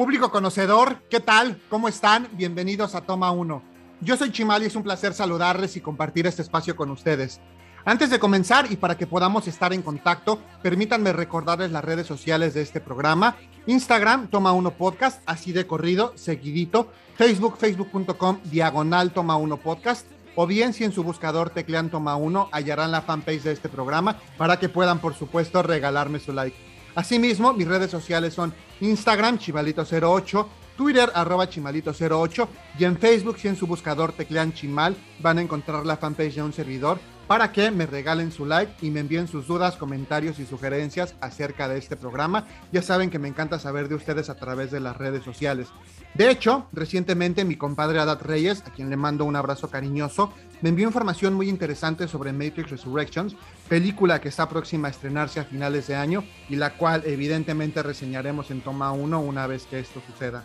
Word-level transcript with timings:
Público 0.00 0.30
conocedor, 0.30 1.02
¿qué 1.10 1.20
tal? 1.20 1.60
¿Cómo 1.68 1.86
están? 1.86 2.26
Bienvenidos 2.32 2.94
a 2.94 3.02
Toma 3.02 3.32
1. 3.32 3.62
Yo 4.00 4.16
soy 4.16 4.32
Chimal 4.32 4.62
y 4.62 4.66
es 4.66 4.74
un 4.74 4.82
placer 4.82 5.12
saludarles 5.12 5.76
y 5.76 5.82
compartir 5.82 6.26
este 6.26 6.40
espacio 6.40 6.74
con 6.74 6.90
ustedes. 6.90 7.38
Antes 7.84 8.08
de 8.08 8.18
comenzar 8.18 8.72
y 8.72 8.76
para 8.76 8.96
que 8.96 9.06
podamos 9.06 9.46
estar 9.46 9.74
en 9.74 9.82
contacto, 9.82 10.40
permítanme 10.62 11.12
recordarles 11.12 11.70
las 11.70 11.84
redes 11.84 12.06
sociales 12.06 12.54
de 12.54 12.62
este 12.62 12.80
programa. 12.80 13.36
Instagram, 13.66 14.28
Toma 14.28 14.52
1 14.52 14.70
Podcast, 14.70 15.22
así 15.26 15.52
de 15.52 15.66
corrido, 15.66 16.14
seguidito. 16.16 16.90
Facebook, 17.16 17.58
facebook.com, 17.58 18.40
diagonal 18.44 19.12
Toma 19.12 19.36
1 19.36 19.58
Podcast. 19.58 20.06
O 20.34 20.46
bien, 20.46 20.72
si 20.72 20.84
en 20.84 20.92
su 20.92 21.02
buscador 21.02 21.50
teclean 21.50 21.90
Toma 21.90 22.16
1, 22.16 22.48
hallarán 22.52 22.90
la 22.90 23.02
fanpage 23.02 23.42
de 23.42 23.52
este 23.52 23.68
programa 23.68 24.16
para 24.38 24.58
que 24.58 24.70
puedan, 24.70 24.98
por 25.00 25.12
supuesto, 25.12 25.62
regalarme 25.62 26.20
su 26.20 26.32
like. 26.32 26.69
Asimismo, 27.00 27.54
mis 27.54 27.66
redes 27.66 27.90
sociales 27.90 28.34
son 28.34 28.52
Instagram, 28.82 29.38
chimalito08, 29.38 30.46
Twitter, 30.76 31.10
arroba 31.14 31.48
chimalito08 31.48 32.46
y 32.78 32.84
en 32.84 32.98
Facebook, 32.98 33.38
si 33.38 33.48
en 33.48 33.56
su 33.56 33.66
buscador 33.66 34.12
teclean 34.12 34.52
chimal, 34.52 34.94
van 35.18 35.38
a 35.38 35.40
encontrar 35.40 35.86
la 35.86 35.96
fanpage 35.96 36.34
de 36.34 36.42
un 36.42 36.52
servidor 36.52 37.00
para 37.30 37.52
que 37.52 37.70
me 37.70 37.86
regalen 37.86 38.32
su 38.32 38.44
like 38.44 38.72
y 38.84 38.90
me 38.90 38.98
envíen 38.98 39.28
sus 39.28 39.46
dudas, 39.46 39.76
comentarios 39.76 40.40
y 40.40 40.46
sugerencias 40.46 41.14
acerca 41.20 41.68
de 41.68 41.78
este 41.78 41.94
programa. 41.94 42.44
Ya 42.72 42.82
saben 42.82 43.08
que 43.08 43.20
me 43.20 43.28
encanta 43.28 43.60
saber 43.60 43.88
de 43.88 43.94
ustedes 43.94 44.28
a 44.28 44.34
través 44.34 44.72
de 44.72 44.80
las 44.80 44.96
redes 44.96 45.22
sociales. 45.22 45.68
De 46.14 46.28
hecho, 46.28 46.66
recientemente 46.72 47.44
mi 47.44 47.54
compadre 47.54 48.00
Adat 48.00 48.22
Reyes, 48.22 48.64
a 48.66 48.72
quien 48.72 48.90
le 48.90 48.96
mando 48.96 49.24
un 49.24 49.36
abrazo 49.36 49.70
cariñoso, 49.70 50.32
me 50.60 50.70
envió 50.70 50.88
información 50.88 51.34
muy 51.34 51.48
interesante 51.48 52.08
sobre 52.08 52.32
Matrix 52.32 52.68
Resurrections, 52.68 53.36
película 53.68 54.20
que 54.20 54.28
está 54.28 54.48
próxima 54.48 54.88
a 54.88 54.90
estrenarse 54.90 55.38
a 55.38 55.44
finales 55.44 55.86
de 55.86 55.94
año 55.94 56.24
y 56.48 56.56
la 56.56 56.76
cual 56.76 57.04
evidentemente 57.06 57.84
reseñaremos 57.84 58.50
en 58.50 58.60
toma 58.60 58.90
1 58.90 59.20
una 59.20 59.46
vez 59.46 59.66
que 59.66 59.78
esto 59.78 60.02
suceda. 60.04 60.42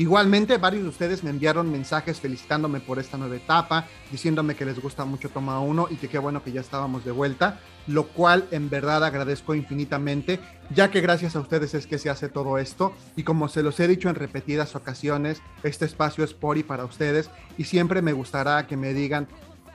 Igualmente, 0.00 0.56
varios 0.56 0.84
de 0.84 0.88
ustedes 0.88 1.22
me 1.22 1.28
enviaron 1.28 1.70
mensajes 1.70 2.20
felicitándome 2.20 2.80
por 2.80 2.98
esta 2.98 3.18
nueva 3.18 3.36
etapa, 3.36 3.86
diciéndome 4.10 4.54
que 4.54 4.64
les 4.64 4.80
gusta 4.80 5.04
mucho 5.04 5.28
Toma 5.28 5.60
1 5.60 5.88
y 5.90 5.96
que 5.96 6.08
qué 6.08 6.18
bueno 6.18 6.42
que 6.42 6.52
ya 6.52 6.62
estábamos 6.62 7.04
de 7.04 7.10
vuelta, 7.10 7.60
lo 7.86 8.08
cual 8.08 8.48
en 8.50 8.70
verdad 8.70 9.04
agradezco 9.04 9.54
infinitamente, 9.54 10.40
ya 10.70 10.90
que 10.90 11.02
gracias 11.02 11.36
a 11.36 11.40
ustedes 11.40 11.74
es 11.74 11.86
que 11.86 11.98
se 11.98 12.08
hace 12.08 12.30
todo 12.30 12.56
esto. 12.56 12.94
Y 13.14 13.24
como 13.24 13.48
se 13.48 13.62
los 13.62 13.78
he 13.78 13.88
dicho 13.88 14.08
en 14.08 14.14
repetidas 14.14 14.74
ocasiones, 14.74 15.42
este 15.64 15.84
espacio 15.84 16.24
es 16.24 16.32
por 16.32 16.56
y 16.56 16.62
para 16.62 16.86
ustedes 16.86 17.28
y 17.58 17.64
siempre 17.64 18.00
me 18.00 18.14
gustará 18.14 18.66
que 18.66 18.78
me 18.78 18.94
digan 18.94 19.28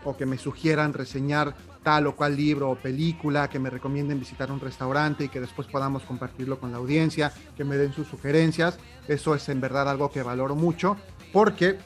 o 0.06 0.18
que 0.18 0.26
me 0.26 0.40
sugieran 0.40 0.94
reseñar 0.94 1.56
tal 1.86 2.08
o 2.08 2.16
cual 2.16 2.36
libro 2.36 2.72
o 2.72 2.76
película, 2.76 3.48
que 3.48 3.60
me 3.60 3.70
recomienden 3.70 4.20
visitar 4.20 4.52
un 4.52 4.60
restaurante 4.60 5.26
y 5.26 5.30
que 5.30 5.40
después 5.40 5.68
podamos 5.68 6.02
compartirlo 6.02 6.60
con 6.60 6.72
la 6.72 6.80
audiencia, 6.80 7.32
que 7.56 7.64
me 7.64 7.78
den 7.78 7.94
sus 7.94 8.08
sugerencias. 8.08 8.80
Eso 9.08 9.36
es 9.36 9.48
en 9.50 9.62
verdad 9.62 9.88
algo 9.88 10.10
que 10.10 10.24
valoro 10.24 10.56
mucho 10.56 10.98
porque 11.32 11.78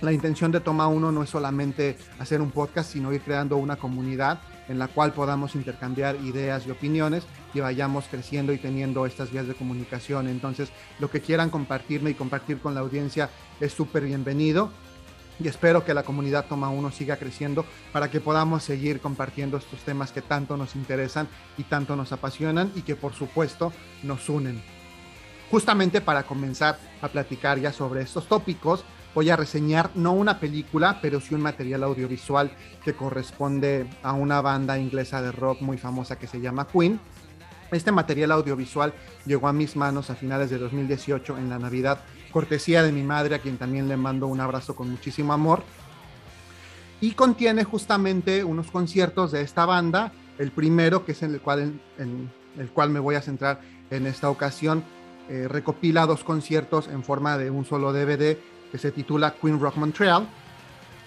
la 0.00 0.12
intención 0.12 0.52
de 0.52 0.60
Toma 0.60 0.86
Uno 0.86 1.10
no 1.10 1.24
es 1.24 1.30
solamente 1.30 1.98
hacer 2.20 2.40
un 2.40 2.52
podcast, 2.52 2.92
sino 2.92 3.12
ir 3.12 3.20
creando 3.20 3.56
una 3.56 3.74
comunidad 3.76 4.40
en 4.68 4.78
la 4.78 4.86
cual 4.86 5.12
podamos 5.12 5.56
intercambiar 5.56 6.14
ideas 6.22 6.64
y 6.66 6.70
opiniones 6.70 7.24
y 7.52 7.58
vayamos 7.58 8.06
creciendo 8.08 8.52
y 8.52 8.58
teniendo 8.58 9.06
estas 9.06 9.32
vías 9.32 9.48
de 9.48 9.54
comunicación. 9.54 10.28
Entonces, 10.28 10.70
lo 11.00 11.10
que 11.10 11.20
quieran 11.20 11.50
compartirme 11.50 12.10
y 12.10 12.14
compartir 12.14 12.60
con 12.60 12.74
la 12.74 12.80
audiencia 12.80 13.28
es 13.60 13.72
súper 13.72 14.04
bienvenido 14.04 14.70
y 15.42 15.48
espero 15.48 15.84
que 15.84 15.94
la 15.94 16.02
comunidad 16.02 16.46
Toma 16.46 16.68
Uno 16.68 16.90
siga 16.90 17.16
creciendo 17.16 17.64
para 17.92 18.10
que 18.10 18.20
podamos 18.20 18.62
seguir 18.62 19.00
compartiendo 19.00 19.56
estos 19.56 19.80
temas 19.80 20.12
que 20.12 20.22
tanto 20.22 20.56
nos 20.56 20.76
interesan 20.76 21.28
y 21.58 21.64
tanto 21.64 21.96
nos 21.96 22.12
apasionan 22.12 22.70
y 22.76 22.82
que 22.82 22.96
por 22.96 23.14
supuesto 23.14 23.72
nos 24.02 24.28
unen. 24.28 24.62
Justamente 25.50 26.00
para 26.00 26.22
comenzar 26.22 26.78
a 27.02 27.08
platicar 27.08 27.58
ya 27.58 27.72
sobre 27.72 28.02
estos 28.02 28.26
tópicos, 28.26 28.84
voy 29.14 29.30
a 29.30 29.36
reseñar 29.36 29.90
no 29.94 30.12
una 30.12 30.38
película, 30.38 30.98
pero 31.02 31.20
sí 31.20 31.34
un 31.34 31.42
material 31.42 31.82
audiovisual 31.82 32.50
que 32.84 32.94
corresponde 32.94 33.86
a 34.02 34.12
una 34.12 34.40
banda 34.40 34.78
inglesa 34.78 35.20
de 35.20 35.32
rock 35.32 35.60
muy 35.60 35.76
famosa 35.76 36.18
que 36.18 36.26
se 36.26 36.40
llama 36.40 36.66
Queen. 36.66 36.98
Este 37.70 37.90
material 37.90 38.32
audiovisual 38.32 38.94
llegó 39.26 39.48
a 39.48 39.52
mis 39.52 39.76
manos 39.76 40.10
a 40.10 40.14
finales 40.14 40.50
de 40.50 40.58
2018 40.58 41.38
en 41.38 41.48
la 41.48 41.58
Navidad 41.58 42.00
cortesía 42.32 42.82
de 42.82 42.90
mi 42.90 43.04
madre, 43.04 43.36
a 43.36 43.38
quien 43.38 43.58
también 43.58 43.88
le 43.88 43.96
mando 43.96 44.26
un 44.26 44.40
abrazo 44.40 44.74
con 44.74 44.90
muchísimo 44.90 45.32
amor. 45.32 45.62
Y 47.00 47.12
contiene 47.12 47.62
justamente 47.64 48.42
unos 48.42 48.70
conciertos 48.70 49.30
de 49.30 49.42
esta 49.42 49.66
banda. 49.66 50.12
El 50.38 50.50
primero, 50.50 51.04
que 51.04 51.12
es 51.12 51.22
en 51.22 51.34
el 51.34 51.40
cual, 51.40 51.80
en, 51.98 52.30
el 52.58 52.70
cual 52.70 52.90
me 52.90 52.98
voy 52.98 53.14
a 53.14 53.22
centrar 53.22 53.60
en 53.90 54.06
esta 54.06 54.30
ocasión, 54.30 54.82
eh, 55.28 55.46
recopila 55.48 56.06
dos 56.06 56.24
conciertos 56.24 56.88
en 56.88 57.04
forma 57.04 57.38
de 57.38 57.50
un 57.50 57.64
solo 57.64 57.92
DVD 57.92 58.36
que 58.70 58.78
se 58.78 58.90
titula 58.90 59.34
Queen 59.40 59.60
Rock 59.60 59.76
Montreal. 59.76 60.26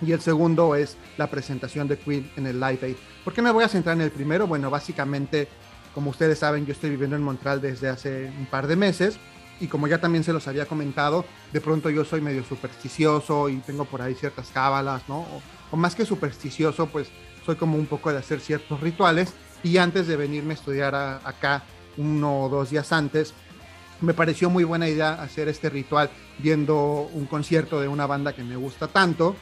Y 0.02 0.12
el 0.12 0.22
segundo 0.22 0.76
es 0.76 0.98
la 1.18 1.28
presentación 1.28 1.88
de 1.88 1.98
Queen 1.98 2.30
en 2.36 2.46
el 2.48 2.60
Live 2.60 2.80
Aid. 2.82 2.96
¿Por 3.24 3.34
qué 3.34 3.42
me 3.42 3.52
voy 3.52 3.64
a 3.64 3.70
centrar 3.70 3.96
en 3.96 4.02
el 4.02 4.12
primero? 4.12 4.46
Bueno, 4.46 4.70
básicamente, 4.70 5.48
como 5.94 6.10
ustedes 6.10 6.40
saben, 6.40 6.66
yo 6.66 6.74
estoy 6.74 6.90
viviendo 6.90 7.16
en 7.16 7.24
Montreal 7.24 7.62
desde 7.62 7.88
hace 7.88 8.32
un 8.38 8.46
par 8.46 8.68
de 8.68 8.76
meses 8.76 9.18
y 9.60 9.68
como 9.68 9.88
ya 9.88 10.00
también 10.00 10.24
se 10.24 10.34
los 10.34 10.48
había 10.48 10.66
comentado, 10.66 11.26
de 11.54 11.62
pronto 11.62 11.90
yo 11.90 12.04
soy 12.04 12.22
medio 12.22 12.44
supersticioso 12.44 13.50
y 13.50 13.58
tengo 13.58 13.86
por 13.86 14.02
ahí 14.02 14.16
ciertas 14.16 14.50
cábalas, 14.54 15.04
¿no? 15.08 15.26
O, 15.72 15.78
más 15.78 15.96
que 15.96 16.06
supersticioso, 16.06 16.88
pues 16.88 17.10
soy 17.46 17.58
como 17.58 17.78
un 17.78 17.86
poco 17.86 18.12
de 18.12 18.18
hacer 18.18 18.40
ciertos 18.40 18.80
rituales 18.80 19.34
y 19.62 19.78
antes 19.78 20.08
de 20.08 20.16
venirme 20.16 20.54
a 20.54 20.56
estudiar 20.56 20.96
acá 20.96 21.64
uno 21.98 22.44
o 22.44 22.50
dos 22.50 22.70
días 22.70 22.94
antes, 22.94 23.34
me 24.00 24.14
pareció 24.14 24.50
muy 24.50 24.64
buena 24.64 24.88
idea 24.88 25.22
hacer 25.22 25.50
este 25.50 25.70
ritual 25.70 26.10
viendo 26.40 27.10
un 27.14 27.26
concierto 27.26 27.82
de 27.82 27.88
una 27.88 28.06
banda 28.06 28.34
que 28.34 28.44
me 28.44 28.56
gusta 28.56 28.88
tanto 28.88 29.36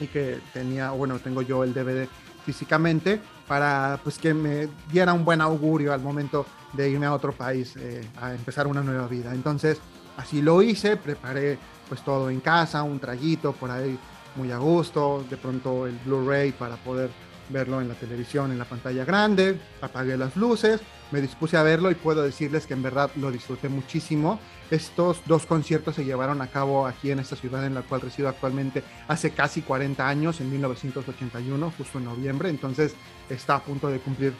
y 0.00 0.06
que 0.06 0.38
tenía, 0.52 0.90
bueno, 0.90 1.18
tengo 1.18 1.42
yo 1.42 1.64
el 1.64 1.72
DVD 1.72 2.08
físicamente 2.44 3.20
para 3.48 3.98
pues 4.02 4.18
que 4.18 4.34
me 4.34 4.68
diera 4.90 5.12
un 5.12 5.24
buen 5.24 5.40
augurio 5.40 5.92
al 5.92 6.00
momento 6.00 6.46
de 6.76 6.90
irme 6.90 7.06
a 7.06 7.14
otro 7.14 7.32
país 7.32 7.74
eh, 7.76 8.02
a 8.20 8.32
empezar 8.34 8.66
una 8.66 8.82
nueva 8.82 9.06
vida. 9.08 9.32
Entonces, 9.34 9.78
así 10.16 10.42
lo 10.42 10.62
hice, 10.62 10.96
preparé 10.96 11.58
pues 11.88 12.02
todo 12.02 12.30
en 12.30 12.40
casa, 12.40 12.82
un 12.82 12.98
traguito 12.98 13.52
por 13.52 13.70
ahí 13.70 13.98
muy 14.36 14.50
a 14.50 14.58
gusto, 14.58 15.24
de 15.28 15.36
pronto 15.36 15.86
el 15.86 15.98
Blu-ray 16.04 16.52
para 16.52 16.76
poder 16.76 17.10
verlo 17.50 17.80
en 17.80 17.88
la 17.88 17.94
televisión, 17.94 18.52
en 18.52 18.58
la 18.58 18.64
pantalla 18.64 19.04
grande, 19.04 19.60
apagué 19.80 20.16
las 20.16 20.36
luces, 20.36 20.80
me 21.10 21.20
dispuse 21.20 21.56
a 21.56 21.62
verlo 21.62 21.90
y 21.90 21.94
puedo 21.94 22.22
decirles 22.22 22.66
que 22.66 22.74
en 22.74 22.82
verdad 22.82 23.10
lo 23.16 23.30
disfruté 23.30 23.68
muchísimo. 23.68 24.40
Estos 24.70 25.20
dos 25.26 25.44
conciertos 25.46 25.94
se 25.94 26.04
llevaron 26.04 26.40
a 26.40 26.48
cabo 26.48 26.86
aquí 26.86 27.10
en 27.10 27.18
esta 27.18 27.36
ciudad 27.36 27.64
en 27.66 27.74
la 27.74 27.82
cual 27.82 28.00
resido 28.00 28.28
actualmente 28.28 28.82
hace 29.08 29.30
casi 29.30 29.62
40 29.62 30.08
años, 30.08 30.40
en 30.40 30.50
1981, 30.50 31.72
justo 31.76 31.98
en 31.98 32.04
noviembre, 32.04 32.48
entonces 32.48 32.94
está 33.28 33.56
a 33.56 33.62
punto 33.62 33.88
de 33.88 34.00
cumplir 34.00 34.32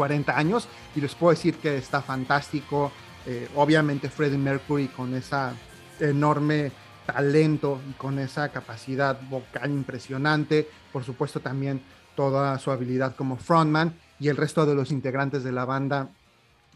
40 0.00 0.34
años 0.34 0.66
y 0.96 1.00
les 1.02 1.14
puedo 1.14 1.30
decir 1.30 1.56
que 1.56 1.76
está 1.76 2.00
fantástico. 2.00 2.90
Eh, 3.26 3.46
obviamente 3.54 4.08
Freddie 4.08 4.38
Mercury 4.38 4.88
con 4.88 5.12
esa 5.12 5.52
enorme 6.00 6.72
talento 7.04 7.82
y 7.86 7.92
con 7.92 8.18
esa 8.18 8.48
capacidad 8.48 9.20
vocal 9.28 9.70
impresionante, 9.70 10.66
por 10.90 11.04
supuesto 11.04 11.40
también 11.40 11.82
toda 12.16 12.58
su 12.58 12.70
habilidad 12.70 13.14
como 13.14 13.36
frontman 13.36 13.92
y 14.18 14.28
el 14.28 14.38
resto 14.38 14.64
de 14.64 14.74
los 14.74 14.90
integrantes 14.90 15.44
de 15.44 15.52
la 15.52 15.66
banda, 15.66 16.08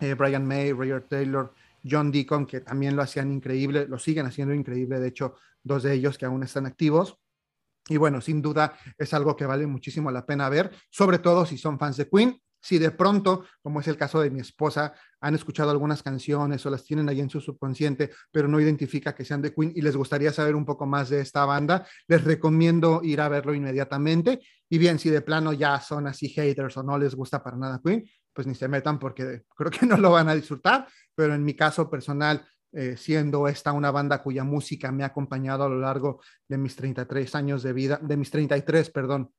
eh, 0.00 0.12
Brian 0.12 0.46
May, 0.46 0.72
Roger 0.72 1.00
Taylor, 1.08 1.54
John 1.82 2.12
Deacon, 2.12 2.44
que 2.44 2.60
también 2.60 2.94
lo 2.94 3.00
hacían 3.00 3.32
increíble, 3.32 3.86
lo 3.88 3.98
siguen 3.98 4.26
haciendo 4.26 4.52
increíble, 4.52 5.00
de 5.00 5.08
hecho, 5.08 5.36
dos 5.62 5.82
de 5.82 5.94
ellos 5.94 6.18
que 6.18 6.26
aún 6.26 6.42
están 6.42 6.66
activos. 6.66 7.16
Y 7.88 7.96
bueno, 7.96 8.20
sin 8.20 8.42
duda 8.42 8.76
es 8.98 9.14
algo 9.14 9.34
que 9.34 9.46
vale 9.46 9.66
muchísimo 9.66 10.10
la 10.10 10.26
pena 10.26 10.50
ver, 10.50 10.72
sobre 10.90 11.18
todo 11.18 11.46
si 11.46 11.56
son 11.56 11.78
fans 11.78 11.96
de 11.96 12.06
Queen 12.06 12.38
si 12.64 12.78
de 12.78 12.90
pronto, 12.92 13.44
como 13.62 13.80
es 13.80 13.88
el 13.88 13.98
caso 13.98 14.22
de 14.22 14.30
mi 14.30 14.40
esposa, 14.40 14.94
han 15.20 15.34
escuchado 15.34 15.70
algunas 15.70 16.02
canciones 16.02 16.64
o 16.64 16.70
las 16.70 16.82
tienen 16.82 17.10
ahí 17.10 17.20
en 17.20 17.28
su 17.28 17.38
subconsciente, 17.38 18.10
pero 18.32 18.48
no 18.48 18.58
identifica 18.58 19.14
que 19.14 19.22
sean 19.22 19.42
de 19.42 19.52
Queen 19.52 19.74
y 19.76 19.82
les 19.82 19.94
gustaría 19.94 20.32
saber 20.32 20.54
un 20.54 20.64
poco 20.64 20.86
más 20.86 21.10
de 21.10 21.20
esta 21.20 21.44
banda, 21.44 21.86
les 22.08 22.24
recomiendo 22.24 23.02
ir 23.02 23.20
a 23.20 23.28
verlo 23.28 23.52
inmediatamente. 23.52 24.40
Y 24.70 24.78
bien, 24.78 24.98
si 24.98 25.10
de 25.10 25.20
plano 25.20 25.52
ya 25.52 25.78
son 25.78 26.06
así 26.06 26.30
haters 26.30 26.78
o 26.78 26.82
no 26.82 26.96
les 26.96 27.14
gusta 27.14 27.42
para 27.44 27.58
nada 27.58 27.82
Queen, 27.84 28.02
pues 28.32 28.46
ni 28.46 28.54
se 28.54 28.66
metan 28.66 28.98
porque 28.98 29.42
creo 29.54 29.70
que 29.70 29.84
no 29.84 29.98
lo 29.98 30.10
van 30.12 30.30
a 30.30 30.34
disfrutar, 30.34 30.88
pero 31.14 31.34
en 31.34 31.44
mi 31.44 31.52
caso 31.52 31.90
personal, 31.90 32.46
eh, 32.72 32.96
siendo 32.96 33.46
esta 33.46 33.72
una 33.72 33.90
banda 33.90 34.22
cuya 34.22 34.42
música 34.42 34.90
me 34.90 35.04
ha 35.04 35.08
acompañado 35.08 35.64
a 35.64 35.68
lo 35.68 35.80
largo 35.80 36.22
de 36.48 36.56
mis 36.56 36.74
33 36.76 37.34
años 37.34 37.62
de 37.62 37.74
vida, 37.74 38.00
de 38.02 38.16
mis 38.16 38.30
33, 38.30 38.88
perdón, 38.88 39.30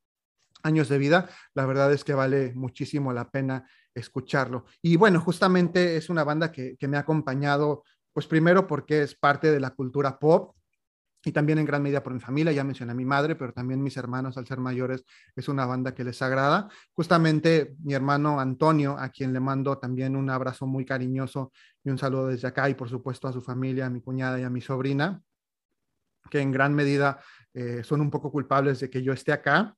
años 0.66 0.90
de 0.90 0.98
vida, 0.98 1.30
la 1.54 1.66
verdad 1.66 1.94
es 1.94 2.04
que 2.04 2.14
vale 2.14 2.54
muchísimo 2.56 3.14
la 3.14 3.30
pena 3.30 3.68
escucharlo. 3.94 4.66
Y 4.82 4.98
bueno, 4.98 5.22
justamente 5.22 5.96
es 5.96 6.10
una 6.10 6.24
banda 6.24 6.52
que, 6.52 6.76
me 6.88 6.98
ha 6.98 7.02
acompañado, 7.02 7.84
pues 8.12 8.28
primero 8.28 8.68
porque 8.68 9.04
es 9.04 9.16
parte 9.16 9.52
de 9.52 9.60
la 9.60 9.72
cultura 9.72 10.20
pop, 10.20 10.56
y 11.28 11.32
también 11.32 11.58
en 11.58 11.66
gran 11.66 11.82
medida 11.82 12.04
por 12.04 12.14
mi 12.14 12.20
familia, 12.20 12.52
ya 12.52 12.64
mencioné 12.64 12.92
a 12.92 12.96
mi 12.96 13.06
madre, 13.06 13.36
pero 13.36 13.52
también 13.52 13.82
mis 13.82 13.98
hermanos 13.98 14.38
al 14.38 14.46
ser 14.46 14.60
mayores 14.60 15.04
es 15.36 15.48
una 15.50 15.66
banda 15.66 15.96
que 15.96 16.04
les 16.04 16.22
agrada. 16.22 16.70
Justamente 16.94 17.76
mi 17.84 17.96
hermano 17.96 18.40
Antonio, 18.40 18.96
a 19.00 19.10
quien 19.10 19.34
le 19.34 19.40
mando 19.40 19.80
también 19.80 20.16
un 20.16 20.30
abrazo 20.30 20.68
muy 20.68 20.86
cariñoso 20.86 21.52
y 21.84 21.90
un 21.90 21.98
saludo 21.98 22.28
desde 22.28 22.48
acá 22.48 22.70
y 22.70 22.76
por 22.76 22.90
supuesto 22.90 23.28
a 23.28 23.34
su 23.34 23.42
familia, 23.42 23.88
a 23.88 23.90
mi 23.90 24.02
cuñada 24.02 24.40
y 24.40 24.44
a 24.44 24.52
mi 24.52 24.62
sobrina, 24.62 25.20
que 26.30 26.42
en 26.42 26.52
gran 26.52 26.76
medida 26.76 27.20
eh, 27.56 27.84
son 27.84 28.02
un 28.02 28.12
poco 28.12 28.32
culpables 28.32 28.80
de 28.80 28.92
que 28.92 29.02
yo 29.02 29.12
esté 29.12 29.32
acá, 29.32 29.76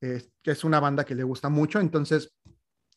que 0.00 0.50
es 0.50 0.64
una 0.64 0.80
banda 0.80 1.04
que 1.04 1.14
le 1.14 1.22
gusta 1.22 1.48
mucho. 1.48 1.80
Entonces, 1.80 2.32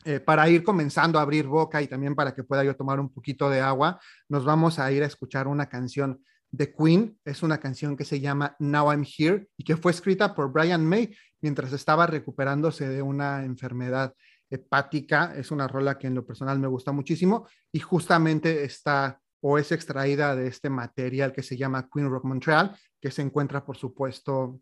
eh, 0.04 0.20
para 0.20 0.50
ir 0.50 0.64
comenzando 0.64 1.20
a 1.20 1.22
abrir 1.22 1.46
boca 1.46 1.82
y 1.82 1.88
también 1.88 2.16
para 2.16 2.34
que 2.34 2.44
pueda 2.44 2.64
yo 2.64 2.76
tomar 2.76 3.00
un 3.00 3.14
poquito 3.14 3.50
de 3.50 3.62
agua, 3.62 4.00
nos 4.30 4.46
vamos 4.46 4.80
a 4.80 4.92
ir 4.92 5.04
a 5.04 5.08
escuchar 5.08 5.48
una 5.48 5.68
canción 5.68 6.24
de 6.50 6.74
Queen. 6.74 7.20
Es 7.24 7.44
una 7.44 7.60
canción 7.60 7.96
que 7.96 8.06
se 8.06 8.20
llama 8.20 8.56
Now 8.60 8.92
I'm 8.92 9.06
Here 9.06 9.48
y 9.58 9.64
que 9.64 9.78
fue 9.78 9.92
escrita 9.92 10.34
por 10.34 10.52
Brian 10.52 10.86
May 10.86 11.16
mientras 11.40 11.72
estaba 11.74 12.08
recuperándose 12.08 12.88
de 12.90 13.02
una 13.02 13.44
enfermedad 13.46 14.14
hepática. 14.50 15.34
Es 15.36 15.52
una 15.52 15.68
rola 15.68 15.98
que 15.98 16.08
en 16.08 16.16
lo 16.16 16.26
personal 16.26 16.60
me 16.60 16.68
gusta 16.68 16.92
muchísimo 16.92 17.48
y 17.72 17.80
justamente 17.80 18.64
está 18.64 19.20
o 19.42 19.58
es 19.58 19.72
extraída 19.72 20.36
de 20.36 20.48
este 20.48 20.70
material 20.70 21.32
que 21.34 21.42
se 21.42 21.58
llama 21.58 21.90
Queen 21.92 22.10
Rock 22.10 22.26
Montreal, 22.26 22.78
que 23.00 23.10
se 23.10 23.24
encuentra, 23.24 23.66
por 23.66 23.76
supuesto, 23.76 24.60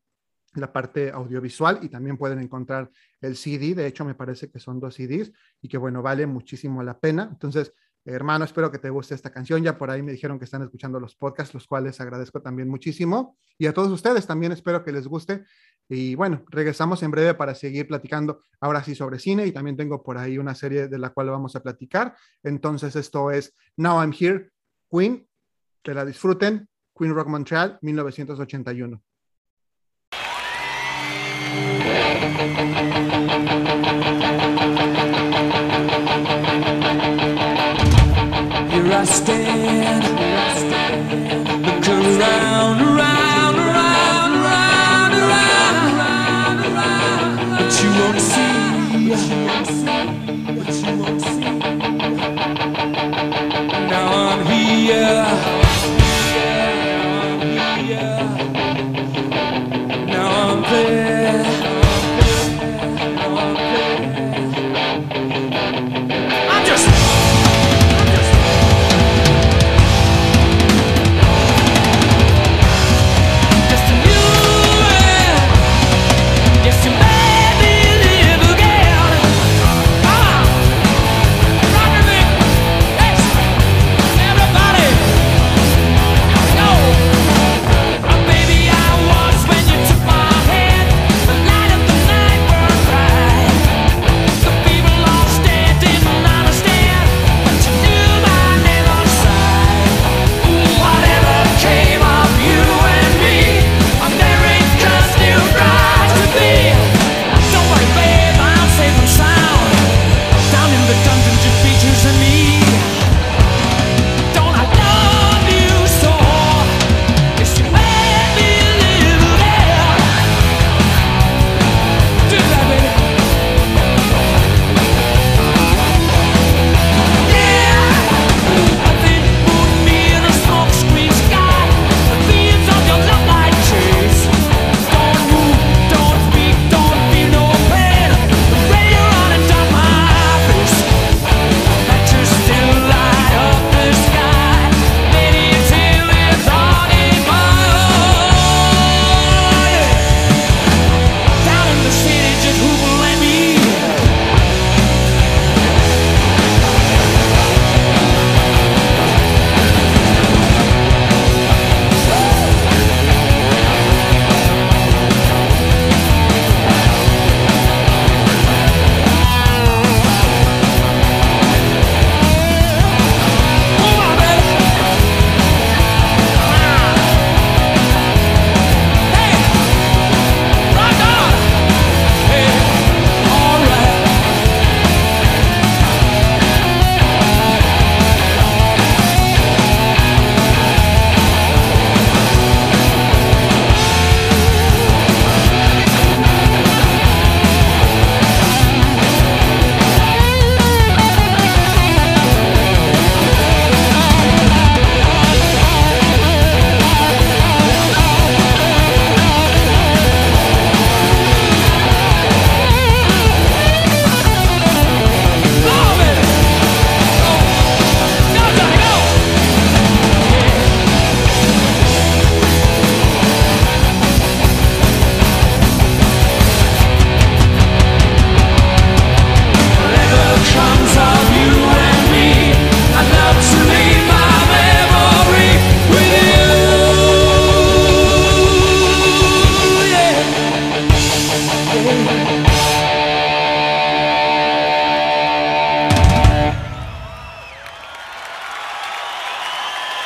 la 0.56 0.72
parte 0.72 1.12
audiovisual 1.12 1.80
y 1.82 1.90
también 1.90 2.18
pueden 2.18 2.40
encontrar 2.40 2.90
el 3.22 3.36
CD. 3.36 3.76
De 3.76 3.88
hecho, 3.88 4.06
me 4.06 4.16
parece 4.16 4.50
que 4.50 4.60
son 4.60 4.80
dos 4.80 4.96
CDs 4.96 5.32
y 5.62 5.68
que, 5.68 5.78
bueno, 5.78 6.02
vale 6.02 6.26
muchísimo 6.26 6.82
la 6.84 6.98
pena. 6.98 7.28
Entonces, 7.32 7.74
hermano, 8.06 8.46
espero 8.46 8.72
que 8.72 8.80
te 8.80 8.90
guste 8.90 9.16
esta 9.16 9.32
canción. 9.32 9.64
Ya 9.64 9.78
por 9.78 9.92
ahí 9.92 10.02
me 10.02 10.12
dijeron 10.12 10.40
que 10.40 10.46
están 10.46 10.64
escuchando 10.64 11.00
los 11.00 11.16
podcasts, 11.16 11.54
los 11.54 11.68
cuales 11.68 12.00
agradezco 12.02 12.42
también 12.42 12.70
muchísimo. 12.70 13.38
Y 13.58 13.68
a 13.68 13.74
todos 13.74 13.92
ustedes 13.92 14.26
también 14.26 14.52
espero 14.52 14.84
que 14.84 14.92
les 14.92 15.08
guste. 15.08 15.44
Y 15.88 16.16
bueno, 16.16 16.44
regresamos 16.50 17.04
en 17.04 17.12
breve 17.12 17.34
para 17.34 17.56
seguir 17.56 17.88
platicando 17.88 18.44
ahora 18.60 18.84
sí 18.84 18.96
sobre 18.96 19.20
cine 19.20 19.46
y 19.46 19.52
también 19.52 19.76
tengo 19.78 20.04
por 20.04 20.18
ahí 20.18 20.38
una 20.38 20.56
serie 20.56 20.88
de 20.88 20.98
la 20.98 21.10
cual 21.10 21.30
vamos 21.30 21.56
a 21.56 21.62
platicar. 21.62 22.16
Entonces, 22.44 22.96
esto 22.96 23.32
es 23.32 23.56
Now 23.78 24.02
I'm 24.02 24.14
Here, 24.18 24.50
Queen. 24.92 25.28
Que 25.82 25.94
la 25.94 26.06
disfruten. 26.06 26.68
Queen 26.96 27.16
Rock 27.16 27.28
Montreal, 27.30 27.80
1981. 27.82 29.02
You're 38.72 38.84
rusting. 38.84 40.00
Look 41.66 41.88
around. 41.88 42.59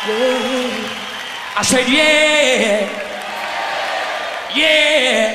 Yeah. 0.05 1.55
I 1.55 1.61
said, 1.63 1.87
yeah. 1.87 2.91
Yeah. 4.53 5.31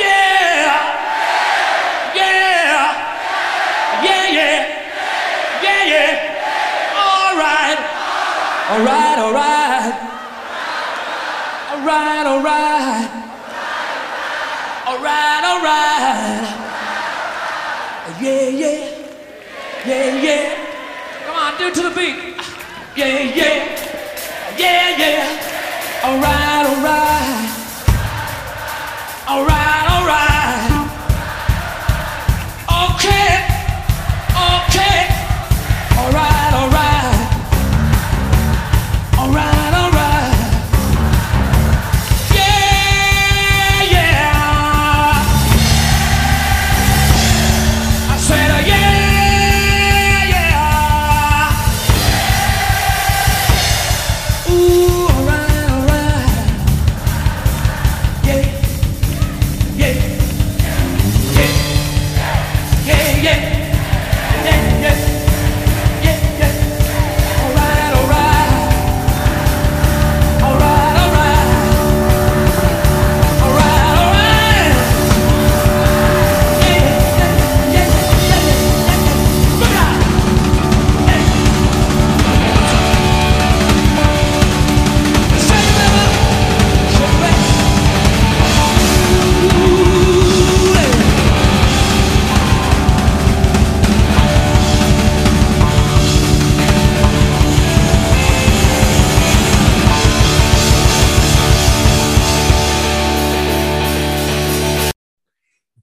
Yeah. 0.00 0.66
Yeah. 2.12 2.90
Yeah, 4.02 4.26
yeah. 4.34 4.58
Yeah, 5.62 5.82
yeah. 5.94 6.12
All 6.98 7.36
right. 7.38 7.78
All 8.70 8.82
right, 8.82 9.18
all 9.22 9.32
right. 9.32 9.94
All 11.70 11.80
right, 11.86 12.26
all 12.26 12.42
right. 12.42 13.08
All 14.86 14.98
right, 14.98 15.42
all 15.46 15.62
right. 15.62 16.50
Yeah, 18.20 18.48
yeah. 18.48 18.90
Yeah, 19.86 20.20
yeah. 20.20 20.66
Come 21.26 21.36
on, 21.36 21.58
do 21.58 21.66
it 21.68 21.74
to 21.74 21.82
the 21.82 21.94
beat 21.94 22.29
yeah, 23.00 23.34
yeah. 23.34 23.69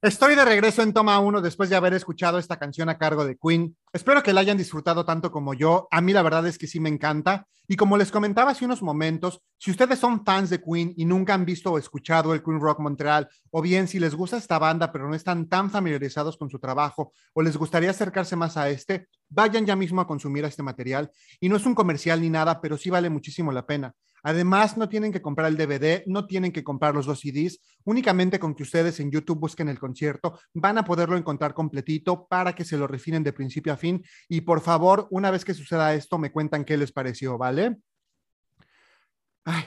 Estoy 0.08 0.36
de 0.36 0.44
regreso 0.46 0.80
en 0.80 0.94
Toma 0.94 1.20
1 1.20 1.42
después 1.42 1.68
de 1.68 1.76
haber 1.76 1.92
escuchado 1.92 2.38
esta 2.38 2.58
canción 2.58 2.88
a 2.88 2.96
cargo 2.96 3.26
de 3.26 3.36
Queen. 3.36 3.76
Espero 3.92 4.22
que 4.22 4.32
la 4.32 4.40
hayan 4.40 4.56
disfrutado 4.56 5.04
tanto 5.04 5.30
como 5.30 5.52
yo. 5.52 5.86
A 5.90 6.00
mí 6.00 6.14
la 6.14 6.22
verdad 6.22 6.46
es 6.46 6.56
que 6.56 6.66
sí 6.66 6.80
me 6.80 6.88
encanta. 6.88 7.46
Y 7.66 7.76
como 7.76 7.98
les 7.98 8.10
comentaba 8.10 8.52
hace 8.52 8.64
unos 8.64 8.80
momentos, 8.80 9.42
si 9.58 9.70
ustedes 9.70 9.98
son 9.98 10.24
fans 10.24 10.48
de 10.48 10.62
Queen 10.62 10.94
y 10.96 11.04
nunca 11.04 11.34
han 11.34 11.44
visto 11.44 11.72
o 11.72 11.76
escuchado 11.76 12.32
el 12.32 12.42
Queen 12.42 12.58
Rock 12.58 12.80
Montreal, 12.80 13.28
o 13.50 13.60
bien 13.60 13.86
si 13.86 13.98
les 13.98 14.14
gusta 14.14 14.38
esta 14.38 14.58
banda 14.58 14.90
pero 14.90 15.06
no 15.06 15.14
están 15.14 15.46
tan 15.46 15.70
familiarizados 15.70 16.38
con 16.38 16.48
su 16.48 16.58
trabajo 16.58 17.12
o 17.34 17.42
les 17.42 17.58
gustaría 17.58 17.90
acercarse 17.90 18.34
más 18.34 18.56
a 18.56 18.70
este, 18.70 19.08
vayan 19.28 19.66
ya 19.66 19.76
mismo 19.76 20.00
a 20.00 20.06
consumir 20.06 20.42
este 20.46 20.62
material. 20.62 21.10
Y 21.38 21.50
no 21.50 21.56
es 21.56 21.66
un 21.66 21.74
comercial 21.74 22.22
ni 22.22 22.30
nada, 22.30 22.62
pero 22.62 22.78
sí 22.78 22.88
vale 22.88 23.10
muchísimo 23.10 23.52
la 23.52 23.66
pena. 23.66 23.94
Además, 24.22 24.76
no 24.76 24.88
tienen 24.88 25.12
que 25.12 25.22
comprar 25.22 25.48
el 25.48 25.56
DVD, 25.56 26.02
no 26.06 26.26
tienen 26.26 26.52
que 26.52 26.64
comprar 26.64 26.94
los 26.94 27.06
dos 27.06 27.20
CDs, 27.20 27.60
únicamente 27.84 28.38
con 28.38 28.54
que 28.54 28.62
ustedes 28.62 29.00
en 29.00 29.10
YouTube 29.10 29.40
busquen 29.40 29.68
el 29.68 29.78
concierto, 29.78 30.38
van 30.54 30.78
a 30.78 30.84
poderlo 30.84 31.16
encontrar 31.16 31.54
completito 31.54 32.26
para 32.26 32.54
que 32.54 32.64
se 32.64 32.76
lo 32.76 32.86
refinen 32.86 33.22
de 33.22 33.32
principio 33.32 33.72
a 33.72 33.76
fin. 33.76 34.04
Y 34.28 34.42
por 34.42 34.60
favor, 34.60 35.06
una 35.10 35.30
vez 35.30 35.44
que 35.44 35.54
suceda 35.54 35.94
esto, 35.94 36.18
me 36.18 36.32
cuentan 36.32 36.64
qué 36.64 36.76
les 36.76 36.92
pareció, 36.92 37.38
¿vale? 37.38 37.76
Ay, 39.44 39.64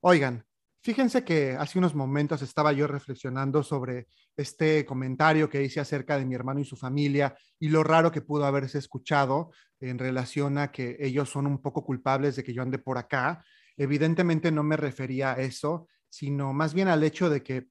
oigan, 0.00 0.44
fíjense 0.82 1.24
que 1.24 1.56
hace 1.58 1.78
unos 1.78 1.94
momentos 1.94 2.40
estaba 2.42 2.72
yo 2.72 2.86
reflexionando 2.86 3.62
sobre 3.62 4.08
este 4.36 4.86
comentario 4.86 5.48
que 5.48 5.62
hice 5.62 5.80
acerca 5.80 6.18
de 6.18 6.24
mi 6.24 6.34
hermano 6.34 6.60
y 6.60 6.64
su 6.64 6.76
familia 6.76 7.34
y 7.58 7.68
lo 7.68 7.84
raro 7.84 8.10
que 8.10 8.22
pudo 8.22 8.46
haberse 8.46 8.78
escuchado 8.78 9.50
en 9.80 9.98
relación 9.98 10.58
a 10.58 10.72
que 10.72 10.96
ellos 11.00 11.28
son 11.28 11.46
un 11.46 11.60
poco 11.60 11.84
culpables 11.84 12.36
de 12.36 12.44
que 12.44 12.54
yo 12.54 12.62
ande 12.62 12.78
por 12.78 12.98
acá 12.98 13.44
Evidentemente 13.76 14.50
no 14.50 14.62
me 14.62 14.76
refería 14.76 15.32
a 15.32 15.40
eso, 15.40 15.88
sino 16.08 16.52
más 16.52 16.74
bien 16.74 16.88
al 16.88 17.02
hecho 17.02 17.30
de 17.30 17.42
que 17.42 17.68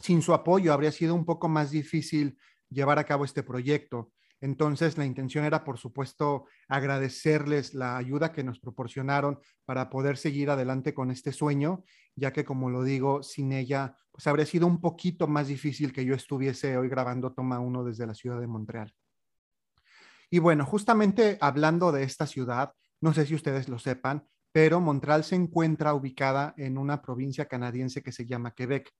sin 0.00 0.22
su 0.22 0.34
apoyo 0.34 0.72
habría 0.72 0.92
sido 0.92 1.14
un 1.14 1.24
poco 1.24 1.48
más 1.48 1.70
difícil 1.70 2.38
llevar 2.70 2.98
a 2.98 3.04
cabo 3.04 3.24
este 3.24 3.42
proyecto. 3.42 4.12
Entonces, 4.40 4.96
la 4.96 5.04
intención 5.04 5.44
era, 5.44 5.64
por 5.64 5.78
supuesto, 5.78 6.44
agradecerles 6.68 7.74
la 7.74 7.96
ayuda 7.96 8.32
que 8.32 8.44
nos 8.44 8.60
proporcionaron 8.60 9.40
para 9.64 9.90
poder 9.90 10.16
seguir 10.16 10.50
adelante 10.50 10.94
con 10.94 11.10
este 11.10 11.32
sueño, 11.32 11.84
ya 12.14 12.32
que, 12.32 12.44
como 12.44 12.70
lo 12.70 12.84
digo, 12.84 13.22
sin 13.24 13.52
ella, 13.52 13.96
pues 14.12 14.26
habría 14.28 14.46
sido 14.46 14.68
un 14.68 14.80
poquito 14.80 15.26
más 15.26 15.48
difícil 15.48 15.92
que 15.92 16.04
yo 16.04 16.14
estuviese 16.14 16.76
hoy 16.76 16.88
grabando 16.88 17.32
Toma 17.32 17.58
1 17.58 17.84
desde 17.84 18.06
la 18.06 18.14
ciudad 18.14 18.40
de 18.40 18.46
Montreal. 18.46 18.94
Y 20.30 20.38
bueno, 20.38 20.64
justamente 20.64 21.38
hablando 21.40 21.90
de 21.90 22.04
esta 22.04 22.26
ciudad, 22.26 22.72
no 23.00 23.14
sé 23.14 23.26
si 23.26 23.34
ustedes 23.34 23.68
lo 23.68 23.78
sepan, 23.78 24.28
pero 24.52 24.80
Montreal 24.80 25.24
se 25.24 25.36
encuentra 25.36 25.94
ubicada 25.94 26.54
en 26.56 26.78
una 26.78 27.02
provincia 27.02 27.46
canadiense 27.46 28.02
que 28.02 28.12
se 28.12 28.26
llama 28.26 28.52
Quebec, 28.52 28.90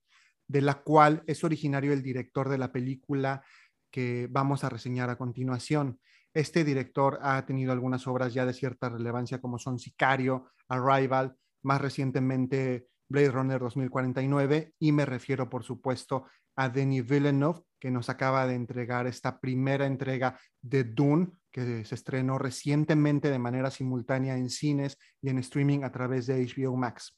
de 0.47 0.61
la 0.61 0.75
cual 0.81 1.23
es 1.27 1.43
originario 1.43 1.93
el 1.93 2.01
director 2.01 2.49
de 2.49 2.57
la 2.57 2.71
película 2.71 3.43
que 3.91 4.27
vamos 4.29 4.63
a 4.63 4.69
reseñar 4.69 5.09
a 5.09 5.17
continuación. 5.17 5.99
Este 6.33 6.63
director 6.63 7.19
ha 7.21 7.45
tenido 7.45 7.71
algunas 7.71 8.07
obras 8.07 8.33
ya 8.33 8.45
de 8.45 8.53
cierta 8.53 8.89
relevancia 8.89 9.41
como 9.41 9.57
son 9.57 9.79
Sicario, 9.79 10.51
Arrival, 10.67 11.35
más 11.63 11.81
recientemente 11.81 12.87
Blade 13.09 13.31
Runner 13.31 13.59
2049 13.59 14.73
y 14.79 14.91
me 14.91 15.05
refiero 15.05 15.49
por 15.49 15.63
supuesto 15.63 16.25
a 16.59 16.67
Denis 16.67 17.07
Villeneuve 17.07 17.61
que 17.79 17.89
nos 17.89 18.09
acaba 18.09 18.45
de 18.45 18.53
entregar 18.53 19.07
esta 19.07 19.39
primera 19.39 19.85
entrega 19.85 20.37
de 20.61 20.83
Dune 20.83 21.29
que 21.49 21.85
se 21.85 21.95
estrenó 21.95 22.37
recientemente 22.37 23.31
de 23.31 23.39
manera 23.39 23.71
simultánea 23.71 24.35
en 24.37 24.49
cines 24.49 24.97
y 25.21 25.29
en 25.29 25.37
streaming 25.37 25.83
a 25.83 25.91
través 25.91 26.27
de 26.27 26.45
HBO 26.45 26.75
Max. 26.75 27.17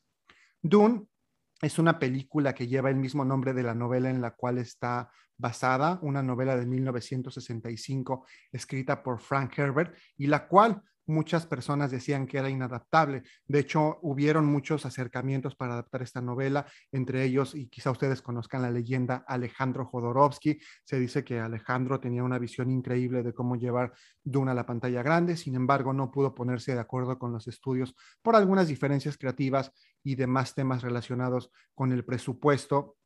Dune 0.62 1.08
es 1.60 1.80
una 1.80 1.98
película 1.98 2.54
que 2.54 2.68
lleva 2.68 2.92
el 2.92 2.98
mismo 2.98 3.26
nombre 3.26 3.54
de 3.54 3.64
la 3.64 3.74
novela 3.74 4.12
en 4.12 4.22
la 4.22 4.32
cual 4.32 4.60
está 4.60 5.10
basada, 5.40 5.98
una 6.04 6.22
novela 6.22 6.56
de 6.56 6.68
1965 6.68 8.28
escrita 8.52 9.02
por 9.02 9.20
Frank 9.20 9.58
Herbert 9.58 9.98
y 10.18 10.28
la 10.28 10.48
cual 10.48 10.84
muchas 11.12 11.46
personas 11.46 11.92
decían 11.92 12.26
que 12.26 12.38
era 12.38 12.50
inadaptable. 12.50 13.24
De 13.46 13.60
hecho, 13.60 14.00
hubieron 14.02 14.46
muchos 14.46 14.86
acercamientos 14.86 15.56
para 15.56 15.74
adaptar 15.74 16.02
esta 16.02 16.22
novela, 16.22 16.66
entre 16.92 17.24
ellos, 17.24 17.54
y 17.54 17.68
quizá 17.68 17.92
ustedes 17.92 18.22
conozcan 18.22 18.62
la 18.64 18.72
leyenda 18.72 19.24
Alejandro 19.28 19.86
Jodorowsky. 19.86 20.60
Se 20.84 21.00
dice 21.00 21.24
que 21.24 21.40
Alejandro 21.40 22.00
tenía 22.00 22.24
una 22.24 22.40
visión 22.40 22.72
increíble 22.72 23.22
de 23.22 23.34
cómo 23.34 23.56
llevar 23.56 23.94
Duna 24.24 24.52
a 24.52 24.56
la 24.56 24.66
pantalla 24.66 25.04
grande, 25.04 25.38
sin 25.38 25.56
embargo, 25.56 25.94
no 25.94 26.12
pudo 26.12 26.34
ponerse 26.34 26.74
de 26.74 26.80
acuerdo 26.80 27.20
con 27.20 27.32
los 27.32 27.48
estudios 27.48 27.96
por 28.22 28.36
algunas 28.36 28.68
diferencias 28.68 29.18
creativas 29.18 29.72
y 30.04 30.16
demás 30.16 30.56
temas 30.56 30.82
relacionados 30.82 31.52
con 31.76 31.92
el 31.92 32.06
presupuesto 32.06 32.98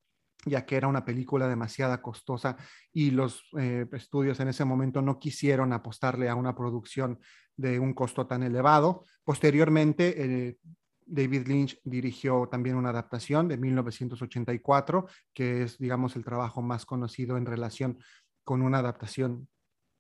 ya 0.45 0.65
que 0.65 0.77
era 0.77 0.87
una 0.87 1.03
película 1.03 1.47
demasiado 1.47 1.99
costosa 2.01 2.55
y 2.93 3.11
los 3.11 3.43
eh, 3.57 3.85
estudios 3.93 4.39
en 4.39 4.47
ese 4.47 4.63
momento 4.63 5.01
no 5.01 5.19
quisieron 5.19 5.73
apostarle 5.73 6.29
a 6.29 6.35
una 6.35 6.55
producción 6.55 7.19
de 7.57 7.79
un 7.79 7.93
costo 7.93 8.27
tan 8.27 8.43
elevado. 8.43 9.03
Posteriormente, 9.23 10.13
eh, 10.17 10.57
David 11.05 11.47
Lynch 11.47 11.79
dirigió 11.83 12.47
también 12.49 12.75
una 12.75 12.89
adaptación 12.89 13.47
de 13.47 13.57
1984, 13.57 15.07
que 15.33 15.63
es, 15.63 15.77
digamos, 15.77 16.15
el 16.15 16.23
trabajo 16.23 16.61
más 16.61 16.85
conocido 16.85 17.37
en 17.37 17.45
relación 17.45 17.99
con 18.43 18.61
una 18.61 18.79
adaptación 18.79 19.47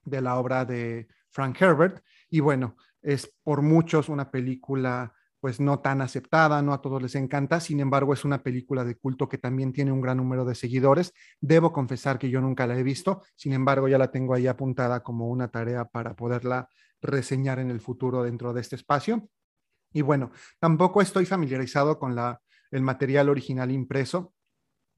de 0.03 0.21
la 0.21 0.37
obra 0.37 0.65
de 0.65 1.07
Frank 1.29 1.61
Herbert. 1.61 2.03
Y 2.29 2.39
bueno, 2.39 2.75
es 3.01 3.33
por 3.43 3.61
muchos 3.61 4.09
una 4.09 4.31
película 4.31 5.13
pues 5.45 5.59
no 5.59 5.77
tan 5.77 6.01
aceptada, 6.01 6.59
no 6.63 6.73
a 6.73 6.81
todos 6.81 6.99
les 7.03 7.13
encanta, 7.13 7.59
sin 7.59 7.79
embargo 7.79 8.15
es 8.15 8.25
una 8.25 8.41
película 8.41 8.83
de 8.83 8.95
culto 8.95 9.29
que 9.29 9.37
también 9.37 9.73
tiene 9.73 9.91
un 9.91 10.01
gran 10.01 10.17
número 10.17 10.43
de 10.43 10.55
seguidores. 10.55 11.13
Debo 11.39 11.71
confesar 11.71 12.17
que 12.17 12.31
yo 12.31 12.41
nunca 12.41 12.65
la 12.65 12.75
he 12.75 12.81
visto, 12.81 13.21
sin 13.35 13.53
embargo 13.53 13.87
ya 13.87 13.99
la 13.99 14.09
tengo 14.09 14.33
ahí 14.33 14.47
apuntada 14.47 15.03
como 15.03 15.29
una 15.29 15.49
tarea 15.49 15.85
para 15.85 16.15
poderla 16.15 16.67
reseñar 16.99 17.59
en 17.59 17.69
el 17.69 17.79
futuro 17.79 18.23
dentro 18.23 18.53
de 18.53 18.61
este 18.61 18.75
espacio. 18.75 19.29
Y 19.93 20.01
bueno, 20.01 20.31
tampoco 20.57 20.99
estoy 20.99 21.27
familiarizado 21.27 21.99
con 21.99 22.15
la 22.15 22.41
el 22.71 22.81
material 22.81 23.29
original 23.29 23.69
impreso, 23.69 24.33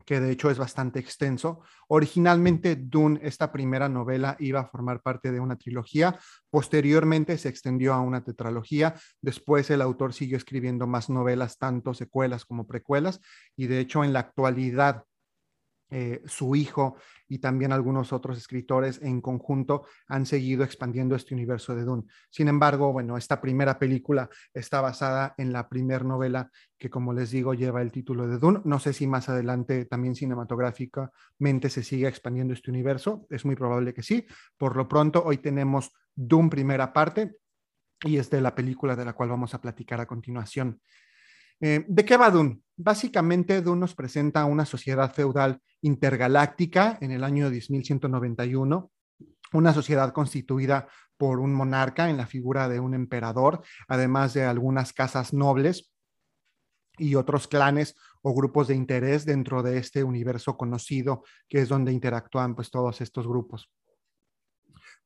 que 0.07 0.21
de 0.21 0.31
hecho 0.31 0.49
es 0.49 0.57
bastante 0.57 0.99
extenso. 0.99 1.59
Originalmente 1.89 2.77
Dune, 2.77 3.19
esta 3.21 3.51
primera 3.51 3.89
novela, 3.89 4.37
iba 4.39 4.61
a 4.61 4.67
formar 4.67 5.01
parte 5.01 5.33
de 5.33 5.41
una 5.41 5.57
trilogía, 5.57 6.17
posteriormente 6.49 7.37
se 7.37 7.49
extendió 7.49 7.93
a 7.93 7.99
una 7.99 8.23
tetralogía, 8.23 8.95
después 9.21 9.69
el 9.69 9.81
autor 9.81 10.13
siguió 10.13 10.37
escribiendo 10.37 10.87
más 10.87 11.09
novelas, 11.09 11.57
tanto 11.57 11.93
secuelas 11.93 12.45
como 12.45 12.65
precuelas, 12.65 13.19
y 13.57 13.67
de 13.67 13.81
hecho 13.81 14.05
en 14.05 14.13
la 14.13 14.19
actualidad 14.19 15.03
eh, 15.89 16.21
su 16.25 16.55
hijo 16.55 16.97
y 17.29 17.39
también 17.39 17.71
algunos 17.71 18.11
otros 18.11 18.37
escritores 18.37 19.01
en 19.01 19.21
conjunto 19.21 19.85
han 20.07 20.25
seguido 20.25 20.63
expandiendo 20.63 21.15
este 21.15 21.33
universo 21.33 21.75
de 21.75 21.83
Dune. 21.83 22.03
Sin 22.29 22.47
embargo, 22.47 22.91
bueno, 22.91 23.17
esta 23.17 23.39
primera 23.39 23.79
película 23.79 24.29
está 24.53 24.81
basada 24.81 25.33
en 25.37 25.53
la 25.53 25.69
primera 25.69 26.03
novela 26.03 26.51
que, 26.77 26.89
como 26.89 27.13
les 27.13 27.31
digo, 27.31 27.53
lleva 27.53 27.81
el 27.81 27.91
título 27.91 28.27
de 28.27 28.37
Dune. 28.37 28.61
No 28.65 28.79
sé 28.79 28.93
si 28.93 29.07
más 29.07 29.29
adelante 29.29 29.85
también 29.85 30.15
cinematográficamente 30.15 31.69
se 31.69 31.83
sigue 31.83 32.07
expandiendo 32.07 32.53
este 32.53 32.69
universo. 32.71 33.25
Es 33.29 33.45
muy 33.45 33.55
probable 33.55 33.93
que 33.93 34.03
sí. 34.03 34.25
Por 34.57 34.75
lo 34.75 34.87
pronto, 34.87 35.23
hoy 35.23 35.37
tenemos 35.37 35.93
Dune 36.15 36.49
primera 36.49 36.91
parte 36.91 37.37
y 38.03 38.17
es 38.17 38.29
de 38.29 38.41
la 38.41 38.53
película 38.55 38.95
de 38.95 39.05
la 39.05 39.13
cual 39.13 39.29
vamos 39.29 39.53
a 39.53 39.61
platicar 39.61 40.01
a 40.01 40.05
continuación. 40.05 40.81
Eh, 41.59 41.85
¿De 41.87 42.05
qué 42.05 42.17
va 42.17 42.29
Dune? 42.29 42.61
Básicamente, 42.75 43.61
Dune 43.61 43.81
nos 43.81 43.95
presenta 43.95 44.45
una 44.45 44.65
sociedad 44.65 45.13
feudal 45.13 45.59
intergaláctica 45.81 46.97
en 47.01 47.11
el 47.11 47.23
año 47.23 47.49
10.191, 47.49 48.91
una 49.53 49.73
sociedad 49.73 50.13
constituida 50.13 50.87
por 51.17 51.39
un 51.39 51.53
monarca 51.53 52.09
en 52.09 52.17
la 52.17 52.27
figura 52.27 52.69
de 52.69 52.79
un 52.79 52.93
emperador, 52.93 53.63
además 53.87 54.33
de 54.33 54.43
algunas 54.43 54.93
casas 54.93 55.33
nobles 55.33 55.91
y 56.97 57.15
otros 57.15 57.47
clanes 57.47 57.95
o 58.21 58.33
grupos 58.33 58.67
de 58.67 58.75
interés 58.75 59.25
dentro 59.25 59.63
de 59.63 59.77
este 59.77 60.03
universo 60.03 60.57
conocido, 60.57 61.23
que 61.47 61.61
es 61.61 61.69
donde 61.69 61.91
interactúan 61.91 62.55
pues 62.55 62.69
todos 62.69 63.01
estos 63.01 63.27
grupos. 63.27 63.71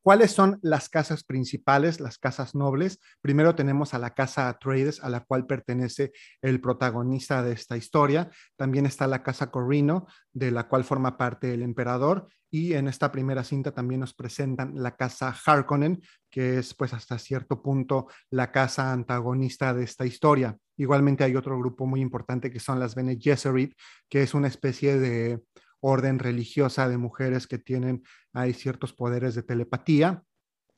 ¿Cuáles 0.04 0.32
son 0.32 0.58
las 0.64 0.90
casas 0.90 1.24
principales, 1.24 2.00
las 2.00 2.18
casas 2.18 2.56
nobles? 2.56 3.00
Primero 3.22 3.54
tenemos 3.54 3.94
a 3.94 4.00
la 4.00 4.16
casa 4.16 4.50
Atreides, 4.50 5.04
a 5.04 5.10
la 5.10 5.20
cual 5.26 5.46
pertenece 5.46 6.12
el 6.42 6.60
protagonista 6.60 7.44
de 7.44 7.52
esta 7.52 7.78
historia. 7.78 8.32
También 8.56 8.88
está 8.88 9.06
la 9.06 9.22
casa 9.22 9.52
Corrino, 9.52 10.08
de 10.34 10.50
la 10.50 10.68
cual 10.68 10.86
forma 10.86 11.18
parte 11.18 11.54
el 11.54 11.62
emperador. 11.62 12.30
Y 12.50 12.74
en 12.74 12.88
esta 12.88 13.12
primera 13.12 13.44
cinta 13.44 13.74
también 13.74 14.02
nos 14.02 14.16
presentan 14.16 14.74
la 14.76 14.96
casa 14.96 15.36
Harkonnen, 15.46 16.02
que 16.32 16.58
es 16.58 16.74
pues 16.74 16.94
hasta 16.94 17.20
cierto 17.20 17.62
punto 17.62 18.08
la 18.32 18.52
casa 18.52 18.92
antagonista 18.92 19.72
de 19.72 19.84
esta 19.84 20.08
historia. 20.08 20.58
Igualmente 20.78 21.24
hay 21.24 21.36
otro 21.36 21.60
grupo 21.60 21.86
muy 21.86 22.02
importante 22.02 22.52
que 22.52 22.60
son 22.60 22.80
las 22.80 22.96
Bene 22.96 23.20
Gesserit, 23.22 23.76
que 24.10 24.24
es 24.24 24.34
una 24.34 24.48
especie 24.48 25.00
de 25.00 25.44
orden 25.82 26.20
religiosa 26.20 26.88
de 26.88 26.98
mujeres 26.98 27.48
que 27.48 27.58
tienen 27.58 28.04
hay 28.34 28.54
ciertos 28.54 28.94
poderes 28.94 29.36
de 29.36 29.44
telepatía. 29.44 30.24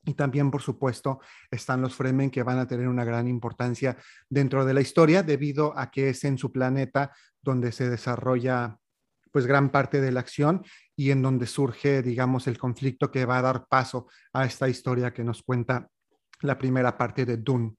Y 0.06 0.16
también, 0.16 0.52
por 0.52 0.62
supuesto, 0.62 1.22
están 1.50 1.82
los 1.82 1.96
Fremen 1.96 2.30
que 2.30 2.44
van 2.44 2.60
a 2.60 2.68
tener 2.68 2.90
una 2.90 3.06
gran 3.06 3.28
importancia 3.28 3.98
dentro 4.30 4.66
de 4.66 4.74
la 4.74 4.82
historia 4.82 5.24
debido 5.24 5.78
a 5.78 5.92
que 5.92 6.10
es 6.10 6.26
en 6.26 6.38
su 6.38 6.52
planeta 6.52 7.14
donde 7.42 7.72
se 7.72 7.90
desarrolla 7.90 8.78
pues 9.32 9.48
gran 9.48 9.72
parte 9.72 10.00
de 10.00 10.12
la 10.12 10.20
acción 10.20 10.64
y 10.96 11.10
en 11.10 11.22
donde 11.22 11.48
surge, 11.48 12.04
digamos, 12.04 12.48
el 12.48 12.58
conflicto 12.58 13.10
que 13.10 13.26
va 13.26 13.40
a 13.40 13.42
dar 13.42 13.66
paso 13.68 14.08
a 14.32 14.46
esta 14.46 14.70
historia 14.70 15.14
que 15.14 15.24
nos 15.24 15.42
cuenta 15.42 15.90
la 16.42 16.58
primera 16.58 16.96
parte 16.98 17.26
de 17.26 17.38
Dune. 17.38 17.76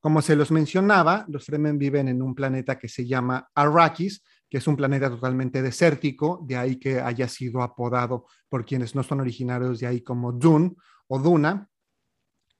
Como 0.00 0.22
se 0.22 0.34
los 0.34 0.50
mencionaba, 0.50 1.26
los 1.28 1.44
Fremen 1.44 1.76
viven 1.76 2.08
en 2.08 2.22
un 2.22 2.34
planeta 2.34 2.78
que 2.78 2.88
se 2.88 3.06
llama 3.06 3.50
Arrakis, 3.54 4.22
que 4.50 4.58
es 4.58 4.66
un 4.66 4.76
planeta 4.76 5.08
totalmente 5.08 5.62
desértico, 5.62 6.44
de 6.44 6.56
ahí 6.56 6.76
que 6.76 7.00
haya 7.00 7.28
sido 7.28 7.62
apodado 7.62 8.26
por 8.48 8.66
quienes 8.66 8.94
no 8.96 9.04
son 9.04 9.20
originarios 9.20 9.78
de 9.78 9.86
ahí 9.86 10.02
como 10.02 10.32
Dun 10.32 10.76
o 11.06 11.18
Duna. 11.20 11.68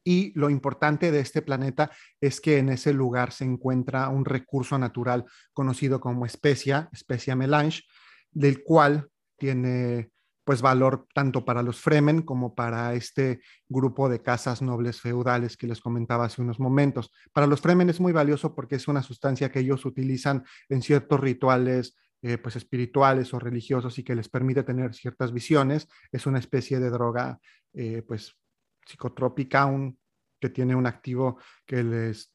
Y 0.05 0.33
lo 0.38 0.48
importante 0.48 1.11
de 1.11 1.20
este 1.20 1.42
planeta 1.42 1.90
es 2.20 2.40
que 2.40 2.59
en 2.59 2.70
ese 2.70 2.94
lugar 2.94 3.33
se 3.33 3.44
encuentra 3.44 4.09
un 4.09 4.24
recurso 4.24 4.79
natural 4.79 5.26
conocido 5.53 6.00
como 6.00 6.24
especia, 6.24 6.88
especia 6.92 7.37
melange, 7.37 7.83
del 8.31 8.62
cual 8.62 9.11
tiene 9.37 10.11
pues 10.50 10.62
valor 10.62 11.06
tanto 11.14 11.44
para 11.44 11.62
los 11.62 11.80
Fremen 11.80 12.22
como 12.22 12.56
para 12.56 12.94
este 12.94 13.40
grupo 13.68 14.08
de 14.08 14.20
casas 14.20 14.62
nobles 14.62 15.00
feudales 15.00 15.56
que 15.56 15.68
les 15.68 15.80
comentaba 15.80 16.24
hace 16.24 16.42
unos 16.42 16.58
momentos. 16.58 17.12
Para 17.32 17.46
los 17.46 17.60
Fremen 17.60 17.88
es 17.88 18.00
muy 18.00 18.10
valioso 18.10 18.52
porque 18.52 18.74
es 18.74 18.88
una 18.88 19.00
sustancia 19.00 19.52
que 19.52 19.60
ellos 19.60 19.84
utilizan 19.84 20.42
en 20.68 20.82
ciertos 20.82 21.20
rituales 21.20 21.96
eh, 22.20 22.36
pues 22.36 22.56
espirituales 22.56 23.32
o 23.32 23.38
religiosos 23.38 23.96
y 24.00 24.02
que 24.02 24.16
les 24.16 24.28
permite 24.28 24.64
tener 24.64 24.92
ciertas 24.92 25.32
visiones. 25.32 25.86
Es 26.10 26.26
una 26.26 26.40
especie 26.40 26.80
de 26.80 26.90
droga 26.90 27.38
eh, 27.72 28.02
pues 28.02 28.36
psicotrópica 28.84 29.66
un, 29.66 30.00
que 30.40 30.48
tiene 30.48 30.74
un 30.74 30.88
activo 30.88 31.38
que 31.64 31.84
les 31.84 32.34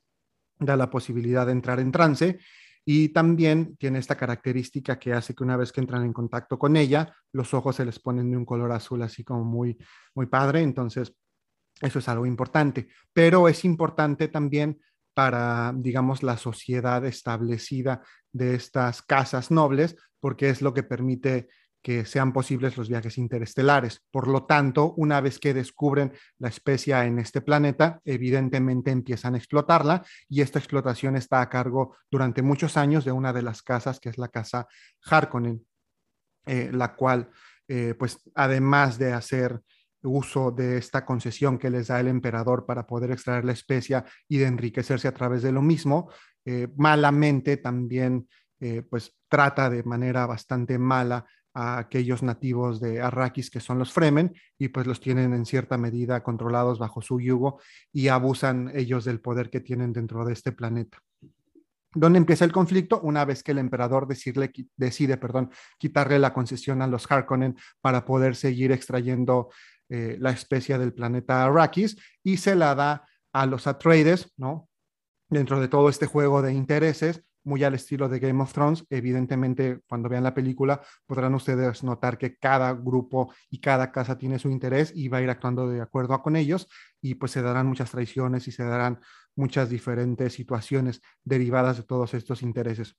da 0.58 0.78
la 0.78 0.89
posibilidad 0.89 1.45
de 1.45 1.51
entrar 1.51 1.82
en 1.82 1.91
trance 1.91 2.39
y 2.86 3.10
también 3.10 3.76
tiene 3.78 3.98
esta 3.98 4.15
característica 4.15 5.00
que 5.00 5.12
hace 5.12 5.34
que 5.34 5.43
una 5.43 5.58
vez 5.58 5.71
que 5.71 5.82
entran 5.82 6.04
en 6.04 6.13
contacto 6.13 6.60
con 6.60 6.78
ella, 6.78 7.15
los 7.32 7.54
ojos 7.56 7.78
se 7.78 7.86
les 7.86 8.00
ponen 8.00 8.30
de 8.30 8.38
un 8.38 8.45
color 8.45 8.71
azul 8.71 9.02
así 9.02 9.24
como 9.24 9.43
muy, 9.43 9.76
muy 10.13 10.28
padre. 10.28 10.62
Entonces, 10.62 11.15
eso 11.82 12.00
es 12.00 12.08
algo 12.08 12.28
importante. 12.28 12.88
Pero 13.12 13.50
es 13.50 13.65
importante 13.65 14.28
también 14.28 14.80
para, 15.15 15.74
digamos, 15.76 16.21
la 16.21 16.38
sociedad 16.38 17.04
establecida 17.06 18.04
de 18.32 18.54
estas 18.54 19.02
casas 19.02 19.50
nobles, 19.50 19.95
porque 20.19 20.50
es 20.50 20.62
lo 20.62 20.74
que 20.74 20.84
permite 20.84 21.48
que 21.86 22.04
sean 22.04 22.34
posibles 22.34 22.78
los 22.78 22.89
viajes 22.89 23.19
interestelares. 23.19 24.02
Por 24.10 24.28
lo 24.28 24.45
tanto, 24.45 24.95
una 24.98 25.21
vez 25.21 25.38
que 25.38 25.54
descubren 25.54 26.13
la 26.39 26.48
especie 26.48 26.95
en 26.95 27.19
este 27.19 27.41
planeta, 27.41 28.02
evidentemente 28.04 28.89
empiezan 28.89 29.36
a 29.36 29.38
explotarla 29.38 30.04
y 30.28 30.41
esta 30.41 30.58
explotación 30.58 31.15
está 31.15 31.41
a 31.41 31.50
cargo 31.50 31.95
durante 32.10 32.41
muchos 32.41 32.76
años 32.76 33.06
de 33.06 33.12
una 33.12 33.34
de 33.34 33.43
las 33.43 33.62
casas, 33.62 34.00
que 34.00 34.10
es 34.10 34.17
la 34.17 34.30
casa 34.30 34.67
Harkonnen, 35.04 35.63
eh, 36.48 36.71
la 36.74 36.95
cual, 36.95 37.30
eh, 37.67 37.93
pues, 37.93 38.19
además 38.34 38.98
de 38.98 39.13
hacer 39.13 39.62
uso 40.02 40.50
de 40.50 40.80
esta 40.80 41.06
concesión 41.06 41.60
que 41.60 41.69
les 41.69 41.89
da 41.89 42.00
el 42.00 42.08
emperador 42.08 42.65
para 42.65 42.88
poder 42.88 43.12
extraer 43.12 43.45
la 43.45 43.52
especie 43.52 44.04
y 44.28 44.39
de 44.39 44.48
enriquecerse 44.48 45.08
a 45.08 45.13
través 45.13 45.43
de 45.43 45.52
lo 45.52 45.62
mismo, 45.62 46.10
eh, 46.45 46.67
malamente 46.78 47.58
también 47.58 48.28
pues 48.89 49.15
trata 49.28 49.69
de 49.69 49.84
manera 49.84 50.26
bastante 50.26 50.80
mala 50.80 51.24
a 51.56 51.78
aquellos 51.78 52.22
nativos 52.22 52.82
de 52.82 53.02
Arrakis 53.02 53.50
que 53.50 53.62
son 53.62 53.80
los 53.80 53.94
Fremen 53.94 54.36
y 54.60 54.68
pues 54.68 54.86
los 54.86 55.00
tienen 55.00 55.34
en 55.34 55.46
cierta 55.46 55.78
medida 55.78 56.22
controlados 56.22 56.78
bajo 56.78 57.02
su 57.02 57.20
yugo 57.22 57.62
y 57.94 58.10
abusan 58.10 58.72
ellos 58.76 59.06
del 59.06 59.22
poder 59.22 59.50
que 59.50 59.62
tienen 59.62 59.94
dentro 59.94 60.26
de 60.26 60.34
este 60.34 60.52
planeta. 60.52 61.00
¿Dónde 61.94 62.20
empieza 62.20 62.44
el 62.44 62.52
conflicto? 62.52 63.00
Una 63.02 63.24
vez 63.24 63.41
que 63.41 63.54
el 63.54 63.58
emperador 63.58 64.06
decirle, 64.06 64.52
decide 64.76 65.15
perdón, 65.15 65.50
quitarle 65.78 66.20
la 66.20 66.34
concesión 66.34 66.82
a 66.82 66.88
los 66.88 67.10
Harkonnen 67.10 67.56
para 67.80 68.04
poder 68.04 68.36
seguir 68.36 68.74
extrayendo 68.74 69.50
eh, 69.88 70.18
la 70.20 70.32
especie 70.32 70.78
del 70.78 70.94
planeta 70.94 71.46
Arrakis 71.46 71.96
y 72.22 72.36
se 72.36 72.56
la 72.56 72.76
da 72.76 73.08
a 73.32 73.46
los 73.46 73.65
Atreides, 73.65 74.34
¿no? 74.36 74.68
Dentro 75.30 75.62
de 75.62 75.70
todo 75.70 75.88
este 75.88 76.06
juego 76.06 76.41
de 76.41 76.54
intereses, 76.54 77.24
muy 77.45 77.63
al 77.63 77.75
estilo 77.75 78.10
de 78.10 78.19
Game 78.19 78.41
of 78.43 78.51
Thrones. 78.51 78.86
Evidentemente, 78.89 79.79
cuando 79.88 80.10
vean 80.10 80.23
la 80.23 80.34
película, 80.34 80.81
podrán 81.05 81.34
ustedes 81.36 81.84
notar 81.84 82.17
que 82.17 82.38
cada 82.38 82.73
grupo 82.73 83.34
y 83.49 83.60
cada 83.60 83.91
casa 83.91 84.17
tiene 84.17 84.39
su 84.39 84.49
interés 84.49 84.91
y 84.93 85.08
va 85.08 85.19
a 85.19 85.21
ir 85.21 85.29
actuando 85.29 85.69
de 85.69 85.81
acuerdo 85.81 86.21
con 86.21 86.36
ellos 86.36 86.67
y 87.01 87.15
pues 87.15 87.31
se 87.31 87.41
darán 87.41 87.67
muchas 87.67 87.91
traiciones 87.91 88.47
y 88.47 88.51
se 88.51 88.63
darán 88.63 88.99
muchas 89.36 89.69
diferentes 89.69 90.34
situaciones 90.34 91.01
derivadas 91.23 91.77
de 91.77 91.84
todos 91.84 92.13
estos 92.13 92.41
intereses. 92.41 92.97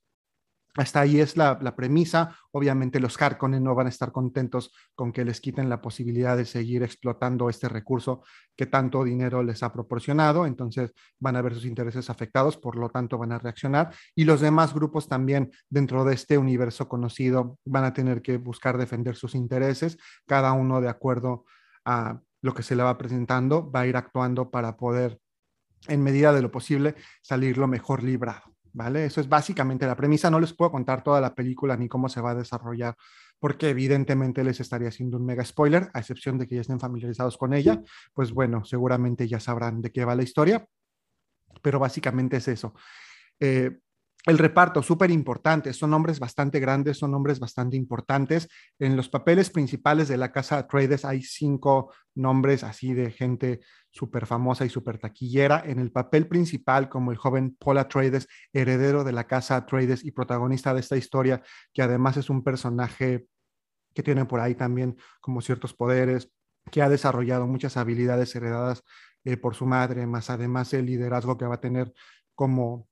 Hasta 0.77 1.01
ahí 1.01 1.19
es 1.19 1.35
la, 1.37 1.57
premisa. 1.75 2.37
Obviamente 2.51 2.99
los 2.99 3.19
Harkonnen 3.19 3.63
no 3.63 3.73
van 3.73 3.87
a 3.87 3.89
estar 3.89 4.11
contentos 4.11 4.71
con 4.95 5.11
que 5.11 5.25
les 5.25 5.41
quiten 5.41 5.69
la 5.69 5.81
posibilidad 5.81 6.37
de 6.37 6.45
seguir 6.45 6.83
explotando 6.83 7.49
este 7.49 7.67
recurso 7.67 8.23
que 8.55 8.67
tanto 8.67 9.03
dinero 9.03 9.41
les 9.41 9.63
ha 9.63 9.73
proporcionado. 9.73 10.45
Entonces 10.45 10.93
van 11.19 11.35
a 11.35 11.41
ver 11.41 11.55
sus 11.55 11.65
intereses 11.65 12.11
afectados, 12.11 12.57
por 12.57 12.75
lo 12.75 12.89
tanto 12.89 13.17
van 13.17 13.31
a 13.31 13.39
reaccionar. 13.39 13.91
Y 14.15 14.25
los 14.25 14.39
demás 14.39 14.73
grupos 14.73 15.07
también 15.07 15.51
dentro 15.67 16.05
de 16.05 16.13
este 16.13 16.37
universo 16.37 16.87
conocido 16.87 17.57
van 17.65 17.83
a 17.83 17.93
tener 17.93 18.21
que 18.21 18.37
buscar 18.37 18.77
defender 18.77 19.15
sus 19.15 19.33
intereses, 19.33 19.97
cada 20.27 20.53
uno 20.53 20.79
de 20.79 20.89
acuerdo 20.89 21.45
a 21.85 22.21
lo 22.41 22.53
que 22.53 22.61
se 22.61 22.75
le 22.75 22.83
va 22.83 22.97
presentando, 22.99 23.71
va 23.71 23.81
a 23.81 23.87
ir 23.87 23.97
actuando 23.97 24.51
para 24.51 24.77
poder, 24.77 25.19
en 25.87 26.03
medida 26.03 26.33
de 26.33 26.43
lo 26.43 26.51
posible, 26.51 26.95
salir 27.23 27.57
lo 27.57 27.67
mejor 27.67 28.03
librado. 28.03 28.56
¿Vale? 28.77 29.05
Eso 29.05 29.19
es 29.19 29.27
básicamente 29.27 29.87
la 29.87 29.95
premisa. 29.95 30.29
No 30.29 30.39
les 30.39 30.53
puedo 30.53 30.71
contar 30.71 31.03
toda 31.03 31.19
la 31.19 31.33
película 31.33 31.75
ni 31.75 31.89
cómo 31.89 32.07
se 32.09 32.21
va 32.21 32.31
a 32.31 32.35
desarrollar, 32.35 32.95
porque 33.39 33.69
evidentemente 33.69 34.43
les 34.43 34.59
estaría 34.59 34.89
haciendo 34.89 35.17
un 35.17 35.25
mega 35.25 35.43
spoiler, 35.43 35.89
a 35.93 35.99
excepción 35.99 36.37
de 36.37 36.47
que 36.47 36.55
ya 36.55 36.61
estén 36.61 36.79
familiarizados 36.79 37.37
con 37.37 37.53
ella. 37.53 37.81
Pues 38.13 38.31
bueno, 38.31 38.63
seguramente 38.65 39.27
ya 39.27 39.39
sabrán 39.39 39.81
de 39.81 39.91
qué 39.91 40.05
va 40.05 40.15
la 40.15 40.21
historia, 40.21 40.67
pero 41.63 41.79
básicamente 41.79 42.37
es 42.37 42.47
eso. 42.47 42.75
Eh, 43.39 43.79
el 44.27 44.37
reparto, 44.37 44.83
súper 44.83 45.09
importante, 45.09 45.71
son 45.71 45.91
nombres 45.91 46.19
bastante 46.19 46.59
grandes, 46.59 46.97
son 46.97 47.11
nombres 47.11 47.39
bastante 47.39 47.77
importantes. 47.77 48.49
En 48.77 48.97
los 48.97 49.07
papeles 49.07 49.49
principales 49.49 50.09
de 50.09 50.17
la 50.17 50.33
casa 50.33 50.67
Trades 50.67 51.05
hay 51.05 51.21
cinco 51.21 51.93
nombres 52.13 52.63
así 52.63 52.93
de 52.93 53.09
gente 53.09 53.61
súper 53.89 54.25
famosa 54.25 54.65
y 54.65 54.69
súper 54.69 54.97
taquillera. 54.97 55.63
En 55.65 55.79
el 55.79 55.93
papel 55.93 56.27
principal, 56.27 56.89
como 56.89 57.11
el 57.11 57.17
joven 57.17 57.55
Paula 57.57 57.87
Trades, 57.87 58.27
heredero 58.51 59.05
de 59.05 59.13
la 59.13 59.25
casa 59.27 59.65
Trades 59.65 60.03
y 60.03 60.11
protagonista 60.11 60.73
de 60.73 60.81
esta 60.81 60.97
historia, 60.97 61.41
que 61.73 61.81
además 61.81 62.17
es 62.17 62.29
un 62.29 62.43
personaje 62.43 63.27
que 63.93 64.03
tiene 64.03 64.25
por 64.25 64.41
ahí 64.41 64.55
también 64.55 64.97
como 65.21 65.41
ciertos 65.41 65.73
poderes, 65.73 66.31
que 66.69 66.81
ha 66.81 66.89
desarrollado 66.89 67.47
muchas 67.47 67.77
habilidades 67.77 68.35
heredadas 68.35 68.83
eh, 69.23 69.37
por 69.37 69.55
su 69.55 69.65
madre, 69.65 70.05
más 70.05 70.29
además 70.29 70.73
el 70.73 70.85
liderazgo 70.85 71.37
que 71.37 71.45
va 71.45 71.55
a 71.55 71.61
tener 71.61 71.93
como 72.35 72.89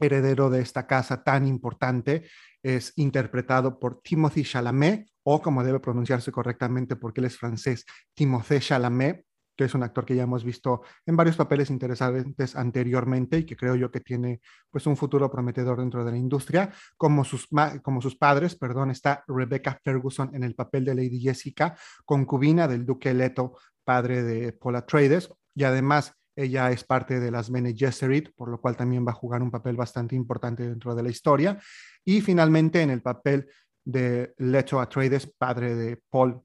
heredero 0.00 0.50
de 0.50 0.60
esta 0.60 0.86
casa 0.86 1.22
tan 1.22 1.46
importante, 1.46 2.24
es 2.62 2.92
interpretado 2.96 3.78
por 3.78 4.00
Timothy 4.02 4.44
Chalamet, 4.44 5.08
o 5.22 5.42
como 5.42 5.62
debe 5.62 5.80
pronunciarse 5.80 6.32
correctamente 6.32 6.96
porque 6.96 7.20
él 7.20 7.26
es 7.26 7.36
francés, 7.36 7.84
Timothée 8.14 8.60
Chalamet, 8.60 9.24
que 9.58 9.64
es 9.64 9.74
un 9.74 9.82
actor 9.82 10.06
que 10.06 10.14
ya 10.14 10.22
hemos 10.22 10.44
visto 10.44 10.82
en 11.04 11.16
varios 11.16 11.36
papeles 11.36 11.68
interesantes 11.68 12.54
anteriormente 12.54 13.38
y 13.38 13.44
que 13.44 13.56
creo 13.56 13.74
yo 13.74 13.90
que 13.90 13.98
tiene 13.98 14.40
pues 14.70 14.86
un 14.86 14.96
futuro 14.96 15.28
prometedor 15.28 15.80
dentro 15.80 16.04
de 16.04 16.12
la 16.12 16.16
industria. 16.16 16.70
Como 16.96 17.24
sus, 17.24 17.48
como 17.82 18.00
sus 18.00 18.16
padres, 18.16 18.54
perdón, 18.54 18.92
está 18.92 19.24
Rebecca 19.26 19.76
Ferguson 19.82 20.30
en 20.32 20.44
el 20.44 20.54
papel 20.54 20.84
de 20.84 20.94
Lady 20.94 21.20
Jessica, 21.20 21.76
concubina 22.04 22.68
del 22.68 22.86
duque 22.86 23.12
Leto, 23.12 23.58
padre 23.82 24.22
de 24.22 24.52
Paula 24.52 24.86
Trades, 24.86 25.28
y 25.56 25.64
además 25.64 26.14
ella 26.38 26.70
es 26.70 26.84
parte 26.84 27.18
de 27.18 27.30
las 27.32 27.50
Bene 27.50 27.74
Gesserit, 27.76 28.32
por 28.36 28.48
lo 28.48 28.60
cual 28.60 28.76
también 28.76 29.04
va 29.04 29.10
a 29.10 29.14
jugar 29.14 29.42
un 29.42 29.50
papel 29.50 29.76
bastante 29.76 30.14
importante 30.14 30.68
dentro 30.68 30.94
de 30.94 31.02
la 31.02 31.10
historia. 31.10 31.58
Y 32.04 32.20
finalmente 32.20 32.80
en 32.80 32.90
el 32.90 33.02
papel 33.02 33.48
de 33.84 34.34
Leto 34.38 34.80
Atreides, 34.80 35.26
padre 35.36 35.74
de 35.74 36.00
Paul 36.08 36.40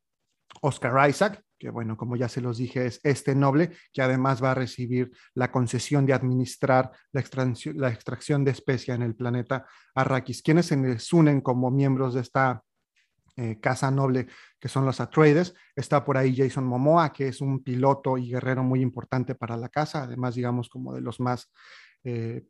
Oscar 0.62 1.10
Isaac, 1.10 1.44
que 1.60 1.70
bueno, 1.70 1.96
como 1.96 2.16
ya 2.16 2.28
se 2.28 2.42
los 2.42 2.58
dije, 2.58 2.88
es 2.88 3.00
este 3.04 3.36
noble 3.36 3.72
que 3.94 4.02
además 4.02 4.44
va 4.44 4.52
a 4.52 4.56
recibir 4.56 5.12
la 5.36 5.52
concesión 5.52 6.06
de 6.06 6.14
administrar 6.14 6.92
la 7.12 7.22
extracción, 7.22 8.44
de 8.44 8.52
especia 8.52 8.96
en 8.96 9.04
el 9.04 9.16
planeta 9.16 9.66
Arrakis. 9.94 10.42
Quienes 10.42 10.66
se 10.66 10.76
les 10.76 11.14
unen 11.14 11.40
como 11.40 11.70
miembros 11.70 12.16
de 12.16 12.22
esta 12.22 12.64
eh, 13.36 13.60
casa 13.60 13.90
noble, 13.90 14.28
que 14.60 14.70
son 14.70 14.86
los 14.86 15.00
Atreides. 15.00 15.56
Está 15.76 16.06
por 16.06 16.18
ahí 16.18 16.36
Jason 16.36 16.66
Momoa, 16.66 17.12
que 17.12 17.28
es 17.28 17.42
un 17.42 17.64
piloto 17.64 18.18
y 18.18 18.30
guerrero 18.30 18.64
muy 18.64 18.82
importante 18.82 19.36
para 19.36 19.58
la 19.58 19.70
casa, 19.70 20.04
además, 20.04 20.36
digamos, 20.36 20.70
como 20.70 20.94
de 20.94 21.02
los 21.02 21.20
más 21.20 21.52
eh, 22.04 22.46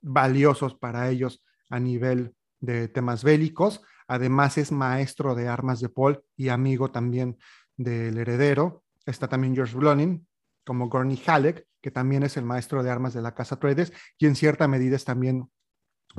valiosos 0.00 0.74
para 0.74 1.08
ellos 1.08 1.44
a 1.70 1.78
nivel 1.78 2.34
de 2.60 2.88
temas 2.88 3.22
bélicos. 3.22 3.82
Además, 4.08 4.58
es 4.58 4.72
maestro 4.72 5.34
de 5.34 5.48
armas 5.48 5.80
de 5.80 5.88
Paul 5.88 6.24
y 6.36 6.48
amigo 6.48 6.90
también 6.90 7.38
del 7.76 8.18
heredero. 8.18 8.82
Está 9.06 9.28
también 9.28 9.54
George 9.54 9.76
Blonin, 9.76 10.26
como 10.64 10.88
Gurney 10.88 11.22
Halleck, 11.26 11.66
que 11.80 11.90
también 11.90 12.22
es 12.22 12.36
el 12.36 12.44
maestro 12.44 12.82
de 12.82 12.90
armas 12.90 13.14
de 13.14 13.22
la 13.22 13.34
casa 13.34 13.54
Atreides 13.54 13.92
y 14.18 14.26
en 14.26 14.34
cierta 14.34 14.66
medida 14.66 14.96
es 14.96 15.04
también 15.04 15.50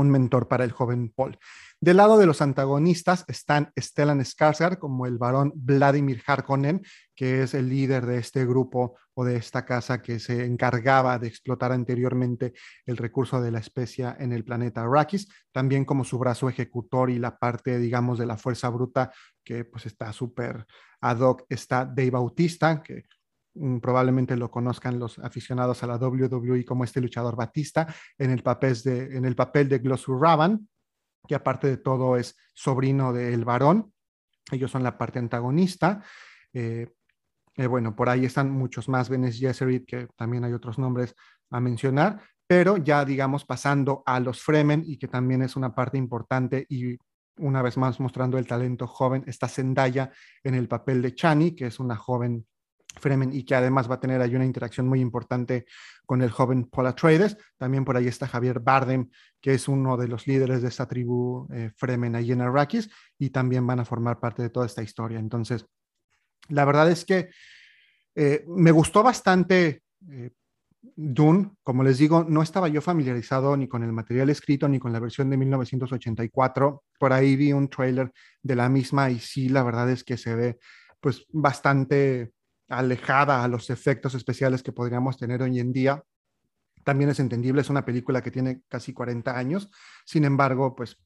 un 0.01 0.09
mentor 0.09 0.47
para 0.47 0.63
el 0.63 0.71
joven 0.71 1.11
Paul. 1.15 1.37
Del 1.81 1.97
lado 1.97 2.17
de 2.17 2.25
los 2.25 2.41
antagonistas 2.41 3.25
están 3.27 3.71
Stellan 3.79 4.19
Skarsgård 4.19 4.79
como 4.79 5.05
el 5.05 5.17
varón 5.17 5.51
Vladimir 5.55 6.21
Harkonnen, 6.25 6.81
que 7.15 7.43
es 7.43 7.53
el 7.53 7.69
líder 7.69 8.05
de 8.05 8.17
este 8.17 8.45
grupo 8.45 8.97
o 9.13 9.25
de 9.25 9.35
esta 9.35 9.65
casa 9.65 10.01
que 10.01 10.19
se 10.19 10.45
encargaba 10.45 11.19
de 11.19 11.27
explotar 11.27 11.71
anteriormente 11.71 12.53
el 12.85 12.97
recurso 12.97 13.41
de 13.41 13.51
la 13.51 13.59
especia 13.59 14.15
en 14.19 14.31
el 14.31 14.45
planeta 14.45 14.81
Arrakis, 14.81 15.27
también 15.51 15.85
como 15.85 16.03
su 16.03 16.17
brazo 16.17 16.49
ejecutor 16.49 17.09
y 17.09 17.19
la 17.19 17.37
parte, 17.37 17.77
digamos, 17.79 18.17
de 18.17 18.25
la 18.25 18.37
fuerza 18.37 18.69
bruta 18.69 19.11
que 19.43 19.65
pues 19.65 19.85
está 19.85 20.13
súper 20.13 20.65
ad 21.01 21.19
hoc, 21.19 21.45
está 21.49 21.85
Dave 21.85 22.11
Bautista, 22.11 22.81
que 22.81 23.03
probablemente 23.81 24.35
lo 24.35 24.49
conozcan 24.51 24.99
los 24.99 25.19
aficionados 25.19 25.83
a 25.83 25.87
la 25.87 25.97
WWE 25.97 26.63
como 26.65 26.83
este 26.83 27.01
luchador 27.01 27.35
Batista, 27.35 27.93
en 28.17 28.31
el 28.31 28.43
papel 28.43 28.75
de, 28.83 29.17
en 29.17 29.25
el 29.25 29.35
papel 29.35 29.69
de 29.69 29.81
que 31.27 31.35
aparte 31.35 31.67
de 31.67 31.77
todo 31.77 32.17
es 32.17 32.35
sobrino 32.53 33.13
del 33.13 33.45
varón. 33.45 33.93
Ellos 34.51 34.71
son 34.71 34.83
la 34.83 34.97
parte 34.97 35.19
antagonista. 35.19 36.03
Eh, 36.53 36.91
eh, 37.55 37.67
bueno, 37.67 37.95
por 37.95 38.09
ahí 38.09 38.25
están 38.25 38.49
muchos 38.51 38.89
más, 38.89 39.09
Benes 39.09 39.39
Gesserit, 39.39 39.85
que 39.85 40.07
también 40.15 40.43
hay 40.43 40.53
otros 40.53 40.79
nombres 40.79 41.13
a 41.51 41.59
mencionar, 41.59 42.21
pero 42.47 42.77
ya 42.77 43.05
digamos 43.05 43.45
pasando 43.45 44.01
a 44.05 44.19
los 44.19 44.41
Fremen 44.41 44.83
y 44.85 44.97
que 44.97 45.07
también 45.07 45.41
es 45.41 45.55
una 45.55 45.75
parte 45.75 45.97
importante 45.97 46.65
y 46.69 46.97
una 47.37 47.61
vez 47.61 47.77
más 47.77 47.99
mostrando 47.99 48.37
el 48.37 48.47
talento 48.47 48.87
joven, 48.87 49.23
está 49.27 49.47
Zendaya 49.47 50.11
en 50.43 50.55
el 50.55 50.67
papel 50.67 51.01
de 51.01 51.15
Chani, 51.15 51.55
que 51.55 51.67
es 51.67 51.79
una 51.79 51.95
joven 51.95 52.45
Fremen 52.97 53.31
y 53.33 53.43
que 53.43 53.55
además 53.55 53.89
va 53.89 53.95
a 53.95 53.99
tener 53.99 54.21
ahí 54.21 54.35
una 54.35 54.45
interacción 54.45 54.87
muy 54.87 54.99
importante 54.99 55.65
con 56.05 56.21
el 56.21 56.31
joven 56.31 56.65
Paul 56.65 56.87
Atreides. 56.87 57.37
También 57.57 57.85
por 57.85 57.95
ahí 57.95 58.07
está 58.07 58.27
Javier 58.27 58.59
Bardem, 58.59 59.09
que 59.39 59.53
es 59.53 59.67
uno 59.67 59.95
de 59.95 60.07
los 60.07 60.27
líderes 60.27 60.61
de 60.61 60.69
esta 60.69 60.87
tribu 60.87 61.47
eh, 61.53 61.71
Fremen 61.75 62.15
ahí 62.15 62.31
en 62.31 62.41
Arrakis 62.41 62.89
y 63.17 63.29
también 63.29 63.65
van 63.65 63.79
a 63.79 63.85
formar 63.85 64.19
parte 64.19 64.41
de 64.41 64.49
toda 64.49 64.65
esta 64.65 64.81
historia. 64.81 65.19
Entonces, 65.19 65.65
la 66.49 66.65
verdad 66.65 66.89
es 66.89 67.05
que 67.05 67.29
eh, 68.15 68.43
me 68.47 68.71
gustó 68.71 69.03
bastante 69.03 69.83
eh, 70.11 70.31
Dune. 70.81 71.51
Como 71.63 71.83
les 71.83 71.97
digo, 71.97 72.25
no 72.27 72.41
estaba 72.41 72.67
yo 72.67 72.81
familiarizado 72.81 73.55
ni 73.55 73.67
con 73.67 73.83
el 73.83 73.91
material 73.91 74.29
escrito 74.29 74.67
ni 74.67 74.79
con 74.79 74.91
la 74.91 74.99
versión 74.99 75.29
de 75.29 75.37
1984. 75.37 76.83
Por 76.97 77.13
ahí 77.13 77.35
vi 77.35 77.53
un 77.53 77.69
trailer 77.69 78.11
de 78.41 78.55
la 78.55 78.67
misma 78.69 79.09
y 79.11 79.19
sí, 79.19 79.49
la 79.49 79.63
verdad 79.63 79.89
es 79.89 80.03
que 80.03 80.17
se 80.17 80.35
ve 80.35 80.59
pues 80.99 81.25
bastante 81.31 82.33
alejada 82.69 83.43
a 83.43 83.47
los 83.47 83.69
efectos 83.69 84.15
especiales 84.15 84.63
que 84.63 84.71
podríamos 84.71 85.17
tener 85.17 85.41
hoy 85.41 85.59
en 85.59 85.73
día. 85.73 86.03
También 86.83 87.09
es 87.09 87.19
entendible, 87.19 87.61
es 87.61 87.69
una 87.69 87.83
película 87.83 88.21
que 88.21 88.31
tiene 88.31 88.61
casi 88.67 88.93
40 88.93 89.37
años, 89.37 89.69
sin 90.05 90.23
embargo, 90.23 90.75
pues 90.75 90.97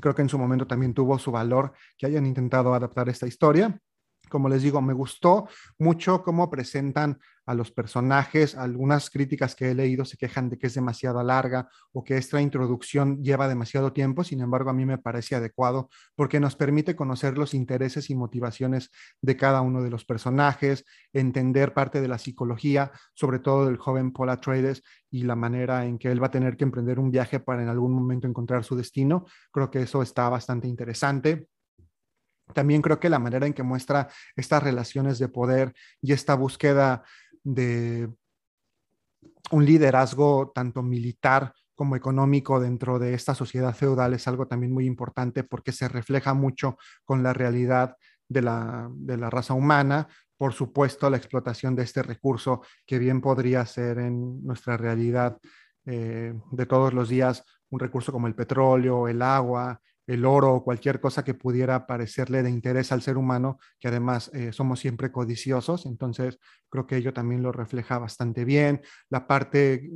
creo 0.00 0.14
que 0.14 0.22
en 0.22 0.28
su 0.28 0.38
momento 0.38 0.66
también 0.66 0.94
tuvo 0.94 1.18
su 1.18 1.30
valor 1.30 1.72
que 1.96 2.06
hayan 2.06 2.26
intentado 2.26 2.74
adaptar 2.74 3.08
esta 3.08 3.26
historia 3.26 3.80
como 4.28 4.48
les 4.48 4.62
digo, 4.62 4.80
me 4.82 4.92
gustó 4.92 5.48
mucho 5.78 6.22
cómo 6.22 6.50
presentan 6.50 7.18
a 7.46 7.54
los 7.54 7.70
personajes. 7.70 8.56
Algunas 8.56 9.08
críticas 9.08 9.54
que 9.54 9.70
he 9.70 9.74
leído 9.74 10.04
se 10.04 10.16
quejan 10.16 10.50
de 10.50 10.58
que 10.58 10.66
es 10.66 10.74
demasiado 10.74 11.22
larga 11.22 11.68
o 11.92 12.04
que 12.04 12.16
esta 12.16 12.40
introducción 12.40 13.22
lleva 13.22 13.48
demasiado 13.48 13.92
tiempo. 13.92 14.24
Sin 14.24 14.40
embargo, 14.40 14.70
a 14.70 14.74
mí 14.74 14.84
me 14.84 14.98
parece 14.98 15.36
adecuado 15.36 15.88
porque 16.14 16.40
nos 16.40 16.56
permite 16.56 16.96
conocer 16.96 17.38
los 17.38 17.54
intereses 17.54 18.10
y 18.10 18.14
motivaciones 18.14 18.90
de 19.22 19.36
cada 19.36 19.60
uno 19.60 19.82
de 19.82 19.90
los 19.90 20.04
personajes, 20.04 20.84
entender 21.12 21.72
parte 21.72 22.00
de 22.00 22.08
la 22.08 22.18
psicología, 22.18 22.90
sobre 23.14 23.38
todo 23.38 23.66
del 23.66 23.78
joven 23.78 24.12
Paul 24.12 24.30
Atreides 24.30 24.82
y 25.10 25.22
la 25.22 25.36
manera 25.36 25.86
en 25.86 25.98
que 25.98 26.10
él 26.10 26.22
va 26.22 26.26
a 26.26 26.30
tener 26.30 26.56
que 26.56 26.64
emprender 26.64 26.98
un 26.98 27.10
viaje 27.10 27.40
para 27.40 27.62
en 27.62 27.68
algún 27.68 27.92
momento 27.92 28.26
encontrar 28.26 28.64
su 28.64 28.76
destino. 28.76 29.24
Creo 29.52 29.70
que 29.70 29.82
eso 29.82 30.02
está 30.02 30.28
bastante 30.28 30.66
interesante. 30.66 31.48
También 32.54 32.80
creo 32.80 33.00
que 33.00 33.10
la 33.10 33.18
manera 33.18 33.46
en 33.46 33.52
que 33.52 33.62
muestra 33.62 34.08
estas 34.36 34.62
relaciones 34.62 35.18
de 35.18 35.28
poder 35.28 35.74
y 36.00 36.12
esta 36.12 36.34
búsqueda 36.34 37.02
de 37.46 38.08
un 39.52 39.64
liderazgo 39.64 40.50
tanto 40.52 40.82
militar 40.82 41.52
como 41.76 41.94
económico 41.94 42.58
dentro 42.58 42.98
de 42.98 43.14
esta 43.14 43.34
sociedad 43.34 43.72
feudal 43.72 44.14
es 44.14 44.26
algo 44.26 44.48
también 44.48 44.72
muy 44.72 44.86
importante 44.86 45.44
porque 45.44 45.70
se 45.70 45.88
refleja 45.88 46.34
mucho 46.34 46.76
con 47.04 47.22
la 47.22 47.32
realidad 47.32 47.96
de 48.28 48.42
la, 48.42 48.90
raza 49.30 49.54
humana. 49.54 50.08
Por 50.36 50.52
supuesto, 50.54 51.08
la 51.08 51.18
explotación 51.18 51.76
de 51.76 51.84
este 51.84 52.02
recurso 52.02 52.62
que 52.84 52.98
bien 52.98 53.20
podría 53.20 53.64
ser 53.64 53.98
en 53.98 54.44
nuestra 54.44 54.76
realidad 54.76 55.38
eh, 55.84 56.34
de 56.50 56.66
todos 56.66 56.92
los 56.92 57.08
días 57.08 57.44
un 57.70 57.78
recurso 57.78 58.10
como 58.10 58.26
el 58.26 58.34
petróleo, 58.34 59.06
el 59.06 59.22
agua, 59.22 59.80
el 60.06 60.24
oro 60.24 60.54
o 60.54 60.64
cualquier 60.64 61.00
cosa 61.00 61.24
que 61.24 61.34
pudiera 61.34 61.86
parecerle 61.86 62.42
de 62.42 62.50
interés 62.50 62.92
al 62.92 63.02
ser 63.02 63.16
humano, 63.16 63.58
que 63.78 63.88
además 63.88 64.30
eh, 64.32 64.52
somos 64.52 64.80
siempre 64.80 65.10
codiciosos, 65.10 65.86
entonces 65.86 66.38
creo 66.68 66.86
que 66.86 66.96
ello 66.96 67.12
también 67.12 67.42
lo 67.42 67.52
refleja 67.52 67.98
bastante 67.98 68.44
bien. 68.44 68.82
La 69.08 69.26
parte 69.26 69.90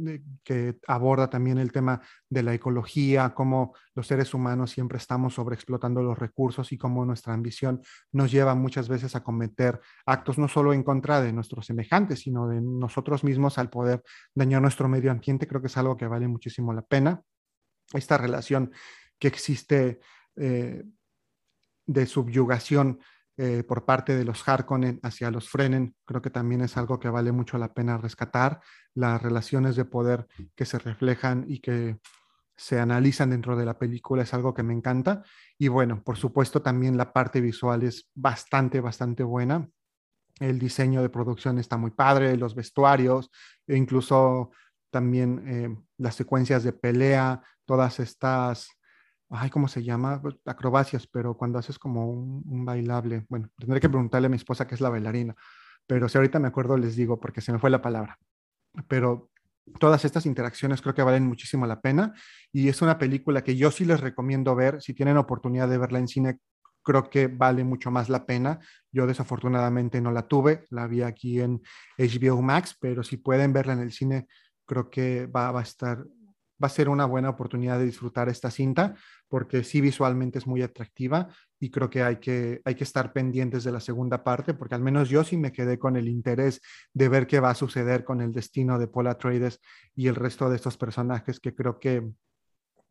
que 0.44 0.78
aborda 0.86 1.30
también 1.30 1.58
el 1.58 1.72
tema 1.72 2.00
de 2.28 2.42
la 2.42 2.54
ecología, 2.54 3.34
cómo 3.34 3.74
los 3.94 4.06
seres 4.06 4.34
humanos 4.34 4.70
siempre 4.70 4.98
estamos 4.98 5.34
sobreexplotando 5.34 6.02
los 6.02 6.18
recursos 6.18 6.72
y 6.72 6.78
cómo 6.78 7.04
nuestra 7.04 7.34
ambición 7.34 7.80
nos 8.12 8.30
lleva 8.30 8.54
muchas 8.54 8.88
veces 8.88 9.14
a 9.14 9.22
cometer 9.22 9.80
actos 10.06 10.38
no 10.38 10.48
solo 10.48 10.72
en 10.72 10.82
contra 10.82 11.20
de 11.20 11.32
nuestros 11.32 11.66
semejantes, 11.66 12.20
sino 12.20 12.48
de 12.48 12.60
nosotros 12.60 13.24
mismos 13.24 13.58
al 13.58 13.70
poder 13.70 14.02
dañar 14.34 14.62
nuestro 14.62 14.88
medio 14.88 15.10
ambiente, 15.10 15.46
creo 15.46 15.60
que 15.60 15.68
es 15.68 15.76
algo 15.76 15.96
que 15.96 16.06
vale 16.06 16.28
muchísimo 16.28 16.72
la 16.72 16.82
pena. 16.82 17.22
Esta 17.92 18.16
relación 18.16 18.72
que 19.20 19.28
existe 19.28 20.00
eh, 20.36 20.82
de 21.86 22.06
subyugación 22.06 23.00
eh, 23.36 23.62
por 23.62 23.84
parte 23.84 24.16
de 24.16 24.24
los 24.24 24.46
Harkonnen 24.46 25.00
hacia 25.02 25.30
los 25.30 25.48
Frenen, 25.48 25.94
creo 26.04 26.20
que 26.20 26.30
también 26.30 26.62
es 26.62 26.76
algo 26.76 26.98
que 26.98 27.08
vale 27.08 27.32
mucho 27.32 27.58
la 27.58 27.72
pena 27.72 27.96
rescatar, 27.96 28.60
las 28.94 29.22
relaciones 29.22 29.76
de 29.76 29.84
poder 29.84 30.26
que 30.54 30.64
se 30.64 30.78
reflejan 30.78 31.44
y 31.48 31.60
que 31.60 31.98
se 32.56 32.78
analizan 32.78 33.30
dentro 33.30 33.56
de 33.56 33.64
la 33.64 33.78
película 33.78 34.22
es 34.22 34.34
algo 34.34 34.52
que 34.52 34.62
me 34.62 34.74
encanta. 34.74 35.22
Y 35.56 35.68
bueno, 35.68 36.02
por 36.02 36.18
supuesto 36.18 36.60
también 36.60 36.98
la 36.98 37.14
parte 37.14 37.40
visual 37.40 37.82
es 37.82 38.10
bastante, 38.14 38.80
bastante 38.80 39.22
buena. 39.22 39.66
El 40.38 40.58
diseño 40.58 41.00
de 41.00 41.08
producción 41.08 41.58
está 41.58 41.78
muy 41.78 41.90
padre, 41.90 42.36
los 42.36 42.54
vestuarios, 42.54 43.30
e 43.66 43.76
incluso 43.76 44.50
también 44.90 45.42
eh, 45.46 45.74
las 45.96 46.14
secuencias 46.14 46.62
de 46.62 46.74
pelea, 46.74 47.42
todas 47.64 48.00
estas, 48.00 48.68
ay, 49.30 49.50
¿cómo 49.50 49.68
se 49.68 49.82
llama? 49.82 50.20
Pues, 50.20 50.36
acrobacias, 50.46 51.06
pero 51.06 51.36
cuando 51.36 51.58
haces 51.58 51.78
como 51.78 52.10
un, 52.10 52.42
un 52.46 52.64
bailable, 52.64 53.24
bueno, 53.28 53.48
tendré 53.58 53.80
que 53.80 53.88
preguntarle 53.88 54.26
a 54.26 54.30
mi 54.30 54.36
esposa 54.36 54.66
que 54.66 54.74
es 54.74 54.80
la 54.80 54.90
bailarina, 54.90 55.34
pero 55.86 56.08
si 56.08 56.18
ahorita 56.18 56.38
me 56.38 56.48
acuerdo 56.48 56.76
les 56.76 56.96
digo 56.96 57.18
porque 57.20 57.40
se 57.40 57.52
me 57.52 57.58
fue 57.58 57.70
la 57.70 57.82
palabra. 57.82 58.18
Pero 58.88 59.30
todas 59.78 60.04
estas 60.04 60.26
interacciones 60.26 60.82
creo 60.82 60.94
que 60.94 61.02
valen 61.02 61.26
muchísimo 61.26 61.66
la 61.66 61.80
pena 61.80 62.14
y 62.52 62.68
es 62.68 62.82
una 62.82 62.98
película 62.98 63.42
que 63.42 63.56
yo 63.56 63.70
sí 63.70 63.84
les 63.84 64.00
recomiendo 64.00 64.54
ver. 64.54 64.80
Si 64.82 64.94
tienen 64.94 65.16
oportunidad 65.16 65.68
de 65.68 65.78
verla 65.78 65.98
en 65.98 66.08
cine, 66.08 66.38
creo 66.82 67.10
que 67.10 67.28
vale 67.28 67.64
mucho 67.64 67.90
más 67.90 68.08
la 68.08 68.26
pena. 68.26 68.58
Yo 68.92 69.06
desafortunadamente 69.06 70.00
no 70.00 70.10
la 70.12 70.26
tuve, 70.26 70.64
la 70.70 70.86
vi 70.86 71.02
aquí 71.02 71.40
en 71.40 71.60
HBO 71.98 72.42
Max, 72.42 72.76
pero 72.80 73.02
si 73.02 73.16
pueden 73.16 73.52
verla 73.52 73.74
en 73.74 73.80
el 73.80 73.92
cine, 73.92 74.26
creo 74.66 74.90
que 74.90 75.26
va, 75.26 75.52
va 75.52 75.60
a 75.60 75.64
estar 75.64 76.04
va 76.62 76.66
a 76.66 76.70
ser 76.70 76.88
una 76.88 77.06
buena 77.06 77.30
oportunidad 77.30 77.78
de 77.78 77.86
disfrutar 77.86 78.28
esta 78.28 78.50
cinta 78.50 78.94
porque 79.28 79.64
sí 79.64 79.80
visualmente 79.80 80.38
es 80.38 80.46
muy 80.46 80.62
atractiva 80.62 81.28
y 81.58 81.70
creo 81.70 81.90
que 81.90 82.02
hay 82.02 82.16
que, 82.16 82.60
hay 82.64 82.74
que 82.74 82.84
estar 82.84 83.12
pendientes 83.12 83.64
de 83.64 83.72
la 83.72 83.80
segunda 83.80 84.22
parte 84.22 84.54
porque 84.54 84.74
al 84.74 84.82
menos 84.82 85.08
yo 85.08 85.24
sí 85.24 85.36
me 85.36 85.52
quedé 85.52 85.78
con 85.78 85.96
el 85.96 86.08
interés 86.08 86.60
de 86.92 87.08
ver 87.08 87.26
qué 87.26 87.40
va 87.40 87.50
a 87.50 87.54
suceder 87.54 88.04
con 88.04 88.20
el 88.20 88.32
destino 88.32 88.78
de 88.78 88.88
Paula 88.88 89.16
Trades 89.16 89.60
y 89.94 90.08
el 90.08 90.14
resto 90.14 90.50
de 90.50 90.56
estos 90.56 90.76
personajes 90.76 91.40
que 91.40 91.54
creo 91.54 91.78
que 91.78 92.10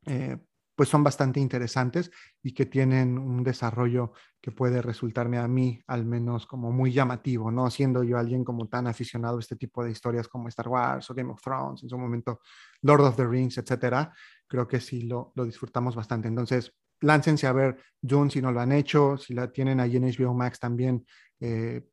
eh, 0.05 0.38
pues 0.79 0.87
son 0.87 1.03
bastante 1.03 1.41
interesantes 1.41 2.09
y 2.41 2.53
que 2.53 2.65
tienen 2.65 3.17
un 3.17 3.43
desarrollo 3.43 4.13
que 4.39 4.49
puede 4.49 4.81
resultarme 4.81 5.37
a 5.37 5.45
mí 5.45 5.77
al 5.87 6.05
menos 6.05 6.45
como 6.45 6.71
muy 6.71 6.93
llamativo, 6.93 7.51
¿no? 7.51 7.69
Siendo 7.69 8.01
yo 8.01 8.17
alguien 8.17 8.45
como 8.45 8.69
tan 8.69 8.87
aficionado 8.87 9.35
a 9.35 9.39
este 9.41 9.57
tipo 9.57 9.83
de 9.83 9.91
historias 9.91 10.29
como 10.29 10.47
Star 10.47 10.69
Wars 10.69 11.09
o 11.09 11.13
Game 11.13 11.33
of 11.33 11.41
Thrones, 11.41 11.83
en 11.83 11.89
su 11.89 11.97
momento 11.97 12.39
Lord 12.83 13.01
of 13.01 13.17
the 13.17 13.27
Rings, 13.27 13.57
etcétera, 13.57 14.13
creo 14.47 14.65
que 14.69 14.79
sí 14.79 15.01
lo, 15.01 15.33
lo 15.35 15.43
disfrutamos 15.43 15.97
bastante. 15.97 16.29
Entonces, 16.29 16.73
láncense 17.01 17.45
a 17.45 17.51
ver 17.51 17.77
Dune 17.99 18.31
si 18.31 18.41
no 18.41 18.53
lo 18.53 18.61
han 18.61 18.71
hecho, 18.71 19.17
si 19.17 19.33
la 19.33 19.51
tienen 19.51 19.81
ahí 19.81 19.97
en 19.97 20.05
HBO 20.05 20.33
Max 20.33 20.61
también, 20.61 21.05
eh, 21.41 21.89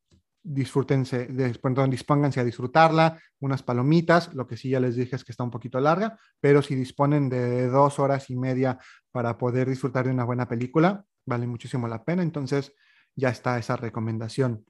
disfrútense, 0.48 1.28
perdón, 1.60 1.90
dispónganse 1.90 2.38
a 2.38 2.44
disfrutarla, 2.44 3.20
unas 3.40 3.62
palomitas, 3.64 4.32
lo 4.32 4.46
que 4.46 4.56
sí 4.56 4.70
ya 4.70 4.78
les 4.78 4.94
dije 4.94 5.16
es 5.16 5.24
que 5.24 5.32
está 5.32 5.42
un 5.42 5.50
poquito 5.50 5.80
larga, 5.80 6.16
pero 6.40 6.62
si 6.62 6.76
disponen 6.76 7.28
de 7.28 7.66
dos 7.66 7.98
horas 7.98 8.30
y 8.30 8.36
media 8.36 8.78
para 9.10 9.36
poder 9.36 9.68
disfrutar 9.68 10.06
de 10.06 10.12
una 10.12 10.24
buena 10.24 10.48
película, 10.48 11.04
vale 11.24 11.48
muchísimo 11.48 11.88
la 11.88 12.04
pena, 12.04 12.22
entonces 12.22 12.72
ya 13.16 13.30
está 13.30 13.58
esa 13.58 13.76
recomendación. 13.76 14.64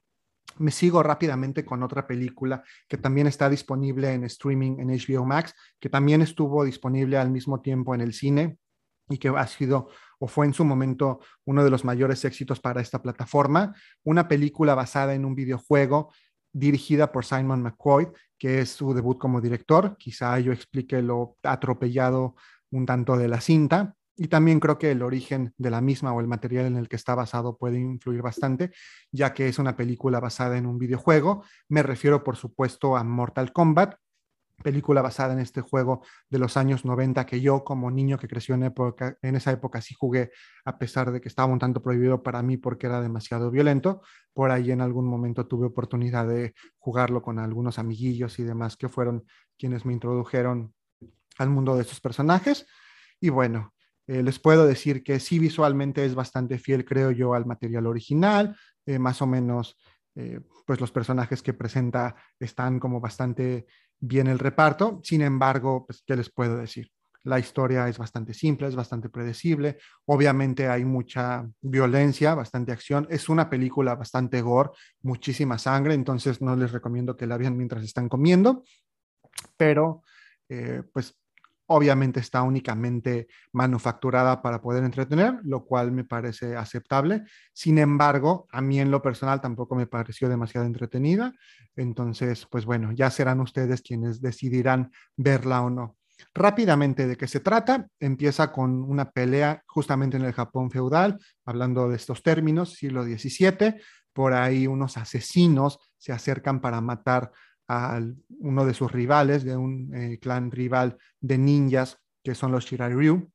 Me 0.57 0.71
sigo 0.71 1.03
rápidamente 1.03 1.63
con 1.63 1.83
otra 1.83 2.07
película 2.07 2.63
que 2.87 2.97
también 2.97 3.27
está 3.27 3.47
disponible 3.47 4.11
en 4.13 4.23
streaming 4.23 4.79
en 4.79 4.89
HBO 4.89 5.25
Max, 5.25 5.53
que 5.79 5.89
también 5.89 6.23
estuvo 6.23 6.65
disponible 6.65 7.17
al 7.17 7.29
mismo 7.29 7.61
tiempo 7.61 7.93
en 7.93 8.01
el 8.01 8.13
cine 8.13 8.57
y 9.09 9.17
que 9.17 9.29
ha 9.29 9.47
sido 9.47 9.89
o 10.19 10.27
fue 10.27 10.45
en 10.45 10.53
su 10.53 10.65
momento 10.65 11.19
uno 11.45 11.63
de 11.63 11.69
los 11.69 11.85
mayores 11.85 12.25
éxitos 12.25 12.59
para 12.59 12.81
esta 12.81 13.01
plataforma, 13.01 13.75
una 14.03 14.27
película 14.27 14.75
basada 14.75 15.13
en 15.13 15.25
un 15.25 15.35
videojuego 15.35 16.11
dirigida 16.51 17.11
por 17.11 17.25
Simon 17.25 17.61
McCoy, 17.61 18.07
que 18.37 18.61
es 18.61 18.71
su 18.71 18.93
debut 18.93 19.17
como 19.17 19.41
director. 19.41 19.95
Quizá 19.97 20.39
yo 20.39 20.51
explique 20.51 21.01
lo 21.01 21.37
atropellado 21.43 22.35
un 22.71 22.85
tanto 22.85 23.17
de 23.17 23.27
la 23.27 23.41
cinta. 23.41 23.93
Y 24.19 24.29
también 24.29 24.59
creo 24.59 24.79
que 24.79 24.89
el 24.89 25.03
origen 25.03 25.53
de 25.57 25.69
la 25.69 25.79
misma 25.79 26.11
o 26.11 26.19
el 26.19 26.27
material 26.27 26.65
en 26.65 26.77
el 26.77 26.89
que 26.89 26.95
está 26.95 27.13
basado 27.13 27.55
puede 27.55 27.79
influir 27.79 28.23
bastante, 28.23 28.71
ya 29.11 29.31
que 29.31 29.47
es 29.47 29.59
una 29.59 29.77
película 29.77 30.19
basada 30.19 30.57
en 30.57 30.65
un 30.65 30.79
videojuego. 30.79 31.43
Me 31.69 31.83
refiero, 31.83 32.23
por 32.23 32.35
supuesto, 32.35 32.97
a 32.97 33.03
Mortal 33.03 33.53
Kombat, 33.53 33.93
película 34.67 35.01
basada 35.01 35.31
en 35.31 35.39
este 35.39 35.61
juego 35.61 36.03
de 36.29 36.39
los 36.39 36.57
años 36.57 36.83
90 36.83 37.25
que 37.25 37.39
yo 37.39 37.63
como 37.63 37.89
niño 37.89 38.19
que 38.19 38.27
creció 38.27 38.53
en, 38.53 39.35
esa 39.35 39.51
época 39.53 39.79
sí 39.79 39.95
jugué 39.97 40.29
a 40.65 40.77
pesar 40.77 41.13
de 41.13 41.21
que 41.21 41.29
estaba 41.29 41.53
un 41.53 41.57
tanto 41.57 41.81
prohibido 41.81 42.21
para 42.21 42.43
mí 42.43 42.57
porque 42.57 42.87
era 42.87 42.99
demasiado 42.99 43.49
violento. 43.49 44.01
Por 44.33 44.51
ahí 44.51 44.71
en 44.71 44.81
algún 44.81 45.07
momento 45.07 45.47
tuve 45.47 45.67
oportunidad 45.67 46.27
de 46.27 46.53
jugarlo 46.79 47.21
con 47.21 47.39
algunos 47.39 47.79
amiguillos 47.79 48.39
y 48.39 48.43
demás 48.43 48.75
que 48.75 48.89
fueron 48.89 49.23
quienes 49.57 49.85
me 49.85 49.93
introdujeron 49.93 50.73
al 51.37 51.49
mundo 51.49 51.77
de 51.77 51.83
estos 51.83 52.01
personajes. 52.01 52.67
Y 53.21 53.29
bueno, 53.29 53.73
eh, 54.05 54.21
les 54.21 54.37
puedo 54.37 54.67
decir 54.67 55.01
que 55.01 55.21
sí 55.21 55.39
visualmente 55.39 56.03
es 56.03 56.13
bastante 56.13 56.59
fiel, 56.59 56.83
creo 56.83 57.11
yo, 57.11 57.35
al 57.35 57.45
material 57.45 57.87
original, 57.87 58.57
eh, 58.85 58.99
más 58.99 59.21
o 59.21 59.27
menos, 59.27 59.77
eh, 60.15 60.41
pues 60.65 60.81
los 60.81 60.91
personajes 60.91 61.41
que 61.41 61.53
presenta 61.53 62.17
están 62.37 62.81
como 62.81 62.99
bastante 62.99 63.65
bien 63.99 64.27
el 64.27 64.39
reparto. 64.39 64.99
Sin 65.03 65.21
embargo, 65.21 65.85
pues, 65.85 66.03
¿qué 66.05 66.15
les 66.15 66.29
puedo 66.29 66.57
decir? 66.57 66.91
La 67.23 67.39
historia 67.39 67.87
es 67.89 67.97
bastante 67.97 68.33
simple, 68.33 68.67
es 68.67 68.75
bastante 68.75 69.09
predecible. 69.09 69.77
Obviamente 70.05 70.67
hay 70.67 70.85
mucha 70.85 71.45
violencia, 71.61 72.35
bastante 72.35 72.71
acción. 72.71 73.05
Es 73.09 73.27
una 73.27 73.49
película 73.49 73.95
bastante 73.95 74.41
gore, 74.41 74.69
muchísima 75.01 75.57
sangre, 75.57 75.93
entonces 75.93 76.41
no 76.41 76.55
les 76.55 76.71
recomiendo 76.71 77.17
que 77.17 77.27
la 77.27 77.37
vean 77.37 77.57
mientras 77.57 77.83
están 77.83 78.07
comiendo. 78.07 78.63
Pero, 79.57 80.03
eh, 80.47 80.83
pues 80.93 81.17
obviamente 81.67 82.19
está 82.19 82.41
únicamente 82.41 83.27
manufacturada 83.51 84.41
para 84.41 84.61
poder 84.61 84.83
entretener, 84.83 85.39
lo 85.43 85.65
cual 85.65 85.91
me 85.91 86.03
parece 86.03 86.55
aceptable. 86.55 87.23
Sin 87.53 87.77
embargo, 87.77 88.47
a 88.51 88.61
mí 88.61 88.79
en 88.79 88.91
lo 88.91 89.01
personal 89.01 89.41
tampoco 89.41 89.75
me 89.75 89.87
pareció 89.87 90.29
demasiado 90.29 90.65
entretenida. 90.65 91.33
Entonces, 91.75 92.47
pues 92.49 92.65
bueno, 92.65 92.91
ya 92.91 93.09
serán 93.11 93.41
ustedes 93.41 93.81
quienes 93.81 94.21
decidirán 94.21 94.91
verla 95.15 95.61
o 95.61 95.69
no. 95.69 95.97
Rápidamente, 96.33 97.07
¿de 97.07 97.15
qué 97.15 97.27
se 97.27 97.39
trata? 97.39 97.87
Empieza 97.99 98.51
con 98.51 98.83
una 98.83 99.11
pelea 99.11 99.61
justamente 99.67 100.17
en 100.17 100.23
el 100.23 100.33
Japón 100.33 100.71
feudal, 100.71 101.19
hablando 101.45 101.89
de 101.89 101.95
estos 101.95 102.23
términos, 102.23 102.73
siglo 102.73 103.03
XVII. 103.03 103.75
Por 104.13 104.33
ahí 104.33 104.65
unos 104.65 104.97
asesinos 104.97 105.79
se 105.97 106.11
acercan 106.11 106.59
para 106.59 106.81
matar 106.81 107.31
a 107.67 107.99
uno 108.39 108.65
de 108.65 108.73
sus 108.73 108.91
rivales, 108.91 109.43
de 109.43 109.57
un 109.57 109.93
eh, 109.95 110.19
clan 110.19 110.51
rival 110.51 110.97
de 111.19 111.37
ninjas, 111.37 111.97
que 112.23 112.35
son 112.35 112.51
los 112.51 112.65
Shiraryu, 112.65 113.29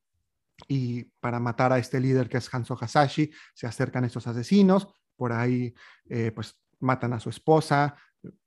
y 0.69 1.05
para 1.21 1.41
matar 1.41 1.73
a 1.73 1.79
este 1.79 2.01
líder 2.01 2.29
que 2.29 2.39
es 2.39 2.53
Hanzo 2.53 2.77
Hasashi, 2.81 3.31
se 3.55 3.67
acercan 3.67 4.05
estos 4.05 4.27
asesinos, 4.27 4.89
por 5.17 5.33
ahí 5.33 5.75
eh, 6.09 6.33
pues 6.33 6.59
matan 6.81 7.13
a 7.13 7.21
su 7.21 7.31
esposa, 7.31 7.97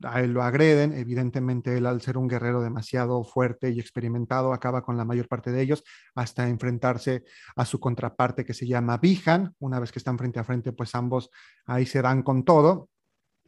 a 0.04 0.22
él 0.22 0.32
lo 0.32 0.42
agreden, 0.42 0.94
evidentemente 0.94 1.78
él 1.78 1.86
al 1.86 2.02
ser 2.02 2.18
un 2.18 2.28
guerrero 2.28 2.62
demasiado 2.62 3.24
fuerte 3.24 3.72
y 3.72 3.80
experimentado 3.80 4.54
acaba 4.54 4.84
con 4.84 4.98
la 4.98 5.06
mayor 5.06 5.28
parte 5.28 5.52
de 5.52 5.62
ellos 5.62 5.84
hasta 6.16 6.48
enfrentarse 6.48 7.24
a 7.56 7.66
su 7.66 7.80
contraparte 7.80 8.46
que 8.46 8.54
se 8.54 8.68
llama 8.68 8.98
Bihan, 8.98 9.54
una 9.60 9.80
vez 9.80 9.92
que 9.92 10.00
están 10.00 10.18
frente 10.18 10.40
a 10.40 10.44
frente 10.44 10.72
pues 10.72 10.96
ambos 10.96 11.30
ahí 11.66 11.86
se 11.86 12.02
dan 12.02 12.24
con 12.24 12.46
todo 12.46 12.90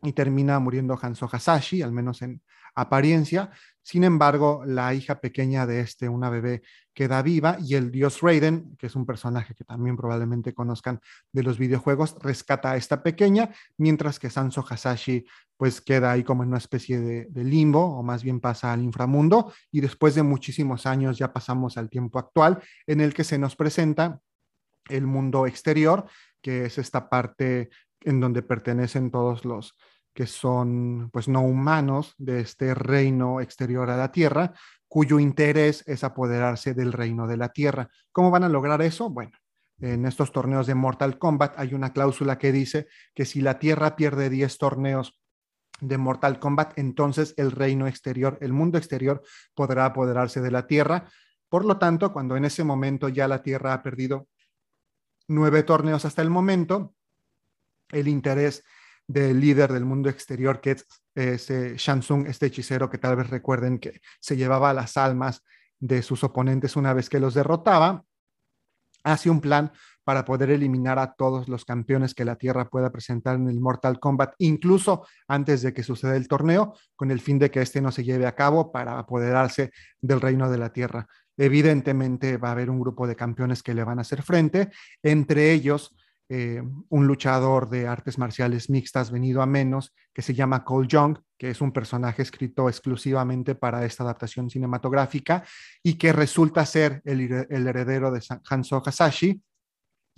y 0.03 0.13
termina 0.13 0.59
muriendo 0.59 0.97
Hanzo 1.01 1.29
Hasashi, 1.31 1.81
al 1.81 1.91
menos 1.91 2.21
en 2.21 2.41
apariencia. 2.75 3.49
Sin 3.81 4.03
embargo, 4.03 4.63
la 4.65 4.93
hija 4.93 5.19
pequeña 5.19 5.65
de 5.65 5.79
este, 5.79 6.09
una 6.09 6.29
bebé, 6.29 6.61
queda 6.93 7.21
viva 7.21 7.57
y 7.59 7.75
el 7.75 7.91
dios 7.91 8.21
Raiden, 8.21 8.75
que 8.77 8.87
es 8.87 8.95
un 8.95 9.05
personaje 9.05 9.55
que 9.55 9.63
también 9.63 9.95
probablemente 9.95 10.53
conozcan 10.53 10.99
de 11.31 11.43
los 11.43 11.57
videojuegos, 11.57 12.15
rescata 12.21 12.71
a 12.71 12.77
esta 12.77 13.01
pequeña, 13.01 13.51
mientras 13.77 14.19
que 14.19 14.29
Sanso 14.29 14.65
Hasashi 14.67 15.25
pues 15.57 15.81
queda 15.81 16.11
ahí 16.11 16.23
como 16.23 16.43
en 16.43 16.49
una 16.49 16.59
especie 16.59 16.99
de, 16.99 17.25
de 17.29 17.43
limbo, 17.43 17.97
o 17.97 18.03
más 18.03 18.23
bien 18.23 18.39
pasa 18.39 18.73
al 18.73 18.83
inframundo, 18.83 19.51
y 19.71 19.81
después 19.81 20.13
de 20.13 20.21
muchísimos 20.21 20.85
años 20.85 21.17
ya 21.17 21.33
pasamos 21.33 21.77
al 21.77 21.89
tiempo 21.89 22.19
actual, 22.19 22.61
en 22.85 23.01
el 23.01 23.13
que 23.13 23.23
se 23.23 23.39
nos 23.39 23.55
presenta 23.55 24.19
el 24.89 25.07
mundo 25.07 25.47
exterior, 25.47 26.05
que 26.41 26.65
es 26.65 26.77
esta 26.77 27.09
parte 27.09 27.69
en 28.01 28.19
donde 28.19 28.41
pertenecen 28.41 29.11
todos 29.11 29.45
los 29.45 29.75
que 30.13 30.25
son 30.25 31.11
pues 31.11 31.27
no 31.27 31.41
humanos 31.41 32.15
de 32.17 32.39
este 32.39 32.73
reino 32.73 33.39
exterior 33.39 33.89
a 33.91 33.97
la 33.97 34.11
Tierra, 34.11 34.53
cuyo 34.87 35.19
interés 35.19 35.83
es 35.87 36.03
apoderarse 36.03 36.73
del 36.73 36.91
reino 36.91 37.27
de 37.27 37.37
la 37.37 37.49
Tierra. 37.49 37.89
¿Cómo 38.11 38.31
van 38.31 38.43
a 38.43 38.49
lograr 38.49 38.81
eso? 38.81 39.11
Bueno, 39.11 39.37
en 39.79 40.07
estos 40.07 40.31
torneos 40.31 40.65
de 40.65 40.73
Mortal 40.73 41.19
Kombat 41.19 41.59
hay 41.59 41.75
una 41.75 41.93
cláusula 41.93 42.39
que 42.39 42.51
dice 42.51 42.87
que 43.13 43.25
si 43.25 43.41
la 43.41 43.59
Tierra 43.59 43.95
pierde 43.95 44.31
10 44.31 44.57
torneos 44.57 45.19
de 45.81 45.99
Mortal 45.99 46.39
Kombat, 46.39 46.79
entonces 46.79 47.35
el 47.37 47.51
reino 47.51 47.85
exterior, 47.85 48.39
el 48.41 48.53
mundo 48.53 48.79
exterior 48.79 49.21
podrá 49.53 49.85
apoderarse 49.85 50.41
de 50.41 50.49
la 50.49 50.65
Tierra. 50.65 51.07
Por 51.47 51.63
lo 51.63 51.77
tanto, 51.77 52.11
cuando 52.11 52.35
en 52.35 52.45
ese 52.45 52.63
momento 52.63 53.07
ya 53.09 53.27
la 53.27 53.43
Tierra 53.43 53.73
ha 53.73 53.83
perdido 53.83 54.27
nueve 55.27 55.61
torneos 55.61 56.05
hasta 56.05 56.23
el 56.23 56.31
momento, 56.31 56.95
el 57.89 58.07
interés 58.07 58.63
del 59.07 59.39
líder 59.39 59.71
del 59.71 59.85
mundo 59.85 60.09
exterior, 60.09 60.59
que 60.59 60.71
es 60.71 60.87
ese 61.15 61.75
Shansung, 61.77 62.27
este 62.27 62.47
hechicero 62.47 62.89
que 62.89 62.97
tal 62.97 63.15
vez 63.15 63.29
recuerden 63.29 63.79
que 63.79 64.01
se 64.19 64.35
llevaba 64.35 64.73
las 64.73 64.97
almas 64.97 65.43
de 65.79 66.01
sus 66.01 66.23
oponentes 66.23 66.75
una 66.75 66.93
vez 66.93 67.09
que 67.09 67.19
los 67.19 67.33
derrotaba, 67.33 68.03
hace 69.03 69.29
un 69.29 69.41
plan 69.41 69.71
para 70.03 70.23
poder 70.23 70.51
eliminar 70.51 70.99
a 70.99 71.13
todos 71.13 71.49
los 71.49 71.65
campeones 71.65 72.13
que 72.13 72.23
la 72.23 72.37
Tierra 72.37 72.69
pueda 72.69 72.91
presentar 72.91 73.35
en 73.35 73.49
el 73.49 73.59
Mortal 73.59 73.99
Kombat, 73.99 74.35
incluso 74.37 75.05
antes 75.27 75.61
de 75.61 75.73
que 75.73 75.83
suceda 75.83 76.15
el 76.15 76.27
torneo, 76.27 76.75
con 76.95 77.11
el 77.11 77.19
fin 77.19 77.39
de 77.39 77.51
que 77.51 77.61
este 77.61 77.81
no 77.81 77.91
se 77.91 78.03
lleve 78.03 78.25
a 78.25 78.35
cabo 78.35 78.71
para 78.71 78.99
apoderarse 78.99 79.71
del 79.99 80.21
reino 80.21 80.49
de 80.49 80.57
la 80.57 80.71
Tierra. 80.71 81.07
Evidentemente 81.35 82.37
va 82.37 82.49
a 82.49 82.51
haber 82.53 82.69
un 82.69 82.79
grupo 82.79 83.05
de 83.05 83.15
campeones 83.15 83.61
que 83.61 83.73
le 83.73 83.83
van 83.83 83.99
a 83.99 84.01
hacer 84.01 84.23
frente, 84.23 84.69
entre 85.03 85.51
ellos 85.51 85.95
eh, 86.29 86.61
un 86.89 87.07
luchador 87.07 87.69
de 87.69 87.87
artes 87.87 88.17
marciales 88.17 88.69
mixtas 88.69 89.11
venido 89.11 89.41
a 89.41 89.45
menos, 89.45 89.93
que 90.13 90.21
se 90.21 90.33
llama 90.33 90.65
Cole 90.65 90.87
Young, 90.87 91.19
que 91.37 91.49
es 91.49 91.61
un 91.61 91.71
personaje 91.71 92.21
escrito 92.21 92.67
exclusivamente 92.67 93.55
para 93.55 93.85
esta 93.85 94.03
adaptación 94.03 94.49
cinematográfica 94.49 95.45
y 95.81 95.93
que 95.93 96.11
resulta 96.11 96.65
ser 96.65 97.01
el, 97.05 97.21
heredero 97.21 98.11
de 98.11 98.21
Hanzo 98.49 98.83
Hasashi 98.85 99.41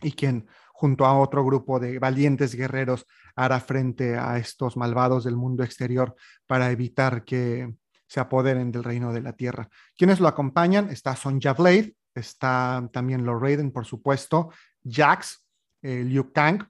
y 0.01 0.11
quien 0.13 0.47
junto 0.73 1.05
a 1.05 1.19
otro 1.19 1.45
grupo 1.45 1.79
de 1.79 1.99
valientes 1.99 2.55
guerreros 2.55 3.05
hará 3.35 3.59
frente 3.59 4.17
a 4.17 4.37
estos 4.37 4.77
malvados 4.77 5.25
del 5.25 5.35
mundo 5.35 5.63
exterior 5.63 6.15
para 6.47 6.71
evitar 6.71 7.23
que 7.23 7.71
se 8.07 8.19
apoderen 8.19 8.71
del 8.71 8.83
reino 8.83 9.13
de 9.13 9.21
la 9.21 9.33
tierra. 9.33 9.69
Quienes 9.95 10.19
lo 10.19 10.27
acompañan 10.27 10.89
está 10.89 11.15
Sonja 11.15 11.53
Blade, 11.53 11.93
está 12.15 12.89
también 12.91 13.25
Lord 13.25 13.43
Raiden, 13.43 13.71
por 13.71 13.85
supuesto, 13.85 14.49
Jax, 14.83 15.45
eh, 15.81 16.03
Liu 16.03 16.31
Kang 16.31 16.63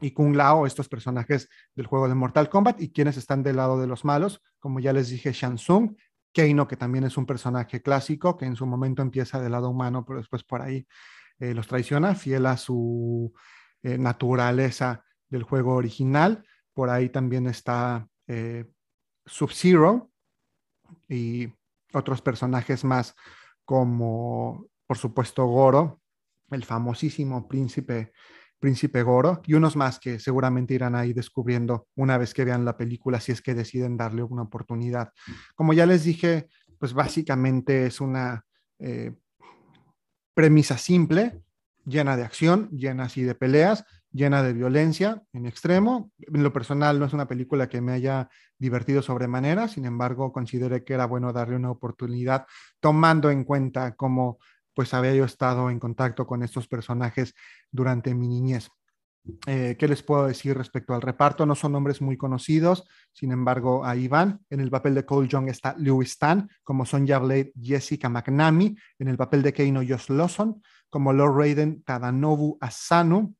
y 0.00 0.12
Kung 0.12 0.36
Lao, 0.36 0.66
estos 0.66 0.88
personajes 0.88 1.48
del 1.74 1.86
juego 1.86 2.08
de 2.08 2.14
Mortal 2.14 2.48
Kombat, 2.48 2.80
y 2.80 2.92
quienes 2.92 3.16
están 3.16 3.42
del 3.42 3.56
lado 3.56 3.80
de 3.80 3.86
los 3.86 4.04
malos, 4.04 4.40
como 4.58 4.80
ya 4.80 4.92
les 4.92 5.08
dije, 5.08 5.32
Shang 5.32 5.56
Tsung, 5.56 5.96
Keino, 6.32 6.68
que 6.68 6.76
también 6.76 7.04
es 7.04 7.16
un 7.16 7.26
personaje 7.26 7.82
clásico, 7.82 8.36
que 8.36 8.44
en 8.44 8.54
su 8.54 8.66
momento 8.66 9.02
empieza 9.02 9.40
del 9.40 9.52
lado 9.52 9.70
humano, 9.70 10.04
pero 10.04 10.18
después 10.18 10.44
por 10.44 10.62
ahí 10.62 10.86
eh, 11.38 11.54
los 11.54 11.66
traiciona, 11.66 12.14
fiel 12.14 12.46
a 12.46 12.56
su 12.56 13.32
eh, 13.82 13.98
naturaleza 13.98 15.04
del 15.28 15.42
juego 15.42 15.74
original. 15.74 16.44
Por 16.72 16.90
ahí 16.90 17.08
también 17.08 17.46
está 17.48 18.06
Sub-Zero 19.26 20.10
y 21.08 21.52
otros 21.92 22.22
personajes 22.22 22.84
más 22.84 23.14
como, 23.64 24.66
por 24.86 24.96
supuesto, 24.96 25.44
Goro, 25.46 26.00
el 26.50 26.64
famosísimo 26.64 27.48
príncipe, 27.48 28.12
príncipe 28.58 29.02
Goro, 29.02 29.42
y 29.46 29.54
unos 29.54 29.76
más 29.76 29.98
que 29.98 30.18
seguramente 30.18 30.74
irán 30.74 30.94
ahí 30.94 31.12
descubriendo 31.12 31.88
una 31.94 32.18
vez 32.18 32.34
que 32.34 32.44
vean 32.44 32.64
la 32.64 32.76
película, 32.76 33.20
si 33.20 33.32
es 33.32 33.42
que 33.42 33.54
deciden 33.54 33.96
darle 33.96 34.22
una 34.22 34.42
oportunidad. 34.42 35.12
Como 35.54 35.72
ya 35.72 35.86
les 35.86 36.04
dije, 36.04 36.48
pues 36.78 36.92
básicamente 36.92 37.86
es 37.86 38.00
una 38.00 38.44
eh, 38.78 39.14
premisa 40.34 40.78
simple, 40.78 41.42
llena 41.84 42.16
de 42.16 42.24
acción, 42.24 42.68
llena 42.70 43.04
así 43.04 43.22
de 43.22 43.34
peleas, 43.34 43.84
llena 44.12 44.42
de 44.42 44.52
violencia 44.52 45.22
en 45.32 45.46
extremo. 45.46 46.12
En 46.18 46.42
lo 46.42 46.52
personal 46.52 46.98
no 46.98 47.06
es 47.06 47.12
una 47.12 47.28
película 47.28 47.68
que 47.68 47.80
me 47.80 47.92
haya 47.92 48.28
divertido 48.58 49.02
sobremanera, 49.02 49.68
sin 49.68 49.84
embargo 49.84 50.32
consideré 50.32 50.84
que 50.84 50.94
era 50.94 51.06
bueno 51.06 51.32
darle 51.32 51.56
una 51.56 51.70
oportunidad 51.70 52.46
tomando 52.80 53.30
en 53.30 53.44
cuenta 53.44 53.94
cómo 53.96 54.38
pues 54.78 54.94
había 54.94 55.12
yo 55.12 55.24
estado 55.24 55.70
en 55.70 55.80
contacto 55.80 56.24
con 56.24 56.44
estos 56.44 56.68
personajes 56.68 57.34
durante 57.72 58.14
mi 58.14 58.28
niñez. 58.28 58.68
Eh, 59.48 59.74
¿Qué 59.76 59.88
les 59.88 60.04
puedo 60.04 60.28
decir 60.28 60.56
respecto 60.56 60.94
al 60.94 61.02
reparto? 61.02 61.44
No 61.44 61.56
son 61.56 61.72
nombres 61.72 62.00
muy 62.00 62.16
conocidos, 62.16 62.88
sin 63.12 63.32
embargo, 63.32 63.84
ahí 63.84 64.06
van. 64.06 64.38
En 64.50 64.60
el 64.60 64.70
papel 64.70 64.94
de 64.94 65.04
Cole 65.04 65.26
Young 65.26 65.48
está 65.48 65.74
Louis 65.78 66.16
Tan, 66.16 66.48
como 66.62 66.86
Sonja 66.86 67.18
Blade, 67.18 67.52
Jessica 67.60 68.08
McNamee. 68.08 68.76
En 69.00 69.08
el 69.08 69.16
papel 69.16 69.42
de 69.42 69.52
Keino 69.52 69.80
Josh 69.80 70.10
Lawson, 70.10 70.62
como 70.88 71.12
Lord 71.12 71.36
Raiden, 71.36 71.82
Tadanobu 71.82 72.56
Asano. 72.60 73.34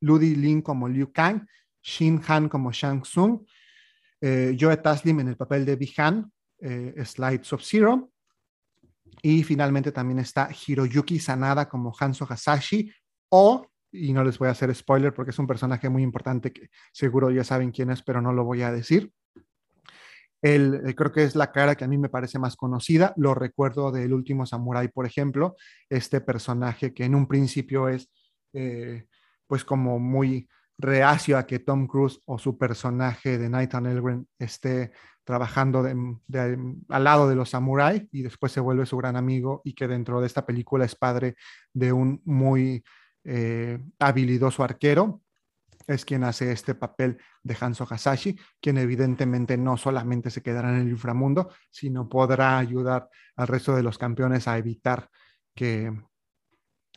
Ludi 0.00 0.34
Lin 0.34 0.60
como 0.60 0.86
Liu 0.86 1.12
Kang. 1.12 1.46
Shin 1.80 2.20
Han 2.28 2.50
como 2.50 2.72
Shang 2.72 3.04
Tsung. 3.04 3.40
Eh, 4.20 4.54
Joe 4.60 4.76
Taslim 4.76 5.20
en 5.20 5.28
el 5.28 5.36
papel 5.38 5.64
de 5.64 5.76
Bihan, 5.76 6.30
eh, 6.60 6.94
Slides 7.06 7.54
of 7.54 7.62
Zero. 7.62 8.10
Y 9.22 9.42
finalmente 9.42 9.92
también 9.92 10.18
está 10.18 10.48
Hiroyuki 10.66 11.18
Sanada 11.18 11.68
como 11.68 11.94
Hanzo 11.98 12.26
Hasashi 12.28 12.90
o, 13.28 13.66
y 13.92 14.12
no 14.12 14.24
les 14.24 14.38
voy 14.38 14.48
a 14.48 14.52
hacer 14.52 14.74
spoiler 14.74 15.12
porque 15.14 15.30
es 15.30 15.38
un 15.38 15.46
personaje 15.46 15.88
muy 15.88 16.02
importante 16.02 16.52
que 16.52 16.68
seguro 16.92 17.30
ya 17.30 17.44
saben 17.44 17.70
quién 17.70 17.90
es, 17.90 18.02
pero 18.02 18.20
no 18.20 18.32
lo 18.32 18.44
voy 18.44 18.62
a 18.62 18.72
decir. 18.72 19.12
El, 20.42 20.86
eh, 20.86 20.94
creo 20.94 21.10
que 21.10 21.24
es 21.24 21.34
la 21.34 21.52
cara 21.52 21.74
que 21.74 21.84
a 21.84 21.88
mí 21.88 21.96
me 21.96 22.10
parece 22.10 22.38
más 22.38 22.54
conocida. 22.54 23.14
Lo 23.16 23.34
recuerdo 23.34 23.90
del 23.90 24.12
último 24.12 24.44
Samurai, 24.44 24.88
por 24.88 25.06
ejemplo, 25.06 25.56
este 25.88 26.20
personaje 26.20 26.92
que 26.92 27.04
en 27.04 27.14
un 27.14 27.26
principio 27.26 27.88
es 27.88 28.10
eh, 28.52 29.06
pues 29.46 29.64
como 29.64 29.98
muy 29.98 30.48
reacio 30.78 31.38
a 31.38 31.46
que 31.46 31.58
Tom 31.58 31.86
Cruise 31.86 32.20
o 32.26 32.38
su 32.38 32.58
personaje 32.58 33.38
de 33.38 33.48
Nathan 33.48 33.86
Elgren 33.86 34.28
esté 34.38 34.92
trabajando 35.24 35.80
al 35.80 37.04
lado 37.04 37.28
de 37.28 37.34
los 37.34 37.50
samuráis 37.50 38.04
y 38.12 38.22
después 38.22 38.52
se 38.52 38.60
vuelve 38.60 38.86
su 38.86 38.96
gran 38.96 39.16
amigo 39.16 39.62
y 39.64 39.74
que 39.74 39.88
dentro 39.88 40.20
de 40.20 40.26
esta 40.26 40.44
película 40.44 40.84
es 40.84 40.94
padre 40.94 41.36
de 41.72 41.92
un 41.92 42.20
muy 42.24 42.84
eh, 43.24 43.78
habilidoso 43.98 44.62
arquero. 44.62 45.22
Es 45.86 46.04
quien 46.04 46.24
hace 46.24 46.50
este 46.52 46.74
papel 46.74 47.18
de 47.42 47.56
Hanzo 47.58 47.86
Hasashi, 47.88 48.38
quien 48.60 48.78
evidentemente 48.78 49.56
no 49.58 49.76
solamente 49.76 50.30
se 50.30 50.42
quedará 50.42 50.70
en 50.70 50.80
el 50.80 50.88
inframundo, 50.88 51.50
sino 51.70 52.08
podrá 52.08 52.58
ayudar 52.58 53.08
al 53.36 53.48
resto 53.48 53.74
de 53.74 53.82
los 53.82 53.98
campeones 53.98 54.48
a 54.48 54.56
evitar 54.56 55.10
que 55.54 55.92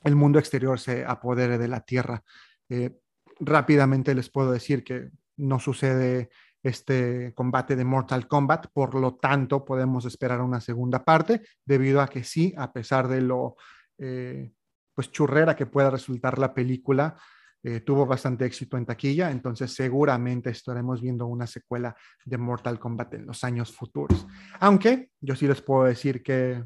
el 0.04 0.16
mundo 0.16 0.40
exterior 0.40 0.80
se 0.80 1.06
apodere 1.06 1.58
de 1.58 1.68
la 1.68 1.82
tierra. 1.82 2.24
Eh, 2.70 2.98
rápidamente 3.39 4.15
les 4.15 4.30
puedo 4.30 4.52
decir 4.52 4.84
que 4.84 5.10
no 5.38 5.60
sucede 5.60 6.30
este 6.63 7.34
combate 7.34 7.76
de 7.76 7.86
Mortal 7.86 8.28
Kombat, 8.28 8.67
por 8.73 8.95
lo 8.95 9.15
tanto 9.15 9.63
podemos 9.63 10.06
esperar 10.06 10.41
una 10.41 10.60
segunda 10.60 11.04
parte, 11.04 11.41
debido 11.65 12.02
a 12.02 12.08
que 12.08 12.23
sí, 12.23 12.54
a 12.58 12.73
pesar 12.73 13.08
de 13.08 13.21
lo 13.21 13.56
eh, 13.97 14.52
pues 14.93 15.12
churrera 15.12 15.56
que 15.56 15.67
pueda 15.67 15.91
resultar 15.91 16.39
la 16.39 16.54
película, 16.54 17.15
eh, 17.63 17.82
tuvo 17.82 18.06
bastante 18.06 18.45
éxito 18.45 18.78
en 18.78 18.86
taquilla, 18.86 19.30
entonces 19.30 19.73
seguramente 19.73 20.50
estaremos 20.50 21.02
viendo 21.02 21.28
una 21.28 21.47
secuela 21.47 21.95
de 22.26 22.38
Mortal 22.38 22.80
Kombat 22.80 23.13
en 23.15 23.26
los 23.26 23.43
años 23.43 23.76
futuros. 23.76 24.26
Aunque 24.60 25.12
yo 25.19 25.36
sí 25.36 25.47
les 25.47 25.62
puedo 25.62 25.84
decir 25.84 26.23
que 26.23 26.63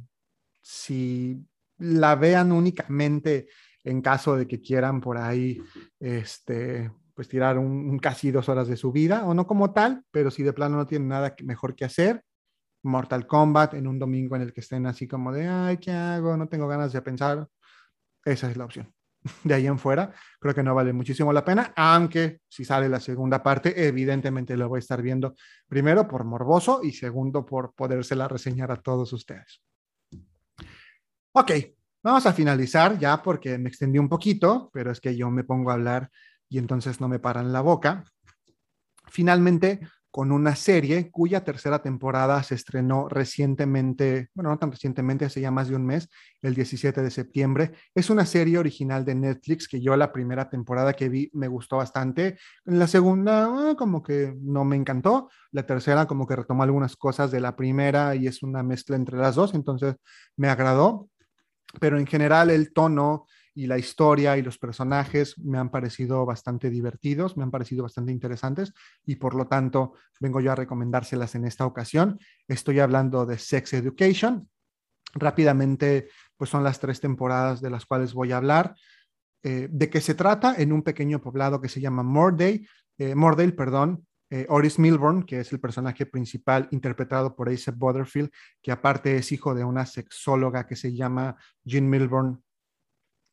si 0.62 1.46
la 1.80 2.16
vean 2.16 2.52
únicamente 2.52 3.48
en 3.84 4.02
caso 4.02 4.36
de 4.36 4.48
que 4.48 4.62
quieran 4.62 5.02
por 5.02 5.18
ahí 5.18 5.62
este, 6.00 6.92
pues 7.14 7.28
tirar 7.28 7.58
un, 7.58 8.00
casi 8.00 8.32
dos 8.32 8.50
horas 8.50 8.68
de 8.68 8.78
su 8.78 8.92
vida, 8.92 9.26
o 9.26 9.34
no 9.34 9.46
como 9.48 9.72
tal, 9.74 10.04
pero 10.12 10.32
si 10.32 10.44
de 10.44 10.54
plano 10.54 10.78
no 10.78 10.88
tienen 10.88 11.08
nada 11.08 11.36
mejor 11.44 11.76
que 11.76 11.86
hacer, 11.86 12.24
Mortal 12.84 13.28
Kombat 13.28 13.76
en 13.76 13.88
un 13.88 14.00
domingo 14.00 14.36
en 14.36 14.42
el 14.42 14.54
que 14.54 14.62
estén 14.62 14.86
así 14.86 15.08
como 15.08 15.32
de, 15.32 15.48
ay, 15.48 15.78
¿qué 15.78 15.92
hago? 15.92 16.36
No 16.36 16.48
tengo 16.48 16.68
ganas 16.68 16.92
de 16.94 17.02
pensar. 17.02 17.48
Esa 18.26 18.50
es 18.50 18.58
la 18.58 18.66
opción. 18.66 18.92
De 19.44 19.54
ahí 19.54 19.68
en 19.68 19.78
fuera, 19.78 20.12
creo 20.40 20.56
que 20.56 20.64
no 20.64 20.74
vale 20.74 20.94
muchísimo 20.94 21.32
la 21.32 21.46
pena, 21.46 21.74
aunque 21.76 22.40
si 22.48 22.66
sale 22.66 22.90
la 22.90 23.00
segunda 23.00 23.44
parte, 23.44 23.88
evidentemente 23.88 24.58
lo 24.58 24.68
voy 24.68 24.78
a 24.78 24.80
estar 24.80 25.02
viendo 25.02 25.36
primero 25.68 26.08
por 26.08 26.24
morboso 26.24 26.82
y 26.84 26.92
segundo 26.92 27.46
por 27.46 27.74
podérsela 27.76 28.28
reseñar 28.28 28.72
a 28.72 28.78
todos 28.78 29.14
ustedes. 29.14 29.62
Ok, 31.34 31.52
vamos 32.04 32.26
a 32.26 32.34
finalizar 32.34 32.98
ya 32.98 33.22
porque 33.22 33.58
me 33.58 33.70
extendí 33.70 34.00
un 34.00 34.10
poquito, 34.10 34.70
pero 34.74 34.92
es 34.92 35.00
que 35.00 35.16
yo 35.16 35.30
me 35.30 35.44
pongo 35.44 35.72
a 35.72 35.74
hablar 35.74 36.10
y 36.50 36.58
entonces 36.58 37.00
no 37.00 37.08
me 37.08 37.20
paran 37.20 37.54
la 37.54 37.62
boca. 37.62 38.04
Finalmente, 39.08 39.80
con 40.12 40.34
una 40.34 40.56
serie 40.58 41.10
cuya 41.10 41.44
tercera 41.46 41.82
temporada 41.82 42.44
se 42.44 42.56
estrenó 42.56 43.08
recientemente, 43.08 44.30
bueno, 44.34 44.50
no 44.50 44.60
tan 44.60 44.72
recientemente, 44.72 45.24
hace 45.24 45.40
ya 45.40 45.52
más 45.52 45.70
de 45.70 45.76
un 45.78 45.86
mes, 45.86 46.10
el 46.42 46.54
17 46.54 47.02
de 47.02 47.10
septiembre. 47.10 47.72
Es 47.96 48.10
una 48.10 48.26
serie 48.26 48.58
original 48.58 49.06
de 49.06 49.16
Netflix 49.16 49.70
que 49.70 49.82
yo 49.82 49.96
la 49.96 50.12
primera 50.12 50.50
temporada 50.50 50.94
que 50.94 51.08
vi 51.08 51.30
me 51.34 51.48
gustó 51.48 51.78
bastante. 51.78 52.38
La 52.66 52.88
segunda, 52.88 53.46
ah, 53.46 53.76
como 53.78 54.04
que 54.04 54.36
no 54.42 54.66
me 54.66 54.76
encantó. 54.76 55.30
La 55.52 55.66
tercera, 55.66 56.06
como 56.06 56.28
que 56.28 56.36
retomó 56.36 56.64
algunas 56.64 56.98
cosas 56.98 57.32
de 57.32 57.40
la 57.40 57.56
primera 57.56 58.14
y 58.14 58.28
es 58.28 58.44
una 58.44 58.64
mezcla 58.64 58.98
entre 58.98 59.18
las 59.18 59.36
dos, 59.36 59.54
entonces 59.54 59.96
me 60.36 60.50
agradó. 60.50 61.08
Pero 61.80 61.98
en 61.98 62.08
general 62.08 62.50
el 62.50 62.74
tono, 62.74 63.26
y 63.54 63.68
la 63.68 63.78
historia 63.78 64.38
y 64.38 64.42
los 64.42 64.58
personajes 64.58 65.38
me 65.38 65.58
han 65.58 65.70
parecido 65.70 66.26
bastante 66.26 66.70
divertidos, 66.70 67.36
me 67.36 67.44
han 67.44 67.52
parecido 67.52 67.84
bastante 67.84 68.12
interesantes 68.12 68.74
y 69.06 69.16
por 69.16 69.36
lo 69.36 69.48
tanto 69.48 69.94
vengo 70.20 70.40
yo 70.40 70.52
a 70.52 70.56
recomendárselas 70.56 71.36
en 71.36 71.46
esta 71.46 71.66
ocasión. 71.66 72.20
Estoy 72.48 72.80
hablando 72.80 73.26
de 73.26 73.38
Sex 73.38 73.74
Education. 73.74 74.50
Rápidamente, 75.14 76.08
pues 76.38 76.50
son 76.50 76.64
las 76.64 76.80
tres 76.80 77.02
temporadas 77.02 77.62
de 77.62 77.70
las 77.70 77.86
cuales 77.86 78.14
voy 78.14 78.32
a 78.32 78.38
hablar. 78.38 78.76
Eh, 79.44 79.68
¿De 79.70 79.90
qué 79.90 80.00
se 80.00 80.16
trata? 80.16 80.56
En 80.58 80.72
un 80.72 80.84
pequeño 80.84 81.20
poblado 81.20 81.60
que 81.60 81.68
se 81.68 81.82
llama 81.82 82.04
Mordale, 82.04 82.66
eh, 82.98 83.52
perdón, 83.52 84.08
eh, 84.34 84.46
Oris 84.48 84.80
Milburn, 84.80 85.24
que 85.24 85.42
es 85.42 85.52
el 85.52 85.60
personaje 85.60 86.06
principal 86.06 86.70
interpretado 86.72 87.36
por 87.36 87.50
Ace 87.50 87.70
Butterfield, 87.70 88.32
que 88.62 88.72
aparte 88.72 89.18
es 89.18 89.30
hijo 89.34 89.54
de 89.54 89.66
una 89.66 89.86
sexóloga 89.86 90.66
que 90.66 90.78
se 90.78 90.96
llama 90.96 91.36
Jean 91.66 91.90
Milburn, 91.90 92.42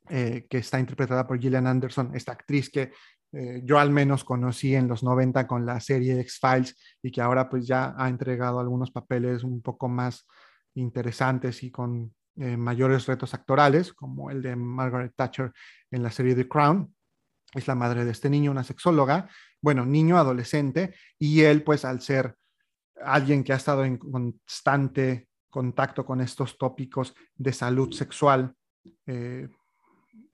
eh, 0.09 0.49
que 0.51 0.59
está 0.59 0.81
interpretada 0.81 1.25
por 1.25 1.39
Gillian 1.39 1.69
Anderson, 1.69 2.17
esta 2.17 2.33
actriz 2.33 2.69
que 2.69 2.91
eh, 3.31 3.61
yo 3.63 3.79
al 3.79 3.93
menos 3.93 4.25
conocí 4.25 4.75
en 4.75 4.89
los 4.89 5.05
90 5.05 5.47
con 5.47 5.65
la 5.65 5.79
serie 5.79 6.19
X-Files 6.19 6.77
y 7.01 7.13
que 7.13 7.21
ahora 7.21 7.49
pues 7.49 7.65
ya 7.65 7.95
ha 7.97 8.09
entregado 8.09 8.59
algunos 8.59 8.91
papeles 8.91 9.45
un 9.45 9.63
poco 9.63 9.89
más 9.89 10.27
interesantes 10.75 11.63
y 11.63 11.71
con 11.71 12.13
mayores 12.35 13.07
retos 13.07 13.35
actorales, 13.35 13.93
como 13.93 14.31
el 14.31 14.43
de 14.43 14.55
Margaret 14.55 15.13
Thatcher 15.17 15.53
en 15.91 16.05
la 16.05 16.11
serie 16.13 16.37
The 16.37 16.47
Crown. 16.47 16.95
Es 17.53 17.67
la 17.67 17.75
madre 17.75 18.05
de 18.05 18.13
este 18.13 18.31
niño, 18.31 18.53
una 18.53 18.63
sexóloga, 18.63 19.29
bueno, 19.61 19.85
niño 19.85 20.19
adolescente, 20.19 20.95
y 21.19 21.43
él 21.43 21.63
pues 21.63 21.85
al 21.85 22.01
ser 22.01 22.37
alguien 23.03 23.45
que 23.45 23.53
ha 23.53 23.57
estado 23.57 23.85
en 23.85 23.97
constante 23.97 25.29
contacto 25.51 26.05
con 26.05 26.21
estos 26.21 26.59
tópicos 26.59 27.15
de 27.37 27.53
salud 27.53 27.93
sexual 27.93 28.55
eh, 29.07 29.49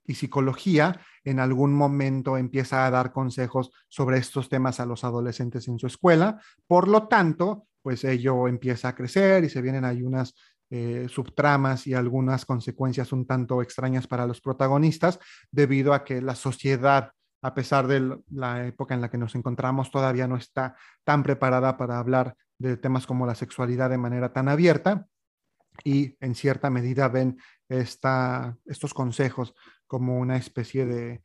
y 0.05 0.13
psicología, 0.13 0.99
en 1.23 1.39
algún 1.39 1.73
momento 1.73 2.37
empieza 2.37 2.85
a 2.85 2.91
dar 2.91 3.11
consejos 3.11 3.71
sobre 3.87 4.17
estos 4.17 4.49
temas 4.49 4.79
a 4.79 4.85
los 4.85 5.03
adolescentes 5.03 5.67
en 5.67 5.79
su 5.79 5.87
escuela. 5.87 6.39
Por 6.67 6.87
lo 6.87 7.07
tanto, 7.07 7.67
pues 7.81 8.03
ello 8.03 8.47
empieza 8.47 8.89
a 8.89 8.95
crecer 8.95 9.43
y 9.43 9.49
se 9.49 9.61
vienen 9.61 9.85
ahí 9.85 10.03
unas 10.03 10.35
eh, 10.71 11.07
subtramas 11.09 11.85
y 11.87 11.93
algunas 11.93 12.45
consecuencias 12.45 13.11
un 13.11 13.25
tanto 13.25 13.61
extrañas 13.61 14.07
para 14.07 14.25
los 14.25 14.41
protagonistas, 14.41 15.19
debido 15.51 15.93
a 15.93 16.03
que 16.03 16.21
la 16.21 16.35
sociedad, 16.35 17.11
a 17.45 17.53
pesar 17.53 17.85
de 17.85 18.17
la 18.31 18.65
época 18.65 18.95
en 18.95 19.01
la 19.01 19.11
que 19.11 19.19
nos 19.19 19.35
encontramos, 19.35 19.91
todavía 19.91 20.27
no 20.27 20.35
está 20.35 20.75
tan 21.03 21.21
preparada 21.21 21.77
para 21.77 21.99
hablar 21.99 22.35
de 22.57 22.75
temas 22.75 23.05
como 23.05 23.27
la 23.27 23.35
sexualidad 23.35 23.91
de 23.91 23.99
manera 23.99 24.33
tan 24.33 24.49
abierta 24.49 25.05
y 25.83 26.17
en 26.21 26.33
cierta 26.33 26.71
medida 26.71 27.07
ven 27.07 27.37
estos 27.69 28.93
consejos 28.95 29.53
como 29.85 30.17
una 30.17 30.37
especie 30.37 30.87
de 30.87 31.21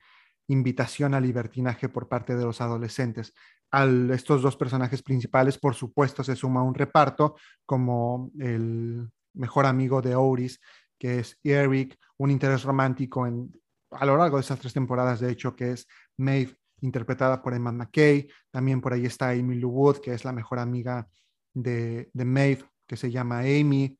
invitación 0.48 1.14
al 1.14 1.22
libertinaje 1.22 1.88
por 1.88 2.06
parte 2.06 2.36
de 2.36 2.44
los 2.44 2.60
adolescentes. 2.60 3.32
A 3.72 3.86
estos 4.12 4.42
dos 4.42 4.58
personajes 4.58 5.02
principales, 5.02 5.56
por 5.56 5.74
supuesto, 5.74 6.22
se 6.22 6.36
suma 6.36 6.62
un 6.62 6.74
reparto 6.74 7.36
como 7.64 8.30
el 8.38 9.08
mejor 9.32 9.64
amigo 9.64 10.02
de 10.02 10.16
Oris, 10.16 10.60
que 10.98 11.20
es 11.20 11.38
Eric, 11.42 11.96
un 12.18 12.30
interés 12.30 12.62
romántico 12.62 13.26
en, 13.26 13.50
a 13.90 14.06
lo 14.06 14.16
largo 14.16 14.36
de 14.36 14.42
esas 14.42 14.58
tres 14.58 14.72
temporadas, 14.72 15.20
de 15.20 15.30
hecho, 15.30 15.54
que 15.56 15.72
es 15.72 15.86
Maeve, 16.16 16.56
interpretada 16.80 17.42
por 17.42 17.54
Emma 17.54 17.72
McKay. 17.72 18.28
También 18.50 18.80
por 18.80 18.92
ahí 18.92 19.06
está 19.06 19.30
Amy 19.30 19.56
Lou 19.56 19.70
Wood, 19.70 19.98
que 19.98 20.14
es 20.14 20.24
la 20.24 20.32
mejor 20.32 20.58
amiga 20.58 21.08
de, 21.52 22.10
Maeve, 22.14 22.64
que 22.86 22.96
se 22.96 23.10
llama 23.10 23.40
Amy. 23.40 23.98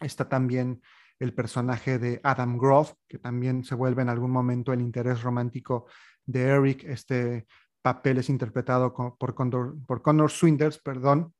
Está 0.00 0.28
también 0.28 0.82
el 1.18 1.34
personaje 1.34 1.98
de 1.98 2.20
Adam 2.24 2.58
Groff, 2.58 2.94
que 3.08 3.18
también 3.18 3.64
se 3.64 3.74
vuelve 3.74 4.02
en 4.02 4.08
algún 4.08 4.30
momento 4.30 4.72
el 4.72 4.80
interés 4.80 5.22
romántico 5.22 5.86
de 6.24 6.42
Eric. 6.42 6.84
Este 6.84 7.46
papel 7.80 8.18
es 8.18 8.28
interpretado 8.28 8.92
por, 8.92 9.34
Connor, 9.34 9.76
por 9.86 10.02
Connor 10.02 10.30
Swindles, 10.30 10.78
perdón, 10.78 11.34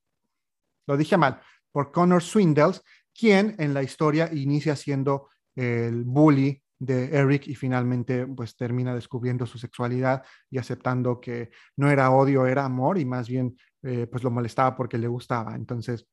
lo 0.87 0.97
dije 0.97 1.17
mal, 1.17 1.41
por 1.71 1.93
Connor 1.93 2.23
Swindles, 2.23 2.83
quien 3.15 3.55
en 3.59 3.75
la 3.75 3.83
historia 3.83 4.31
inicia 4.33 4.75
siendo 4.77 5.31
el 5.55 6.05
bully 6.05 6.62
de 6.83 7.17
Eric 7.17 7.47
y 7.47 7.55
finalmente 7.55 8.27
pues 8.27 8.57
termina 8.57 8.93
descubriendo 8.93 9.47
su 9.47 9.57
sexualidad 9.57 10.25
y 10.51 10.59
aceptando 10.59 11.21
que 11.21 11.51
no 11.77 11.89
era 11.89 12.11
odio, 12.11 12.45
era 12.45 12.65
amor 12.65 12.99
y 12.99 13.05
más 13.05 13.29
bien 13.29 13.57
eh, 13.83 14.09
pues 14.11 14.25
lo 14.25 14.33
molestaba 14.33 14.75
porque 14.75 14.99
le 14.99 15.07
gustaba. 15.07 15.55
Entonces 15.55 16.09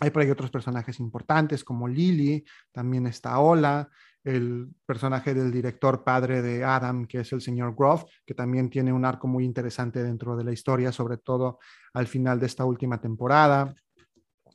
hay 0.00 0.10
por 0.10 0.22
ahí 0.22 0.30
otros 0.30 0.50
personajes 0.50 1.00
importantes 1.00 1.64
como 1.64 1.88
Lily, 1.88 2.44
también 2.72 3.06
está 3.06 3.38
Ola, 3.38 3.88
el 4.22 4.68
personaje 4.84 5.32
del 5.32 5.50
director 5.50 6.04
padre 6.04 6.42
de 6.42 6.62
Adam, 6.62 7.06
que 7.06 7.20
es 7.20 7.32
el 7.32 7.40
señor 7.40 7.74
Groff, 7.74 8.04
que 8.26 8.34
también 8.34 8.68
tiene 8.68 8.92
un 8.92 9.06
arco 9.06 9.26
muy 9.26 9.44
interesante 9.44 10.02
dentro 10.02 10.36
de 10.36 10.44
la 10.44 10.52
historia, 10.52 10.92
sobre 10.92 11.16
todo 11.16 11.58
al 11.94 12.06
final 12.06 12.38
de 12.38 12.46
esta 12.46 12.66
última 12.66 13.00
temporada 13.00 13.74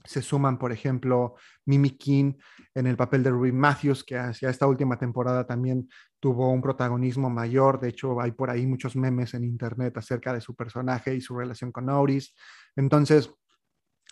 se 0.08 0.22
suman, 0.22 0.58
por 0.58 0.72
ejemplo, 0.72 1.36
Mimi 1.66 1.92
King 1.92 2.34
en 2.74 2.88
el 2.88 2.96
papel 2.96 3.24
de 3.24 3.30
Ruby 3.30 3.52
Matthews, 3.52 4.04
que 4.04 4.18
hacia 4.18 4.50
esta 4.50 4.66
última 4.66 4.98
temporada 4.98 5.46
también 5.46 5.90
tuvo 6.20 6.50
un 6.50 6.62
protagonismo 6.62 7.30
mayor. 7.30 7.80
De 7.80 7.90
hecho, 7.90 8.20
hay 8.22 8.32
por 8.32 8.50
ahí 8.50 8.66
muchos 8.66 8.96
memes 8.96 9.34
en 9.34 9.44
internet 9.44 9.98
acerca 9.98 10.34
de 10.34 10.42
su 10.42 10.56
personaje 10.56 11.14
y 11.14 11.22
su 11.22 11.38
relación 11.38 11.72
con 11.72 11.90
Auris. 11.90 12.34
Entonces, 12.76 13.32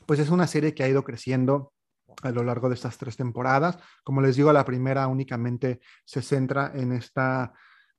pues 0.06 0.20
es 0.20 0.30
una 0.30 0.48
serie 0.48 0.74
que 0.74 0.84
ha 0.84 0.90
ido 0.90 1.04
creciendo 1.04 1.74
a 2.22 2.32
lo 2.32 2.44
largo 2.44 2.70
de 2.70 2.76
estas 2.76 2.98
tres 2.98 3.16
temporadas. 3.18 3.80
Como 4.04 4.22
les 4.22 4.36
digo, 4.36 4.52
la 4.54 4.66
primera 4.66 5.08
únicamente 5.08 5.80
se 6.04 6.22
centra 6.22 6.72
en 6.76 6.92
esta, 6.92 7.54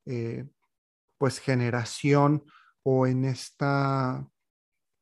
eh, 0.04 0.44
pues, 1.18 1.38
generación 1.38 2.44
o 2.82 3.06
en 3.06 3.24
esta 3.24 4.26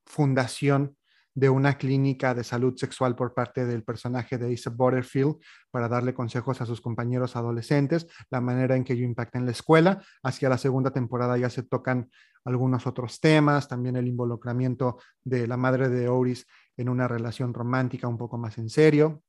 fundación 0.07 0.97
de 1.35 1.51
una 1.51 1.77
clínica 1.77 2.35
de 2.35 2.45
salud 2.45 2.77
sexual 2.77 3.17
por 3.17 3.35
parte 3.35 3.67
del 3.67 3.83
personaje 3.83 4.39
de 4.39 4.53
Isa 4.53 4.71
Butterfield 4.71 5.37
para 5.71 5.89
darle 5.89 6.15
consejos 6.15 6.61
a 6.61 6.67
sus 6.67 6.81
compañeros 6.81 7.35
adolescentes, 7.37 8.07
la 8.31 8.41
manera 8.41 8.77
en 8.77 8.85
que 8.85 8.93
ello 8.93 9.05
impacta 9.05 9.39
en 9.39 9.47
la 9.47 9.51
escuela. 9.51 10.03
Hacia 10.23 10.49
la 10.49 10.59
segunda 10.59 10.93
temporada 10.93 11.37
ya 11.37 11.51
se 11.51 11.65
tocan 11.65 12.09
algunos 12.45 12.87
otros 12.87 13.21
temas, 13.21 13.69
también 13.69 13.97
el 13.97 14.07
involucramiento 14.07 14.99
de 15.25 15.47
la 15.47 15.57
madre 15.57 15.89
de 15.89 16.09
Oris 16.09 16.47
en 16.77 16.89
una 16.89 17.09
relación 17.09 17.53
romántica 17.53 18.07
un 18.07 18.19
poco 18.19 18.39
más 18.39 18.59
en 18.59 18.69
serio, 18.69 19.23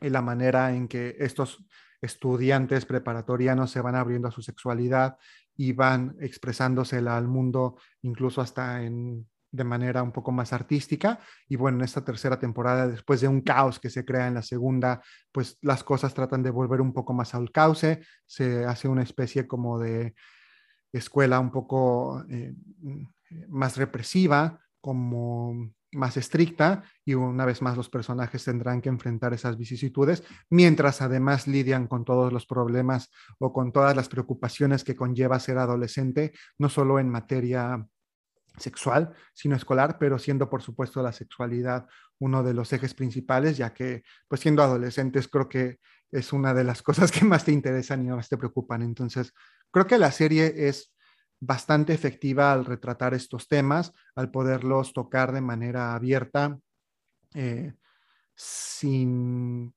y 0.00 0.10
la 0.10 0.22
manera 0.22 0.74
en 0.74 0.88
que 0.88 1.16
estos 1.18 1.64
estudiantes 2.00 2.84
preparatorianos 2.86 3.70
se 3.70 3.80
van 3.80 3.94
abriendo 3.94 4.28
a 4.28 4.32
su 4.32 4.42
sexualidad 4.42 5.16
y 5.56 5.72
van 5.72 6.16
expresándosela 6.20 7.16
al 7.16 7.28
mundo, 7.28 7.76
incluso 8.02 8.40
hasta 8.40 8.82
en 8.82 9.26
de 9.54 9.64
manera 9.64 10.02
un 10.02 10.12
poco 10.12 10.32
más 10.32 10.52
artística. 10.52 11.20
Y 11.48 11.56
bueno, 11.56 11.78
en 11.78 11.84
esta 11.84 12.04
tercera 12.04 12.38
temporada, 12.38 12.88
después 12.88 13.20
de 13.20 13.28
un 13.28 13.40
caos 13.40 13.78
que 13.78 13.90
se 13.90 14.04
crea 14.04 14.26
en 14.26 14.34
la 14.34 14.42
segunda, 14.42 15.00
pues 15.32 15.58
las 15.62 15.84
cosas 15.84 16.12
tratan 16.12 16.42
de 16.42 16.50
volver 16.50 16.80
un 16.80 16.92
poco 16.92 17.12
más 17.12 17.34
al 17.34 17.52
cauce, 17.52 18.02
se 18.26 18.64
hace 18.64 18.88
una 18.88 19.02
especie 19.02 19.46
como 19.46 19.78
de 19.78 20.14
escuela 20.92 21.38
un 21.40 21.50
poco 21.50 22.24
eh, 22.28 22.54
más 23.48 23.76
represiva, 23.76 24.60
como 24.80 25.70
más 25.92 26.16
estricta 26.16 26.82
y 27.04 27.14
una 27.14 27.44
vez 27.44 27.62
más 27.62 27.76
los 27.76 27.88
personajes 27.88 28.44
tendrán 28.44 28.80
que 28.80 28.88
enfrentar 28.88 29.32
esas 29.32 29.56
vicisitudes, 29.56 30.24
mientras 30.50 31.00
además 31.00 31.46
lidian 31.46 31.86
con 31.86 32.04
todos 32.04 32.32
los 32.32 32.46
problemas 32.46 33.10
o 33.38 33.52
con 33.52 33.72
todas 33.72 33.94
las 33.94 34.08
preocupaciones 34.08 34.82
que 34.82 34.96
conlleva 34.96 35.38
ser 35.38 35.58
adolescente, 35.58 36.32
no 36.58 36.68
solo 36.68 36.98
en 36.98 37.08
materia 37.08 37.86
sexual, 38.56 39.12
sino 39.32 39.56
escolar, 39.56 39.98
pero 39.98 40.18
siendo 40.18 40.48
por 40.48 40.62
supuesto 40.62 41.02
la 41.02 41.12
sexualidad 41.12 41.86
uno 42.18 42.42
de 42.42 42.54
los 42.54 42.72
ejes 42.72 42.94
principales, 42.94 43.56
ya 43.56 43.74
que 43.74 44.02
pues 44.28 44.40
siendo 44.40 44.62
adolescentes 44.62 45.28
creo 45.28 45.48
que 45.48 45.78
es 46.10 46.32
una 46.32 46.54
de 46.54 46.64
las 46.64 46.82
cosas 46.88 47.10
que 47.10 47.24
más 47.24 47.44
te 47.44 47.52
interesan 47.52 48.04
y 48.04 48.10
más 48.10 48.28
te 48.28 48.36
preocupan. 48.36 48.82
Entonces, 48.82 49.32
creo 49.70 49.86
que 49.86 49.98
la 49.98 50.12
serie 50.12 50.68
es 50.68 50.92
bastante 51.40 51.92
efectiva 51.92 52.52
al 52.52 52.64
retratar 52.64 53.14
estos 53.14 53.48
temas, 53.48 53.92
al 54.14 54.30
poderlos 54.30 54.92
tocar 54.92 55.32
de 55.32 55.40
manera 55.40 55.94
abierta, 55.94 56.58
eh, 57.34 57.74
sin 58.34 59.74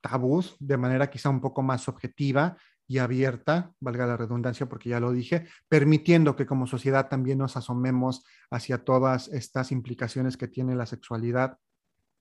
tabús, 0.00 0.56
de 0.60 0.76
manera 0.76 1.10
quizá 1.10 1.28
un 1.28 1.40
poco 1.40 1.62
más 1.62 1.88
objetiva 1.88 2.56
y 2.88 2.98
abierta, 2.98 3.72
valga 3.80 4.06
la 4.06 4.16
redundancia 4.16 4.66
porque 4.66 4.90
ya 4.90 5.00
lo 5.00 5.12
dije, 5.12 5.48
permitiendo 5.68 6.36
que 6.36 6.46
como 6.46 6.66
sociedad 6.66 7.08
también 7.08 7.38
nos 7.38 7.56
asomemos 7.56 8.24
hacia 8.50 8.84
todas 8.84 9.28
estas 9.28 9.72
implicaciones 9.72 10.36
que 10.36 10.48
tiene 10.48 10.76
la 10.76 10.86
sexualidad, 10.86 11.58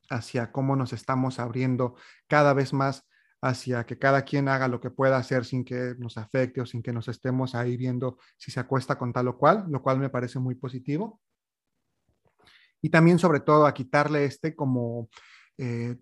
hacia 0.09 0.51
cómo 0.51 0.76
nos 0.76 0.93
estamos 0.93 1.39
abriendo 1.39 1.95
cada 2.28 2.53
vez 2.53 2.74
más 2.74 3.07
hacia 3.41 3.86
que 3.86 3.99
cada 3.99 4.24
quien 4.24 4.47
haga 4.47 4.68
lo 4.68 4.80
que 4.80 4.89
pueda 4.89 5.18
hacer 5.18 5.45
sin 5.45 5.63
que 5.63 5.93
nos 5.99 6.18
afecte 6.18 6.61
o 6.61 6.66
sin 6.66 6.82
que 6.82 6.91
nos 6.91 7.07
estemos 7.07 7.53
ahí 7.53 7.78
viendo 7.78 8.18
si 8.38 8.49
se 8.49 8.59
acuesta 8.59 8.97
con 8.97 9.13
tal 9.13 9.28
o 9.28 9.38
cual, 9.38 9.66
lo 9.70 9.84
cual 9.84 9.99
me 9.99 10.09
parece 10.09 10.39
muy 10.39 10.55
positivo. 10.55 11.22
Y 12.82 12.89
también 12.89 13.20
sobre 13.20 13.41
todo 13.41 13.68
a 13.68 13.74
quitarle 13.74 14.26
este 14.26 14.55
como 14.55 15.09
eh, 15.57 15.95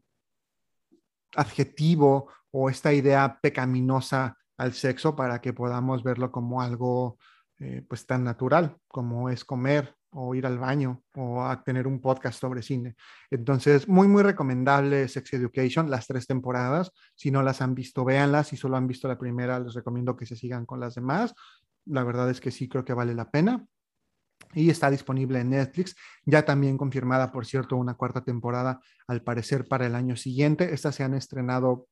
adjetivo 1.36 2.32
o 2.51 2.70
esta 2.70 2.93
idea 2.93 3.39
pecaminosa 3.41 4.38
al 4.58 4.74
sexo 4.74 5.16
para 5.16 5.41
que 5.41 5.54
podamos 5.54 6.04
verlo 6.04 6.32
como 6.32 6.62
algo 6.62 7.18
eh, 7.60 7.86
pues 7.88 8.06
tan 8.06 8.24
natural 8.24 8.78
como 8.88 9.30
es 9.30 9.45
comer 9.45 9.95
o 10.14 10.36
ir 10.36 10.45
al 10.45 10.60
baño 10.60 11.01
o 11.16 11.43
a 11.43 11.64
tener 11.64 11.88
un 11.88 11.99
podcast 11.99 12.39
sobre 12.39 12.62
cine. 12.62 12.95
Entonces, 13.32 13.88
muy, 13.88 14.08
muy 14.08 14.24
recomendable 14.24 15.08
Sex 15.08 15.34
Education, 15.34 15.89
las 15.89 16.08
tres 16.08 16.28
temporadas. 16.28 16.91
Si 17.16 17.32
no 17.32 17.41
las 17.41 17.62
han 17.62 17.74
visto, 17.74 18.06
véanlas. 18.06 18.47
Si 18.47 18.58
solo 18.58 18.78
han 18.78 18.88
visto 18.88 19.08
la 19.08 19.18
primera, 19.18 19.60
les 19.60 19.74
recomiendo 19.74 20.16
que 20.16 20.26
se 20.26 20.36
sigan 20.36 20.66
con 20.66 20.80
las 20.80 20.95
demás. 20.95 21.34
La 21.86 22.04
verdad 22.04 22.30
es 22.30 22.39
que 22.39 22.51
sí 22.51 22.70
creo 22.70 22.86
que 22.86 22.93
vale 22.93 23.14
la 23.14 23.30
pena. 23.30 23.66
y 24.56 24.70
está 24.70 24.91
disponible 24.91 25.39
en 25.39 25.49
Netflix, 25.51 25.95
ya 26.26 26.43
también 26.45 26.78
confirmada, 26.78 27.32
por 27.32 27.45
cierto, 27.45 27.76
una 27.78 27.95
cuarta 27.95 28.24
temporada 28.24 28.82
al 29.08 29.24
parecer 29.24 29.68
para 29.68 29.88
el 29.88 29.95
año 29.95 30.16
siguiente. 30.16 30.74
Estas 30.74 30.95
se 30.95 31.04
han 31.04 31.16
estrenado 31.16 31.88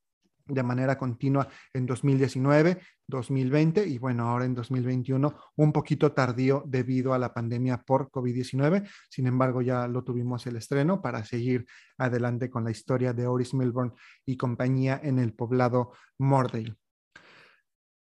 de 0.51 0.63
manera 0.63 0.97
continua 0.97 1.47
en 1.73 1.85
2019, 1.85 2.81
2020 3.07 3.87
y 3.87 3.97
bueno, 3.97 4.27
ahora 4.27 4.45
en 4.45 4.53
2021, 4.55 5.35
un 5.55 5.71
poquito 5.71 6.11
tardío 6.11 6.63
debido 6.65 7.13
a 7.13 7.19
la 7.19 7.33
pandemia 7.33 7.81
por 7.81 8.09
COVID-19. 8.09 8.89
Sin 9.09 9.27
embargo, 9.27 9.61
ya 9.61 9.87
lo 9.87 10.03
tuvimos 10.03 10.45
el 10.47 10.55
estreno 10.55 11.01
para 11.01 11.23
seguir 11.23 11.65
adelante 11.97 12.49
con 12.49 12.63
la 12.63 12.71
historia 12.71 13.13
de 13.13 13.27
Oris 13.27 13.53
Milburn 13.53 13.93
y 14.25 14.37
compañía 14.37 14.99
en 15.03 15.19
el 15.19 15.33
poblado 15.33 15.91
Mordale. 16.17 16.75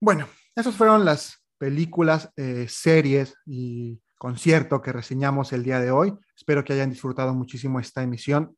Bueno, 0.00 0.26
esas 0.54 0.74
fueron 0.76 1.04
las 1.04 1.44
películas, 1.58 2.30
eh, 2.36 2.66
series 2.68 3.34
y 3.44 4.00
concierto 4.16 4.80
que 4.80 4.92
reseñamos 4.92 5.52
el 5.52 5.64
día 5.64 5.80
de 5.80 5.90
hoy. 5.90 6.14
Espero 6.36 6.64
que 6.64 6.72
hayan 6.72 6.90
disfrutado 6.90 7.34
muchísimo 7.34 7.80
esta 7.80 8.02
emisión. 8.02 8.56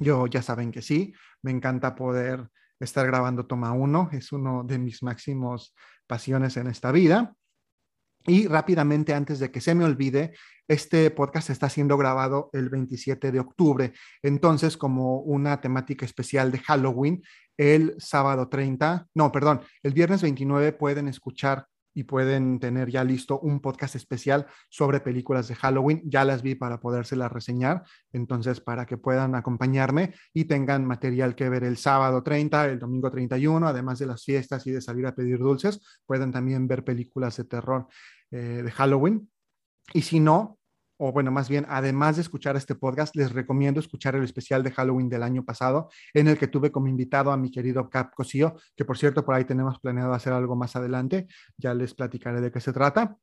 Yo 0.00 0.26
ya 0.26 0.42
saben 0.42 0.70
que 0.70 0.82
sí, 0.82 1.12
me 1.42 1.50
encanta 1.50 1.94
poder 1.94 2.48
estar 2.80 3.06
grabando 3.06 3.46
Toma 3.46 3.72
1, 3.72 4.10
es 4.12 4.32
uno 4.32 4.64
de 4.64 4.78
mis 4.78 5.02
máximos 5.02 5.74
pasiones 6.06 6.56
en 6.56 6.68
esta 6.68 6.92
vida. 6.92 7.34
Y 8.26 8.46
rápidamente, 8.46 9.14
antes 9.14 9.38
de 9.38 9.50
que 9.50 9.60
se 9.60 9.74
me 9.74 9.84
olvide, 9.84 10.34
este 10.66 11.10
podcast 11.10 11.48
está 11.50 11.70
siendo 11.70 11.96
grabado 11.96 12.50
el 12.52 12.68
27 12.68 13.32
de 13.32 13.40
octubre. 13.40 13.94
Entonces, 14.22 14.76
como 14.76 15.20
una 15.20 15.60
temática 15.60 16.04
especial 16.04 16.52
de 16.52 16.58
Halloween, 16.58 17.22
el 17.56 17.94
sábado 17.98 18.48
30, 18.48 19.06
no, 19.14 19.32
perdón, 19.32 19.62
el 19.82 19.94
viernes 19.94 20.20
29 20.22 20.72
pueden 20.72 21.08
escuchar 21.08 21.66
y 21.98 22.04
pueden 22.04 22.60
tener 22.60 22.90
ya 22.90 23.02
listo 23.02 23.40
un 23.40 23.58
podcast 23.58 23.96
especial 23.96 24.46
sobre 24.68 25.00
películas 25.00 25.48
de 25.48 25.56
Halloween. 25.56 26.00
Ya 26.04 26.24
las 26.24 26.42
vi 26.42 26.54
para 26.54 26.78
podérselas 26.78 27.32
reseñar, 27.32 27.82
entonces 28.12 28.60
para 28.60 28.86
que 28.86 28.96
puedan 28.96 29.34
acompañarme 29.34 30.14
y 30.32 30.44
tengan 30.44 30.86
material 30.86 31.34
que 31.34 31.48
ver 31.48 31.64
el 31.64 31.76
sábado 31.76 32.22
30, 32.22 32.66
el 32.66 32.78
domingo 32.78 33.10
31, 33.10 33.66
además 33.66 33.98
de 33.98 34.06
las 34.06 34.22
fiestas 34.22 34.64
y 34.68 34.70
de 34.70 34.80
salir 34.80 35.06
a 35.08 35.14
pedir 35.16 35.40
dulces, 35.40 35.80
pueden 36.06 36.30
también 36.30 36.68
ver 36.68 36.84
películas 36.84 37.36
de 37.36 37.44
terror 37.46 37.88
eh, 38.30 38.62
de 38.62 38.70
Halloween. 38.70 39.28
Y 39.92 40.02
si 40.02 40.20
no, 40.20 40.57
o 40.98 41.12
bueno, 41.12 41.30
más 41.30 41.48
bien, 41.48 41.64
además 41.68 42.16
de 42.16 42.22
escuchar 42.22 42.56
este 42.56 42.74
podcast, 42.74 43.14
les 43.16 43.32
recomiendo 43.32 43.80
escuchar 43.80 44.16
el 44.16 44.24
especial 44.24 44.62
de 44.62 44.72
Halloween 44.72 45.08
del 45.08 45.22
año 45.22 45.44
pasado, 45.44 45.88
en 46.12 46.28
el 46.28 46.36
que 46.36 46.48
tuve 46.48 46.70
como 46.72 46.88
invitado 46.88 47.30
a 47.30 47.36
mi 47.36 47.50
querido 47.50 47.88
Cap 47.88 48.12
Cosío, 48.14 48.56
que 48.76 48.84
por 48.84 48.98
cierto, 48.98 49.24
por 49.24 49.34
ahí 49.34 49.44
tenemos 49.44 49.78
planeado 49.78 50.12
hacer 50.12 50.32
algo 50.32 50.56
más 50.56 50.76
adelante, 50.76 51.28
ya 51.56 51.72
les 51.72 51.94
platicaré 51.94 52.40
de 52.40 52.50
qué 52.50 52.60
se 52.60 52.72
trata. 52.72 53.16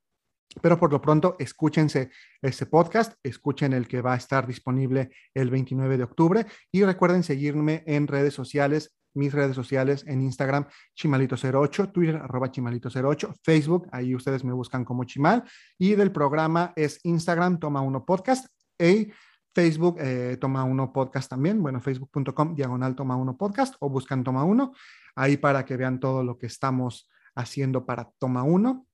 Pero 0.62 0.80
por 0.80 0.92
lo 0.92 1.02
pronto, 1.02 1.36
escúchense 1.38 2.12
ese 2.42 2.66
podcast, 2.66 3.14
escuchen 3.24 3.74
el 3.74 3.88
que 3.88 4.02
va 4.02 4.14
a 4.14 4.18
estar 4.18 4.48
disponible 4.48 5.10
el 5.34 5.50
29 5.50 5.98
de 5.98 6.04
octubre 6.04 6.46
y 6.72 6.84
recuerden 6.84 7.24
seguirme 7.24 7.84
en 7.88 8.08
redes 8.08 8.34
sociales 8.34 8.96
mis 9.16 9.34
redes 9.34 9.56
sociales 9.56 10.04
en 10.08 10.22
Instagram, 10.22 10.66
chimalito08, 10.96 11.92
Twitter, 11.92 12.16
arroba 12.18 12.52
chimalito08, 12.52 13.36
Facebook, 13.44 13.88
ahí 13.92 14.14
ustedes 14.16 14.44
me 14.44 14.54
buscan 14.54 14.86
como 14.86 15.04
chimal, 15.04 15.44
y 15.78 15.96
del 15.96 16.12
programa 16.12 16.74
es 16.76 17.00
Instagram, 17.04 17.60
toma 17.60 17.82
uno 17.82 18.06
podcast, 18.06 18.48
y 18.78 19.12
Facebook, 19.54 19.98
eh, 20.00 20.38
toma 20.40 20.64
uno 20.66 20.92
podcast 20.92 21.30
también, 21.30 21.64
bueno, 21.64 21.80
facebook.com, 21.80 22.56
diagonal 22.56 22.96
toma 22.96 23.16
uno 23.16 23.38
podcast, 23.38 23.76
o 23.80 23.90
buscan 23.90 24.24
toma 24.24 24.44
uno, 24.44 24.74
ahí 25.16 25.38
para 25.38 25.64
que 25.66 25.78
vean 25.78 26.00
todo 26.00 26.24
lo 26.24 26.38
que 26.38 26.48
estamos 26.48 27.10
haciendo 27.36 27.86
para 27.86 28.10
toma 28.20 28.44
uno. 28.44 28.86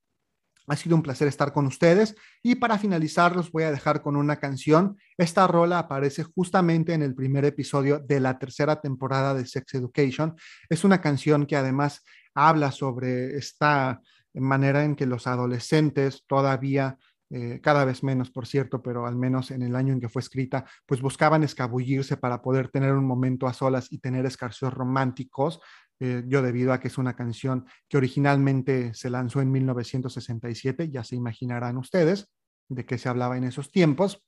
Ha 0.67 0.75
sido 0.75 0.95
un 0.95 1.01
placer 1.01 1.27
estar 1.27 1.53
con 1.53 1.65
ustedes 1.65 2.15
y 2.43 2.55
para 2.55 2.77
finalizar 2.77 3.35
los 3.35 3.51
voy 3.51 3.63
a 3.63 3.71
dejar 3.71 4.01
con 4.01 4.15
una 4.15 4.37
canción. 4.37 4.97
Esta 5.17 5.47
rola 5.47 5.79
aparece 5.79 6.23
justamente 6.23 6.93
en 6.93 7.01
el 7.01 7.15
primer 7.15 7.45
episodio 7.45 7.99
de 7.99 8.19
la 8.19 8.37
tercera 8.37 8.79
temporada 8.79 9.33
de 9.33 9.45
Sex 9.45 9.73
Education. 9.73 10.35
Es 10.69 10.83
una 10.83 11.01
canción 11.01 11.45
que 11.45 11.55
además 11.55 12.03
habla 12.33 12.71
sobre 12.71 13.37
esta 13.37 14.01
manera 14.33 14.83
en 14.83 14.95
que 14.95 15.05
los 15.05 15.27
adolescentes 15.27 16.23
todavía 16.27 16.97
eh, 17.33 17.61
cada 17.63 17.85
vez 17.85 18.03
menos, 18.03 18.29
por 18.29 18.45
cierto, 18.45 18.81
pero 18.81 19.07
al 19.07 19.15
menos 19.15 19.51
en 19.51 19.61
el 19.61 19.77
año 19.77 19.93
en 19.93 20.01
que 20.01 20.09
fue 20.09 20.21
escrita, 20.21 20.65
pues 20.85 21.01
buscaban 21.01 21.43
escabullirse 21.43 22.17
para 22.17 22.41
poder 22.41 22.67
tener 22.67 22.91
un 22.91 23.05
momento 23.05 23.47
a 23.47 23.53
solas 23.53 23.89
y 23.89 23.99
tener 23.99 24.25
escarcios 24.25 24.73
románticos, 24.73 25.61
eh, 26.03 26.23
yo 26.25 26.41
debido 26.41 26.73
a 26.73 26.79
que 26.79 26.87
es 26.87 26.97
una 26.97 27.15
canción 27.15 27.67
que 27.87 27.97
originalmente 27.97 28.91
se 28.95 29.11
lanzó 29.11 29.39
en 29.39 29.51
1967, 29.51 30.89
ya 30.89 31.03
se 31.03 31.15
imaginarán 31.15 31.77
ustedes 31.77 32.27
de 32.67 32.87
qué 32.87 32.97
se 32.97 33.07
hablaba 33.07 33.37
en 33.37 33.43
esos 33.43 33.71
tiempos. 33.71 34.25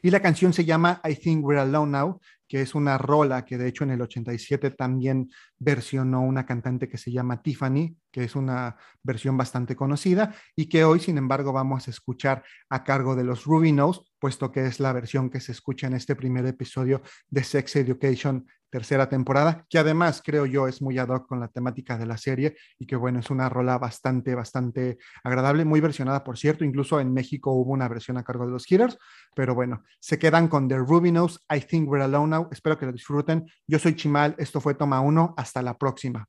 Y 0.00 0.10
la 0.10 0.22
canción 0.22 0.52
se 0.52 0.64
llama 0.64 1.00
I 1.02 1.16
Think 1.16 1.44
We're 1.44 1.60
Alone 1.60 1.90
Now, 1.90 2.20
que 2.48 2.60
es 2.60 2.74
una 2.74 2.98
rola 2.98 3.44
que 3.44 3.58
de 3.58 3.68
hecho 3.68 3.84
en 3.84 3.90
el 3.90 4.02
87 4.02 4.70
también 4.70 5.30
versionó 5.58 6.22
una 6.22 6.46
cantante 6.46 6.88
que 6.88 6.98
se 6.98 7.12
llama 7.12 7.42
Tiffany, 7.42 7.96
que 8.10 8.24
es 8.24 8.36
una 8.36 8.76
versión 9.02 9.36
bastante 9.36 9.76
conocida 9.76 10.34
y 10.54 10.68
que 10.68 10.84
hoy, 10.84 11.00
sin 11.00 11.18
embargo, 11.18 11.52
vamos 11.52 11.88
a 11.88 11.90
escuchar 11.90 12.44
a 12.70 12.84
cargo 12.84 13.14
de 13.14 13.24
los 13.24 13.44
Ruby 13.44 13.72
Nose, 13.72 14.00
puesto 14.18 14.50
que 14.52 14.66
es 14.66 14.80
la 14.80 14.92
versión 14.92 15.30
que 15.30 15.40
se 15.40 15.52
escucha 15.52 15.86
en 15.86 15.94
este 15.94 16.16
primer 16.16 16.46
episodio 16.46 17.02
de 17.28 17.44
Sex 17.44 17.76
Education 17.76 18.46
tercera 18.70 19.08
temporada, 19.08 19.64
que 19.70 19.78
además 19.78 20.22
creo 20.24 20.44
yo 20.44 20.68
es 20.68 20.82
muy 20.82 20.98
ad 20.98 21.08
hoc 21.08 21.26
con 21.26 21.40
la 21.40 21.48
temática 21.48 21.96
de 21.96 22.06
la 22.06 22.16
serie 22.16 22.56
y 22.78 22.86
que 22.86 22.96
bueno, 22.96 23.20
es 23.20 23.30
una 23.30 23.48
rola 23.48 23.78
bastante, 23.78 24.34
bastante 24.34 24.98
agradable, 25.22 25.64
muy 25.64 25.80
versionada 25.80 26.24
por 26.24 26.36
cierto, 26.36 26.64
incluso 26.64 27.00
en 27.00 27.12
México 27.12 27.52
hubo 27.52 27.72
una 27.72 27.88
versión 27.88 28.18
a 28.18 28.24
cargo 28.24 28.44
de 28.44 28.52
los 28.52 28.70
Hitters, 28.70 28.98
pero 29.34 29.54
bueno, 29.54 29.82
se 30.00 30.18
quedan 30.18 30.48
con 30.48 30.68
The 30.68 30.76
Ruby 30.76 31.12
Nose, 31.12 31.38
I 31.54 31.60
Think 31.60 31.88
We're 31.88 32.04
Alone 32.04 32.35
Espero 32.50 32.78
que 32.78 32.86
lo 32.86 32.92
disfruten, 32.92 33.46
yo 33.66 33.78
soy 33.78 33.94
Chimal, 33.94 34.34
esto 34.38 34.60
fue 34.60 34.74
Toma 34.74 35.00
1, 35.00 35.34
hasta 35.36 35.62
la 35.62 35.76
próxima. 35.76 36.26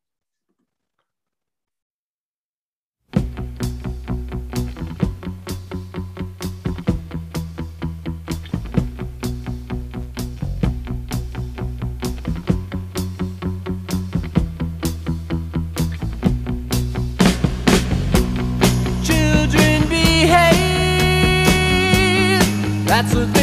That's 23.00 23.37